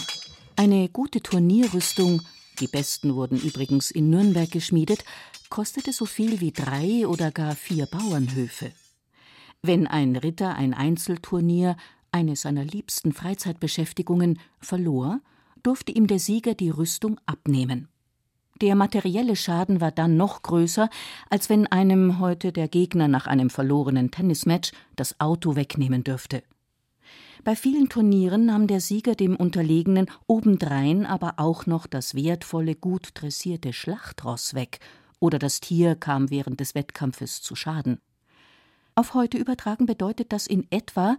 Eine 0.56 0.88
gute 0.88 1.20
Turnierrüstung, 1.20 2.22
die 2.60 2.68
besten 2.68 3.14
wurden 3.14 3.40
übrigens 3.40 3.90
in 3.90 4.10
Nürnberg 4.10 4.50
geschmiedet, 4.50 5.04
kostete 5.50 5.92
so 5.92 6.06
viel 6.06 6.40
wie 6.40 6.52
drei 6.52 7.06
oder 7.06 7.30
gar 7.30 7.56
vier 7.56 7.86
Bauernhöfe. 7.86 8.70
Wenn 9.62 9.86
ein 9.86 10.14
Ritter 10.16 10.54
ein 10.54 10.74
Einzelturnier, 10.74 11.76
eine 12.14 12.36
seiner 12.36 12.64
liebsten 12.64 13.12
Freizeitbeschäftigungen, 13.12 14.38
verlor, 14.60 15.20
durfte 15.64 15.90
ihm 15.90 16.06
der 16.06 16.20
Sieger 16.20 16.54
die 16.54 16.70
Rüstung 16.70 17.20
abnehmen. 17.26 17.88
Der 18.60 18.76
materielle 18.76 19.34
Schaden 19.34 19.80
war 19.80 19.90
dann 19.90 20.16
noch 20.16 20.42
größer, 20.42 20.88
als 21.28 21.50
wenn 21.50 21.66
einem 21.66 22.20
heute 22.20 22.52
der 22.52 22.68
Gegner 22.68 23.08
nach 23.08 23.26
einem 23.26 23.50
verlorenen 23.50 24.12
Tennismatch 24.12 24.70
das 24.94 25.18
Auto 25.18 25.56
wegnehmen 25.56 26.04
dürfte. 26.04 26.44
Bei 27.42 27.56
vielen 27.56 27.88
Turnieren 27.88 28.46
nahm 28.46 28.68
der 28.68 28.80
Sieger 28.80 29.16
dem 29.16 29.34
Unterlegenen 29.34 30.06
obendrein 30.28 31.04
aber 31.04 31.34
auch 31.38 31.66
noch 31.66 31.88
das 31.88 32.14
wertvolle, 32.14 32.76
gut 32.76 33.10
dressierte 33.14 33.72
Schlachtross 33.72 34.54
weg, 34.54 34.78
oder 35.18 35.40
das 35.40 35.58
Tier 35.60 35.96
kam 35.96 36.30
während 36.30 36.60
des 36.60 36.76
Wettkampfes 36.76 37.42
zu 37.42 37.56
Schaden. 37.56 37.98
Auf 38.96 39.14
heute 39.14 39.38
übertragen 39.38 39.86
bedeutet 39.86 40.32
das 40.32 40.46
in 40.46 40.68
etwa, 40.70 41.16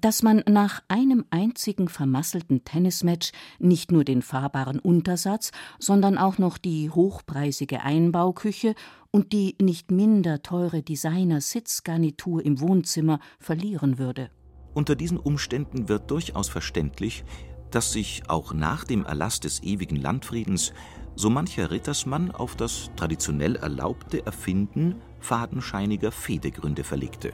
dass 0.00 0.24
man 0.24 0.42
nach 0.48 0.82
einem 0.88 1.24
einzigen 1.30 1.88
vermasselten 1.88 2.64
Tennismatch 2.64 3.30
nicht 3.60 3.92
nur 3.92 4.02
den 4.02 4.22
fahrbaren 4.22 4.80
Untersatz, 4.80 5.52
sondern 5.78 6.18
auch 6.18 6.38
noch 6.38 6.58
die 6.58 6.90
hochpreisige 6.90 7.82
Einbauküche 7.82 8.74
und 9.12 9.32
die 9.32 9.54
nicht 9.62 9.92
minder 9.92 10.42
teure 10.42 10.82
Designer-Sitzgarnitur 10.82 12.44
im 12.44 12.58
Wohnzimmer 12.58 13.20
verlieren 13.38 13.98
würde. 13.98 14.30
Unter 14.74 14.96
diesen 14.96 15.18
Umständen 15.18 15.88
wird 15.88 16.10
durchaus 16.10 16.48
verständlich, 16.48 17.22
dass 17.70 17.92
sich 17.92 18.24
auch 18.26 18.52
nach 18.52 18.82
dem 18.82 19.04
Erlass 19.04 19.38
des 19.38 19.62
ewigen 19.62 19.96
Landfriedens 19.96 20.72
so 21.14 21.30
mancher 21.30 21.70
Rittersmann 21.70 22.32
auf 22.32 22.56
das 22.56 22.90
traditionell 22.96 23.54
erlaubte 23.54 24.26
Erfinden 24.26 24.96
fadenscheiniger 25.22 26.12
Fehdegründe 26.12 26.84
verlegte. 26.84 27.32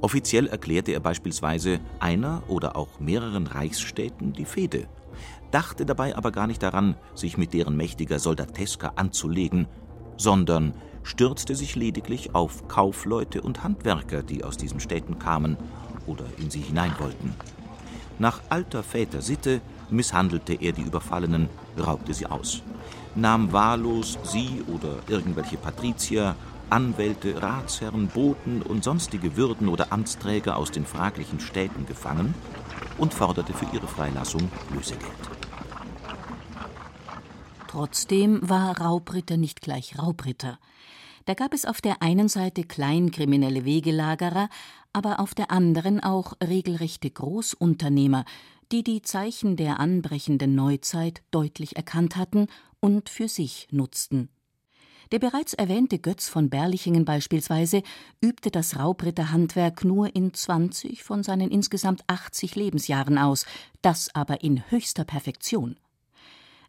Offiziell 0.00 0.46
erklärte 0.46 0.92
er 0.92 1.00
beispielsweise 1.00 1.80
einer 1.98 2.42
oder 2.48 2.76
auch 2.76 3.00
mehreren 3.00 3.46
Reichsstädten 3.46 4.32
die 4.32 4.44
Fehde, 4.44 4.86
dachte 5.50 5.84
dabei 5.84 6.16
aber 6.16 6.32
gar 6.32 6.46
nicht 6.46 6.62
daran, 6.62 6.96
sich 7.14 7.36
mit 7.36 7.52
deren 7.52 7.76
mächtiger 7.76 8.18
Soldateska 8.18 8.92
anzulegen, 8.96 9.66
sondern 10.16 10.74
stürzte 11.02 11.54
sich 11.54 11.74
lediglich 11.74 12.34
auf 12.34 12.68
Kaufleute 12.68 13.42
und 13.42 13.64
Handwerker, 13.64 14.22
die 14.22 14.44
aus 14.44 14.56
diesen 14.56 14.80
Städten 14.80 15.18
kamen 15.18 15.56
oder 16.06 16.24
in 16.38 16.50
sie 16.50 16.60
hinein 16.60 16.94
wollten. 16.98 17.34
Nach 18.18 18.40
alter 18.48 18.82
Väter 18.82 19.20
Sitte 19.20 19.60
misshandelte 19.90 20.54
er 20.54 20.72
die 20.72 20.82
Überfallenen, 20.82 21.48
raubte 21.78 22.14
sie 22.14 22.26
aus, 22.26 22.62
nahm 23.14 23.52
wahllos 23.52 24.18
sie 24.22 24.62
oder 24.72 24.96
irgendwelche 25.08 25.56
Patrizier, 25.56 26.36
Anwälte, 26.72 27.42
Ratsherren, 27.42 28.08
Boten 28.08 28.62
und 28.62 28.82
sonstige 28.82 29.36
Würden 29.36 29.68
oder 29.68 29.92
Amtsträger 29.92 30.56
aus 30.56 30.70
den 30.70 30.86
fraglichen 30.86 31.38
Städten 31.38 31.84
gefangen 31.84 32.34
und 32.96 33.12
forderte 33.12 33.52
für 33.52 33.66
ihre 33.74 33.86
Freilassung 33.86 34.50
Lösegeld. 34.74 35.12
Trotzdem 37.68 38.40
war 38.48 38.80
Raubritter 38.80 39.36
nicht 39.36 39.60
gleich 39.60 39.98
Raubritter. 39.98 40.58
Da 41.26 41.34
gab 41.34 41.52
es 41.52 41.66
auf 41.66 41.82
der 41.82 42.00
einen 42.00 42.28
Seite 42.28 42.64
kleinkriminelle 42.64 43.66
Wegelagerer, 43.66 44.48
aber 44.94 45.20
auf 45.20 45.34
der 45.34 45.50
anderen 45.50 46.00
auch 46.00 46.32
regelrechte 46.42 47.10
Großunternehmer, 47.10 48.24
die 48.72 48.82
die 48.82 49.02
Zeichen 49.02 49.56
der 49.56 49.78
anbrechenden 49.78 50.54
Neuzeit 50.54 51.22
deutlich 51.32 51.76
erkannt 51.76 52.16
hatten 52.16 52.46
und 52.80 53.10
für 53.10 53.28
sich 53.28 53.68
nutzten. 53.70 54.30
Der 55.10 55.18
bereits 55.18 55.52
erwähnte 55.52 55.98
Götz 55.98 56.28
von 56.28 56.48
Berlichingen 56.48 57.04
beispielsweise 57.04 57.82
übte 58.20 58.50
das 58.50 58.78
Raubritterhandwerk 58.78 59.84
nur 59.84 60.14
in 60.14 60.32
20 60.32 61.02
von 61.02 61.22
seinen 61.22 61.50
insgesamt 61.50 62.02
80 62.06 62.54
Lebensjahren 62.54 63.18
aus, 63.18 63.44
das 63.82 64.14
aber 64.14 64.42
in 64.42 64.62
höchster 64.70 65.04
Perfektion. 65.04 65.76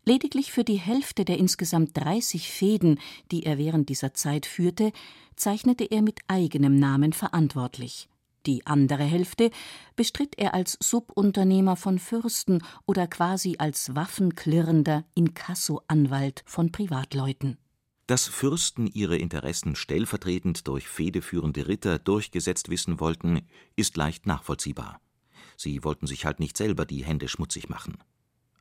Lediglich 0.06 0.52
für 0.52 0.66
die 0.66 0.80
Hälfte 0.80 1.24
der 1.24 1.38
insgesamt 1.38 1.92
30 1.96 2.50
Fäden, 2.50 3.00
die 3.32 3.46
er 3.46 3.58
während 3.58 3.88
dieser 3.88 4.14
Zeit 4.14 4.46
führte, 4.46 4.92
zeichnete 5.38 5.86
er 5.86 6.02
mit 6.02 6.20
eigenem 6.28 6.76
Namen 6.76 7.14
verantwortlich. 7.14 8.10
Die 8.46 8.66
andere 8.68 9.04
Hälfte 9.04 9.52
bestritt 9.96 10.38
er 10.38 10.54
als 10.54 10.78
Subunternehmer 10.82 11.78
von 11.78 12.00
Fürsten 12.00 12.62
oder 12.86 13.08
quasi 13.08 13.56
als 13.58 13.96
waffenklirrender 13.96 15.06
Inkassoanwalt 15.16 16.44
von 16.46 16.74
Privatleuten. 16.74 17.58
Dass 18.06 18.28
Fürsten 18.28 18.88
ihre 18.88 19.18
Interessen 19.18 19.76
stellvertretend 19.76 20.68
durch 20.68 20.90
fehdeführende 20.90 21.68
Ritter 21.68 22.00
durchgesetzt 22.00 22.70
wissen 22.70 23.00
wollten, 23.00 23.48
ist 23.78 23.96
leicht 23.96 24.26
nachvollziehbar. 24.26 25.00
Sie 25.56 25.84
wollten 25.84 26.08
sich 26.08 26.26
halt 26.26 26.40
nicht 26.40 26.58
selber 26.58 26.86
die 26.86 27.06
Hände 27.06 27.30
schmutzig 27.30 27.70
machen. 27.70 27.98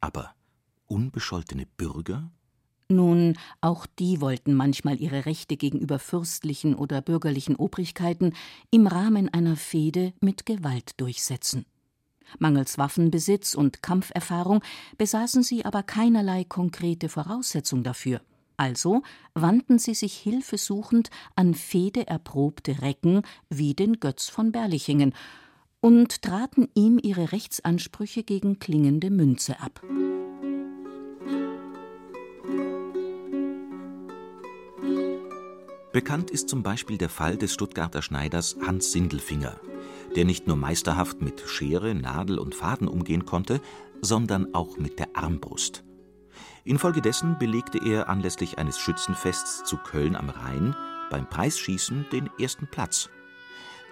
Aber 0.01 0.35
unbescholtene 0.87 1.67
Bürger? 1.77 2.31
Nun, 2.89 3.37
auch 3.61 3.87
die 3.87 4.21
wollten 4.21 4.55
manchmal 4.55 5.01
ihre 5.01 5.27
Rechte 5.27 5.57
gegenüber 5.57 5.99
fürstlichen 5.99 6.75
oder 6.75 7.01
bürgerlichen 7.01 7.57
Obrigkeiten 7.57 8.35
im 8.71 8.87
Rahmen 8.87 9.29
einer 9.29 9.57
Fehde 9.57 10.13
mit 10.21 10.47
Gewalt 10.47 11.01
durchsetzen. 11.01 11.65
Mangels 12.39 12.79
Waffenbesitz 12.79 13.55
und 13.55 13.83
Kampferfahrung 13.83 14.63
besaßen 14.99 15.43
sie 15.43 15.65
aber 15.65 15.83
keinerlei 15.83 16.45
konkrete 16.45 17.09
Voraussetzung 17.09 17.83
dafür. 17.83 18.21
Also 18.63 19.03
wandten 19.35 19.81
sie 19.81 19.93
sich 19.93 20.17
hilfesuchend 20.17 21.11
an 21.35 21.53
fehdeerprobte 21.53 22.81
Recken 22.81 23.23
wie 23.51 23.75
den 23.75 23.99
Götz 23.99 24.29
von 24.29 24.53
Berlichingen 24.53 25.17
und 25.81 26.23
traten 26.23 26.69
ihm 26.75 27.01
ihre 27.03 27.33
Rechtsansprüche 27.33 28.23
gegen 28.23 28.61
klingende 28.61 29.11
Münze 29.11 29.59
ab. 29.59 29.83
Bekannt 35.93 36.31
ist 36.31 36.49
zum 36.49 36.63
Beispiel 36.63 36.99
der 36.99 37.09
Fall 37.09 37.37
des 37.37 37.53
Stuttgarter 37.53 38.01
Schneiders 38.01 38.57
Hans 38.65 38.93
Sindelfinger, 38.93 39.61
der 40.15 40.25
nicht 40.25 40.47
nur 40.47 40.57
meisterhaft 40.57 41.21
mit 41.21 41.41
Schere, 41.41 41.97
Nadel 41.97 42.39
und 42.39 42.55
Faden 42.55 42.87
umgehen 42.87 43.25
konnte, 43.25 43.61
sondern 44.03 44.55
auch 44.55 44.79
mit 44.79 45.01
der 45.01 45.09
Armbrust. 45.15 45.83
Infolgedessen 46.65 47.39
belegte 47.39 47.79
er 47.79 48.09
anlässlich 48.09 48.59
eines 48.59 48.79
Schützenfests 48.79 49.65
zu 49.65 49.77
Köln 49.79 50.15
am 50.15 50.31
Rhein 50.31 50.77
beim 51.11 51.29
Preisschießen 51.29 52.07
den 52.13 52.31
ersten 52.39 52.69
Platz. 52.69 53.11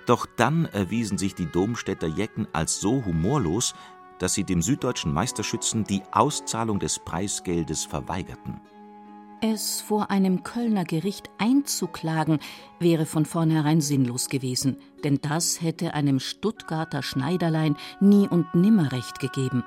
Doch 0.07 0.27
dann 0.37 0.67
erwiesen 0.67 1.19
sich 1.19 1.35
die 1.35 1.51
Domstädter 1.51 2.07
Jecken 2.07 2.47
als 2.53 2.81
so 2.81 3.05
humorlos, 3.05 3.75
dass 4.19 4.35
sie 4.35 4.45
dem 4.45 4.63
süddeutschen 4.63 5.13
Meisterschützen 5.13 5.85
die 5.85 6.03
Auszahlung 6.13 6.79
des 6.79 6.99
Preisgeldes 6.99 7.85
verweigerten. 7.85 8.61
Es 9.43 9.81
vor 9.81 10.11
einem 10.11 10.43
Kölner 10.43 10.85
Gericht 10.85 11.31
einzuklagen, 11.39 12.41
wäre 12.79 13.07
von 13.07 13.25
vornherein 13.25 13.81
sinnlos 13.81 14.29
gewesen, 14.29 14.77
denn 15.03 15.19
das 15.23 15.63
hätte 15.63 15.95
einem 15.95 16.21
Stuttgarter 16.21 17.03
Schneiderlein 17.03 17.77
nie 18.01 18.29
und 18.29 18.55
nimmer 18.55 18.93
recht 18.93 19.19
gegeben. 19.19 19.65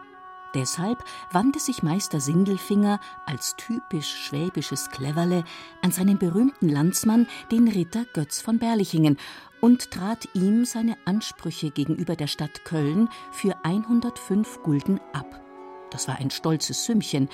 Deshalb 0.53 1.03
wandte 1.31 1.59
sich 1.59 1.81
Meister 1.81 2.19
Sindelfinger 2.19 2.99
als 3.25 3.55
typisch 3.55 4.07
schwäbisches 4.07 4.89
Cleverle 4.91 5.43
an 5.81 5.91
seinen 5.91 6.19
berühmten 6.19 6.69
Landsmann, 6.69 7.27
den 7.51 7.67
Ritter 7.67 8.05
Götz 8.13 8.39
von 8.41 8.59
Berlichingen, 8.59 9.17
und 9.61 9.91
trat 9.91 10.27
ihm 10.33 10.65
seine 10.65 10.97
Ansprüche 11.05 11.71
gegenüber 11.71 12.15
der 12.15 12.27
Stadt 12.27 12.65
Köln 12.65 13.09
für 13.31 13.55
105 13.63 14.61
Gulden 14.61 14.99
ab. 15.13 15.41
Das 15.89 16.07
war 16.07 16.17
ein 16.17 16.31
stolzes 16.31 16.85
Sümmchen, 16.85 17.29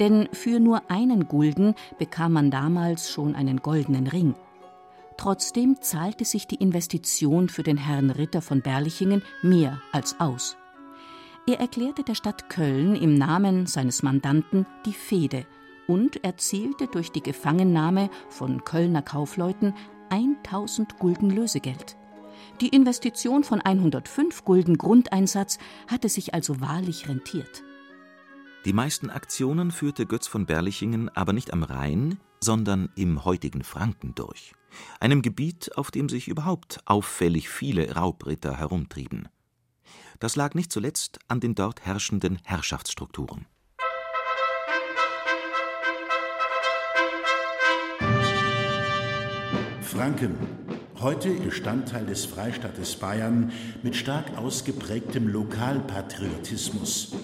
denn 0.00 0.28
für 0.32 0.60
nur 0.60 0.90
einen 0.90 1.28
Gulden 1.28 1.74
bekam 1.98 2.32
man 2.32 2.50
damals 2.50 3.10
schon 3.10 3.34
einen 3.34 3.58
goldenen 3.58 4.06
Ring. 4.06 4.34
Trotzdem 5.16 5.80
zahlte 5.80 6.24
sich 6.24 6.46
die 6.46 6.56
Investition 6.56 7.48
für 7.48 7.62
den 7.62 7.76
Herrn 7.76 8.10
Ritter 8.10 8.42
von 8.42 8.62
Berlichingen 8.62 9.22
mehr 9.42 9.80
als 9.92 10.18
aus. 10.18 10.56
Er 11.46 11.60
erklärte 11.60 12.04
der 12.04 12.14
Stadt 12.14 12.48
Köln 12.48 12.96
im 12.96 13.14
Namen 13.14 13.66
seines 13.66 14.02
Mandanten 14.02 14.64
die 14.86 14.94
Fehde 14.94 15.44
und 15.86 16.24
erzielte 16.24 16.86
durch 16.86 17.12
die 17.12 17.22
Gefangennahme 17.22 18.08
von 18.30 18.64
Kölner 18.64 19.02
Kaufleuten 19.02 19.74
1000 20.08 20.98
Gulden 20.98 21.28
Lösegeld. 21.28 21.96
Die 22.62 22.68
Investition 22.68 23.44
von 23.44 23.60
105 23.60 24.46
Gulden 24.46 24.78
Grundeinsatz 24.78 25.58
hatte 25.86 26.08
sich 26.08 26.32
also 26.32 26.62
wahrlich 26.62 27.10
rentiert. 27.10 27.62
Die 28.64 28.72
meisten 28.72 29.10
Aktionen 29.10 29.70
führte 29.70 30.06
Götz 30.06 30.26
von 30.26 30.46
Berlichingen 30.46 31.10
aber 31.10 31.34
nicht 31.34 31.52
am 31.52 31.62
Rhein, 31.62 32.18
sondern 32.40 32.88
im 32.96 33.26
heutigen 33.26 33.64
Franken 33.64 34.14
durch, 34.14 34.54
einem 34.98 35.20
Gebiet, 35.20 35.76
auf 35.76 35.90
dem 35.90 36.08
sich 36.08 36.26
überhaupt 36.26 36.80
auffällig 36.86 37.50
viele 37.50 37.94
Raubritter 37.94 38.56
herumtrieben. 38.56 39.28
Das 40.24 40.36
lag 40.36 40.54
nicht 40.54 40.72
zuletzt 40.72 41.18
an 41.28 41.40
den 41.40 41.54
dort 41.54 41.84
herrschenden 41.84 42.38
Herrschaftsstrukturen. 42.44 43.44
Franken, 49.82 50.34
heute 50.98 51.28
Bestandteil 51.28 52.06
des 52.06 52.24
Freistaates 52.24 52.96
Bayern 52.96 53.52
mit 53.82 53.96
stark 53.96 54.38
ausgeprägtem 54.38 55.28
Lokalpatriotismus. 55.28 57.14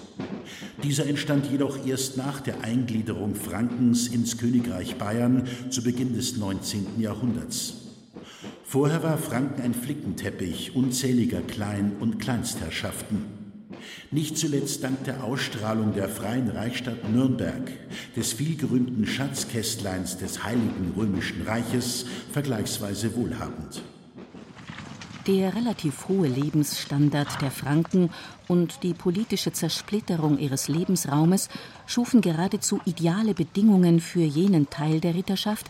Dieser 0.83 1.07
entstand 1.07 1.49
jedoch 1.49 1.83
erst 1.83 2.17
nach 2.17 2.39
der 2.39 2.61
Eingliederung 2.61 3.33
Frankens 3.33 4.09
ins 4.09 4.37
Königreich 4.37 4.99
Bayern 4.99 5.47
zu 5.71 5.81
Beginn 5.81 6.13
des 6.13 6.37
19. 6.37 7.01
Jahrhunderts. 7.01 7.80
Vorher 8.71 9.03
war 9.03 9.17
Franken 9.17 9.61
ein 9.63 9.73
Flickenteppich 9.73 10.77
unzähliger 10.77 11.41
Klein- 11.41 11.97
und 11.99 12.19
Kleinstherrschaften. 12.19 13.25
Nicht 14.11 14.37
zuletzt 14.37 14.81
dank 14.81 15.03
der 15.03 15.25
Ausstrahlung 15.25 15.93
der 15.93 16.07
Freien 16.07 16.47
Reichsstadt 16.47 17.09
Nürnberg, 17.11 17.69
des 18.15 18.31
vielgerühmten 18.31 19.05
Schatzkästleins 19.05 20.19
des 20.19 20.45
Heiligen 20.45 20.93
Römischen 20.95 21.41
Reiches, 21.41 22.05
vergleichsweise 22.31 23.13
wohlhabend. 23.13 23.83
Der 25.27 25.53
relativ 25.53 26.07
hohe 26.07 26.29
Lebensstandard 26.29 27.41
der 27.41 27.51
Franken 27.51 28.09
und 28.47 28.83
die 28.83 28.93
politische 28.93 29.51
Zersplitterung 29.51 30.39
ihres 30.39 30.69
Lebensraumes 30.69 31.49
schufen 31.87 32.21
geradezu 32.21 32.79
ideale 32.85 33.33
Bedingungen 33.33 33.99
für 33.99 34.23
jenen 34.23 34.69
Teil 34.69 35.01
der 35.01 35.13
Ritterschaft, 35.13 35.69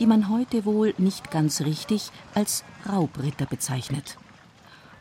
die 0.00 0.06
man 0.06 0.30
heute 0.30 0.64
wohl 0.64 0.94
nicht 0.98 1.30
ganz 1.30 1.60
richtig 1.60 2.10
als 2.34 2.64
Raubritter 2.88 3.46
bezeichnet. 3.46 4.16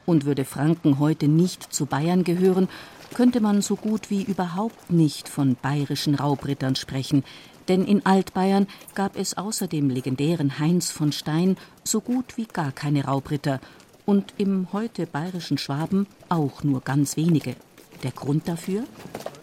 Und 0.05 0.25
würde 0.25 0.43
Franken 0.43 0.99
heute 0.99 1.27
nicht 1.27 1.73
zu 1.73 1.85
Bayern 1.85 2.23
gehören, 2.23 2.67
könnte 3.13 3.41
man 3.41 3.61
so 3.61 3.75
gut 3.75 4.09
wie 4.09 4.23
überhaupt 4.23 4.91
nicht 4.91 5.29
von 5.29 5.55
bayerischen 5.59 6.15
Raubrittern 6.15 6.75
sprechen, 6.75 7.23
denn 7.67 7.85
in 7.85 8.05
Altbayern 8.05 8.67
gab 8.95 9.15
es 9.15 9.37
außer 9.37 9.67
dem 9.67 9.89
legendären 9.89 10.59
Heinz 10.59 10.91
von 10.91 11.11
Stein 11.11 11.55
so 11.83 12.01
gut 12.01 12.37
wie 12.37 12.45
gar 12.45 12.71
keine 12.71 13.05
Raubritter 13.05 13.61
und 14.05 14.33
im 14.37 14.73
heute 14.73 15.05
bayerischen 15.05 15.57
Schwaben 15.57 16.07
auch 16.29 16.63
nur 16.63 16.81
ganz 16.81 17.15
wenige. 17.15 17.55
Der 18.03 18.11
Grund 18.11 18.47
dafür? 18.47 18.83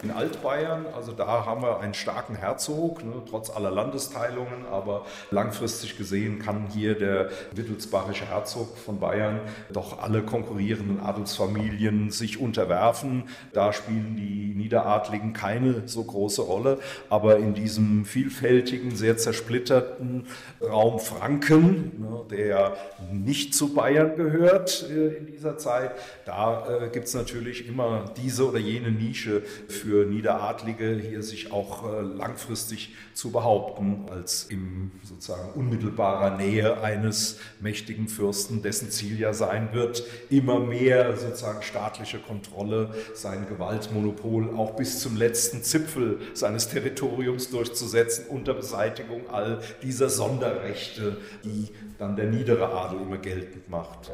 In 0.03 0.11
Altbayern, 0.11 0.85
also 0.95 1.11
da 1.11 1.45
haben 1.45 1.61
wir 1.61 1.79
einen 1.79 1.93
starken 1.93 2.35
Herzog, 2.35 3.03
ne, 3.03 3.13
trotz 3.29 3.49
aller 3.49 3.71
Landesteilungen, 3.71 4.65
aber 4.71 5.05
langfristig 5.31 5.97
gesehen 5.97 6.39
kann 6.39 6.67
hier 6.71 6.95
der 6.95 7.29
wittelsbachische 7.53 8.25
Herzog 8.25 8.77
von 8.77 8.99
Bayern 8.99 9.39
doch 9.71 10.01
alle 10.01 10.21
konkurrierenden 10.21 10.99
Adelsfamilien 10.99 12.11
sich 12.11 12.39
unterwerfen. 12.39 13.23
Da 13.53 13.73
spielen 13.73 14.15
die 14.15 14.53
Niederadligen 14.55 15.33
keine 15.33 15.87
so 15.87 16.03
große 16.03 16.41
Rolle, 16.41 16.79
aber 17.09 17.37
in 17.37 17.53
diesem 17.53 18.05
vielfältigen, 18.05 18.95
sehr 18.95 19.17
zersplitterten 19.17 20.27
Raum 20.61 20.99
Franken, 20.99 21.91
ne, 21.99 22.25
der 22.29 22.77
nicht 23.11 23.55
zu 23.55 23.73
Bayern 23.73 24.15
gehört 24.15 24.87
äh, 24.89 25.15
in 25.15 25.25
dieser 25.25 25.57
Zeit, 25.57 25.91
da 26.25 26.67
äh, 26.67 26.89
gibt 26.89 27.07
es 27.07 27.13
natürlich 27.13 27.67
immer 27.67 28.05
diese 28.15 28.46
oder 28.47 28.59
jene 28.59 28.91
Nische 28.91 29.43
für 29.67 30.05
Niederadlige 30.05 30.95
hier 30.95 31.21
sich 31.23 31.51
auch 31.51 31.91
äh, 31.91 32.01
langfristig 32.01 32.95
zu 33.13 33.31
behaupten, 33.31 34.05
als 34.09 34.45
in 34.45 34.91
sozusagen 35.03 35.51
unmittelbarer 35.53 36.37
Nähe 36.37 36.81
eines 36.81 37.39
mächtigen 37.59 38.07
Fürsten, 38.07 38.61
dessen 38.61 38.89
Ziel 38.89 39.19
ja 39.19 39.33
sein 39.33 39.69
wird, 39.73 40.03
immer 40.29 40.59
mehr 40.59 41.15
sozusagen 41.17 41.61
staatliche 41.61 42.19
Kontrolle, 42.19 42.93
sein 43.13 43.47
Gewaltmonopol 43.47 44.55
auch 44.55 44.75
bis 44.75 44.99
zum 44.99 45.17
letzten 45.17 45.63
Zipfel 45.63 46.19
seines 46.33 46.69
Territoriums 46.69 47.49
durchzusetzen 47.49 48.25
unter 48.29 48.53
Beseitigung 48.53 49.29
all 49.29 49.61
dieser 49.83 50.09
Sonderrechte, 50.09 51.17
die 51.43 51.69
dann 51.97 52.15
der 52.15 52.27
niedere 52.27 52.69
Adel 52.69 53.01
immer 53.01 53.17
geltend 53.17 53.69
macht. 53.69 54.11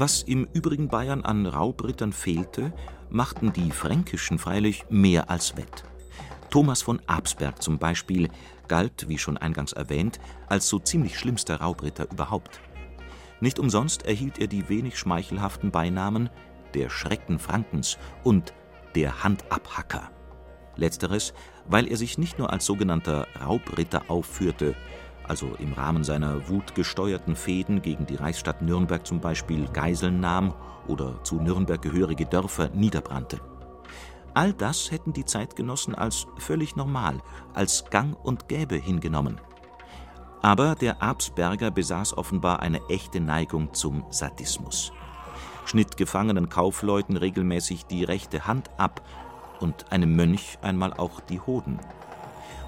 Was 0.00 0.22
im 0.22 0.48
übrigen 0.54 0.88
Bayern 0.88 1.26
an 1.26 1.44
Raubrittern 1.44 2.14
fehlte, 2.14 2.72
machten 3.10 3.52
die 3.52 3.70
Fränkischen 3.70 4.38
freilich 4.38 4.86
mehr 4.88 5.28
als 5.28 5.58
wett. 5.58 5.84
Thomas 6.48 6.80
von 6.80 7.02
Absberg 7.06 7.62
zum 7.62 7.78
Beispiel 7.78 8.30
galt, 8.66 9.10
wie 9.10 9.18
schon 9.18 9.36
eingangs 9.36 9.74
erwähnt, 9.74 10.18
als 10.48 10.70
so 10.70 10.78
ziemlich 10.78 11.18
schlimmster 11.18 11.56
Raubritter 11.60 12.10
überhaupt. 12.10 12.62
Nicht 13.42 13.58
umsonst 13.58 14.06
erhielt 14.06 14.38
er 14.38 14.46
die 14.46 14.70
wenig 14.70 14.98
schmeichelhaften 14.98 15.70
Beinamen 15.70 16.30
der 16.72 16.88
Schrecken 16.88 17.38
Frankens 17.38 17.98
und 18.24 18.54
der 18.94 19.22
Handabhacker. 19.22 20.10
Letzteres, 20.76 21.34
weil 21.66 21.86
er 21.86 21.98
sich 21.98 22.16
nicht 22.16 22.38
nur 22.38 22.50
als 22.50 22.64
sogenannter 22.64 23.26
Raubritter 23.44 24.04
aufführte, 24.08 24.74
also 25.30 25.54
im 25.60 25.72
Rahmen 25.72 26.02
seiner 26.02 26.48
wutgesteuerten 26.48 27.36
Fehden 27.36 27.82
gegen 27.82 28.04
die 28.04 28.16
Reichsstadt 28.16 28.62
Nürnberg 28.62 29.06
zum 29.06 29.20
Beispiel 29.20 29.68
Geiseln 29.68 30.18
nahm 30.18 30.52
oder 30.88 31.22
zu 31.22 31.36
Nürnberg 31.36 31.80
gehörige 31.80 32.26
Dörfer 32.26 32.68
niederbrannte. 32.70 33.40
All 34.34 34.52
das 34.52 34.90
hätten 34.90 35.12
die 35.12 35.24
Zeitgenossen 35.24 35.94
als 35.94 36.26
völlig 36.38 36.74
normal, 36.74 37.18
als 37.54 37.84
gang 37.90 38.16
und 38.24 38.48
gäbe 38.48 38.74
hingenommen. 38.74 39.40
Aber 40.42 40.74
der 40.74 41.00
Absberger 41.00 41.70
besaß 41.70 42.18
offenbar 42.18 42.58
eine 42.58 42.80
echte 42.88 43.20
Neigung 43.20 43.72
zum 43.72 44.04
Sadismus, 44.10 44.92
schnitt 45.64 45.96
gefangenen 45.96 46.48
Kaufleuten 46.48 47.16
regelmäßig 47.16 47.86
die 47.86 48.02
rechte 48.02 48.48
Hand 48.48 48.68
ab 48.78 49.00
und 49.60 49.92
einem 49.92 50.16
Mönch 50.16 50.58
einmal 50.60 50.92
auch 50.92 51.20
die 51.20 51.38
Hoden. 51.38 51.78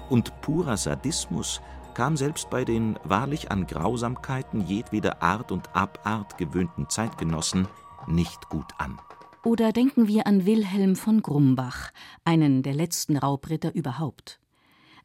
Und 0.09 0.39
purer 0.41 0.77
Sadismus 0.77 1.59
kam 1.93 2.17
selbst 2.17 2.49
bei 2.49 2.65
den 2.65 2.97
wahrlich 3.03 3.51
an 3.51 3.67
Grausamkeiten 3.67 4.65
jedweder 4.65 5.21
Art 5.21 5.51
und 5.51 5.75
Abart 5.75 6.37
gewöhnten 6.37 6.89
Zeitgenossen 6.89 7.67
nicht 8.07 8.49
gut 8.49 8.71
an. 8.77 8.99
Oder 9.43 9.73
denken 9.73 10.07
wir 10.07 10.25
an 10.25 10.45
Wilhelm 10.45 10.95
von 10.95 11.21
Grumbach, 11.21 11.91
einen 12.23 12.63
der 12.63 12.73
letzten 12.73 13.17
Raubritter 13.17 13.73
überhaupt. 13.75 14.39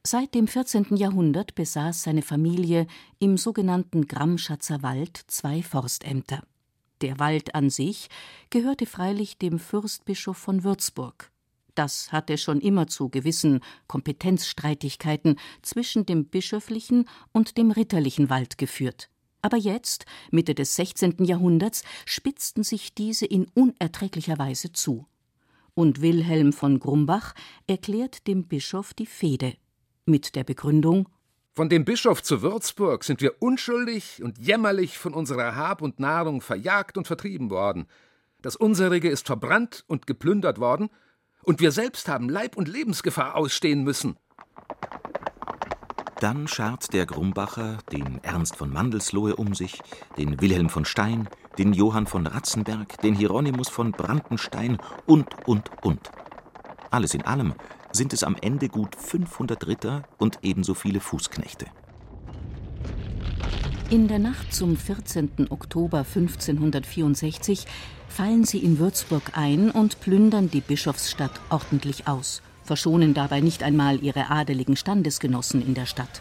Seit 0.06 0.34
dem 0.34 0.46
14. 0.46 0.96
Jahrhundert 0.96 1.54
besaß 1.54 2.04
seine 2.04 2.22
Familie 2.22 2.86
im 3.18 3.36
sogenannten 3.36 4.06
Gramschatzer 4.06 4.82
Wald 4.82 5.20
zwei 5.26 5.62
Forstämter. 5.62 6.42
Der 7.00 7.18
Wald 7.18 7.54
an 7.54 7.68
sich 7.68 8.08
gehörte 8.50 8.86
freilich 8.86 9.38
dem 9.38 9.58
Fürstbischof 9.58 10.36
von 10.36 10.64
Würzburg. 10.64 11.30
Das 11.78 12.10
hatte 12.10 12.38
schon 12.38 12.60
immer 12.60 12.88
zu 12.88 13.08
gewissen 13.08 13.60
Kompetenzstreitigkeiten 13.86 15.38
zwischen 15.62 16.04
dem 16.06 16.24
bischöflichen 16.24 17.08
und 17.30 17.56
dem 17.56 17.70
ritterlichen 17.70 18.30
Wald 18.30 18.58
geführt. 18.58 19.10
Aber 19.42 19.56
jetzt, 19.56 20.04
Mitte 20.32 20.56
des 20.56 20.74
16. 20.74 21.24
Jahrhunderts, 21.24 21.84
spitzten 22.04 22.64
sich 22.64 22.94
diese 22.94 23.26
in 23.26 23.46
unerträglicher 23.54 24.40
Weise 24.40 24.72
zu. 24.72 25.06
Und 25.74 26.00
Wilhelm 26.02 26.52
von 26.52 26.80
Grumbach 26.80 27.32
erklärt 27.68 28.26
dem 28.26 28.48
Bischof 28.48 28.92
die 28.92 29.06
Fehde 29.06 29.54
mit 30.04 30.34
der 30.34 30.42
Begründung 30.42 31.08
Von 31.54 31.68
dem 31.68 31.84
Bischof 31.84 32.24
zu 32.24 32.42
Würzburg 32.42 33.04
sind 33.04 33.20
wir 33.20 33.40
unschuldig 33.40 34.20
und 34.20 34.36
jämmerlich 34.38 34.98
von 34.98 35.14
unserer 35.14 35.54
Hab 35.54 35.80
und 35.80 36.00
Nahrung 36.00 36.40
verjagt 36.40 36.98
und 36.98 37.06
vertrieben 37.06 37.50
worden. 37.50 37.86
Das 38.42 38.56
unserige 38.56 39.08
ist 39.08 39.28
verbrannt 39.28 39.84
und 39.86 40.08
geplündert 40.08 40.58
worden, 40.58 40.90
und 41.42 41.60
wir 41.60 41.72
selbst 41.72 42.08
haben 42.08 42.28
Leib 42.28 42.56
und 42.56 42.68
Lebensgefahr 42.68 43.36
ausstehen 43.36 43.84
müssen. 43.84 44.16
Dann 46.20 46.48
schart 46.48 46.92
der 46.92 47.06
Grumbacher 47.06 47.78
den 47.92 48.22
Ernst 48.24 48.56
von 48.56 48.72
Mandelslohe 48.72 49.36
um 49.36 49.54
sich, 49.54 49.80
den 50.16 50.40
Wilhelm 50.40 50.68
von 50.68 50.84
Stein, 50.84 51.28
den 51.58 51.72
Johann 51.72 52.08
von 52.08 52.26
Ratzenberg, 52.26 53.00
den 53.02 53.14
Hieronymus 53.14 53.68
von 53.68 53.92
Brandenstein 53.92 54.78
und, 55.06 55.28
und, 55.46 55.70
und. 55.82 56.10
Alles 56.90 57.14
in 57.14 57.22
allem 57.22 57.54
sind 57.92 58.12
es 58.12 58.24
am 58.24 58.36
Ende 58.40 58.68
gut 58.68 58.96
500 58.96 59.66
Ritter 59.66 60.02
und 60.18 60.40
ebenso 60.42 60.74
viele 60.74 61.00
Fußknechte. 61.00 61.66
In 63.90 64.08
der 64.08 64.18
Nacht 64.18 64.52
zum 64.52 64.76
14. 64.76 65.46
Oktober 65.50 65.98
1564 65.98 67.66
fallen 68.08 68.44
sie 68.44 68.58
in 68.58 68.78
Würzburg 68.78 69.32
ein 69.32 69.70
und 69.70 70.00
plündern 70.00 70.50
die 70.50 70.60
Bischofsstadt 70.60 71.40
ordentlich 71.50 72.06
aus 72.06 72.42
verschonen 72.68 73.14
dabei 73.14 73.40
nicht 73.40 73.62
einmal 73.62 74.02
ihre 74.04 74.30
adeligen 74.30 74.76
Standesgenossen 74.76 75.66
in 75.66 75.74
der 75.74 75.86
Stadt. 75.86 76.20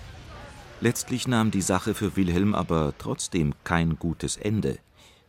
Letztlich 0.80 1.28
nahm 1.28 1.52
die 1.52 1.62
Sache 1.62 1.94
für 1.94 2.16
Wilhelm 2.16 2.56
aber 2.56 2.94
trotzdem 2.98 3.54
kein 3.64 3.98
gutes 4.00 4.38
Ende. 4.38 4.78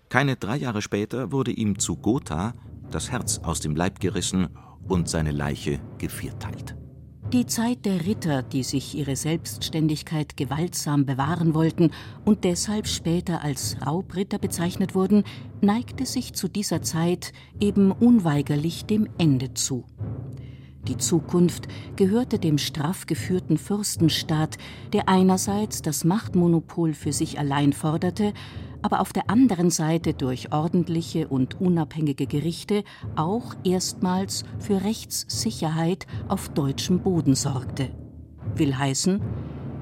Keine 0.08 0.36
drei 0.36 0.56
Jahre 0.56 0.80
später 0.80 1.32
wurde 1.32 1.50
ihm 1.50 1.78
zu 1.78 1.96
Gotha 1.96 2.54
das 2.90 3.10
Herz 3.10 3.38
aus 3.42 3.60
dem 3.60 3.74
Leib 3.74 4.00
gerissen 4.00 4.48
und 4.86 5.08
seine 5.08 5.32
Leiche 5.32 5.80
gevierteilt. 5.98 6.77
Die 7.34 7.44
Zeit 7.44 7.84
der 7.84 8.06
Ritter, 8.06 8.42
die 8.42 8.62
sich 8.62 8.94
ihre 8.94 9.14
Selbstständigkeit 9.14 10.38
gewaltsam 10.38 11.04
bewahren 11.04 11.52
wollten 11.52 11.90
und 12.24 12.42
deshalb 12.44 12.86
später 12.86 13.44
als 13.44 13.76
Raubritter 13.86 14.38
bezeichnet 14.38 14.94
wurden, 14.94 15.24
neigte 15.60 16.06
sich 16.06 16.32
zu 16.32 16.48
dieser 16.48 16.80
Zeit 16.80 17.34
eben 17.60 17.92
unweigerlich 17.92 18.86
dem 18.86 19.06
Ende 19.18 19.52
zu. 19.52 19.84
Die 20.86 20.96
Zukunft 20.96 21.68
gehörte 21.96 22.38
dem 22.38 22.56
straff 22.56 23.04
geführten 23.04 23.58
Fürstenstaat, 23.58 24.56
der 24.94 25.10
einerseits 25.10 25.82
das 25.82 26.04
Machtmonopol 26.04 26.94
für 26.94 27.12
sich 27.12 27.38
allein 27.38 27.74
forderte, 27.74 28.32
aber 28.82 29.00
auf 29.00 29.12
der 29.12 29.30
anderen 29.30 29.70
Seite 29.70 30.14
durch 30.14 30.52
ordentliche 30.52 31.28
und 31.28 31.60
unabhängige 31.60 32.26
Gerichte 32.26 32.84
auch 33.16 33.54
erstmals 33.64 34.44
für 34.58 34.84
Rechtssicherheit 34.84 36.06
auf 36.28 36.48
deutschem 36.48 37.00
Boden 37.00 37.34
sorgte. 37.34 37.90
Will 38.54 38.76
heißen, 38.76 39.20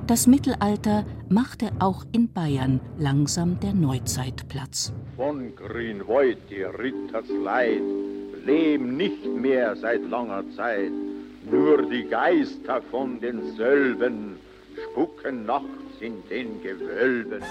das 0.07 0.29
Mittelalter 0.29 1.05
machte 1.29 1.71
auch 1.81 2.05
in 2.13 2.33
Bayern 2.33 2.81
langsam 2.97 3.59
der 3.59 3.75
Neuzeit 3.75 4.49
Platz. 4.49 4.93
Von 5.17 5.55
Grünwald 5.57 6.39
die 6.49 6.63
Rittersleid 6.63 7.83
leben 8.45 8.97
nicht 8.97 9.27
mehr 9.27 9.75
seit 9.75 10.09
langer 10.09 10.45
Zeit. 10.55 10.93
Nur 11.51 11.83
die 11.91 12.05
Geister 12.05 12.81
von 12.91 13.21
denselben 13.21 14.37
spucken 14.85 15.45
nachts 15.47 15.86
in 16.01 16.27
den 16.29 16.63
Gewölben. 16.63 17.43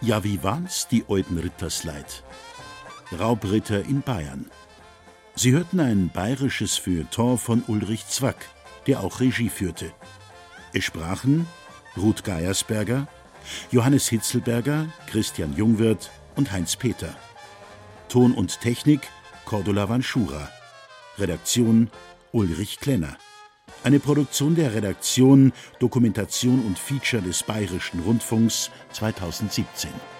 Ja, 0.00 0.22
wie 0.24 0.42
war's, 0.42 0.88
die 0.88 1.04
alten 1.08 1.38
Rittersleid? 1.38 2.22
Raubritter 3.18 3.84
in 3.84 4.02
Bayern. 4.02 4.50
Sie 5.34 5.52
hörten 5.52 5.80
ein 5.80 6.10
bayerisches 6.10 6.76
Feuilleton 6.76 7.38
von 7.38 7.62
Ulrich 7.66 8.06
Zwack, 8.06 8.46
der 8.86 9.00
auch 9.00 9.20
Regie 9.20 9.48
führte. 9.48 9.92
Es 10.72 10.84
sprachen 10.84 11.46
Ruth 11.96 12.24
Geiersberger, 12.24 13.08
Johannes 13.70 14.08
Hitzelberger, 14.08 14.86
Christian 15.06 15.54
Jungwirth, 15.56 16.10
und 16.36 16.52
Heinz 16.52 16.76
Peter. 16.76 17.16
Ton 18.08 18.32
und 18.32 18.60
Technik 18.60 19.00
Cordula 19.44 19.88
Vanschura. 19.88 20.48
Redaktion 21.18 21.90
Ulrich 22.32 22.78
Klenner. 22.78 23.18
Eine 23.84 24.00
Produktion 24.00 24.56
der 24.56 24.74
Redaktion 24.74 25.52
Dokumentation 25.78 26.64
und 26.66 26.78
Feature 26.78 27.22
des 27.22 27.42
Bayerischen 27.44 28.00
Rundfunks 28.00 28.70
2017. 28.92 30.17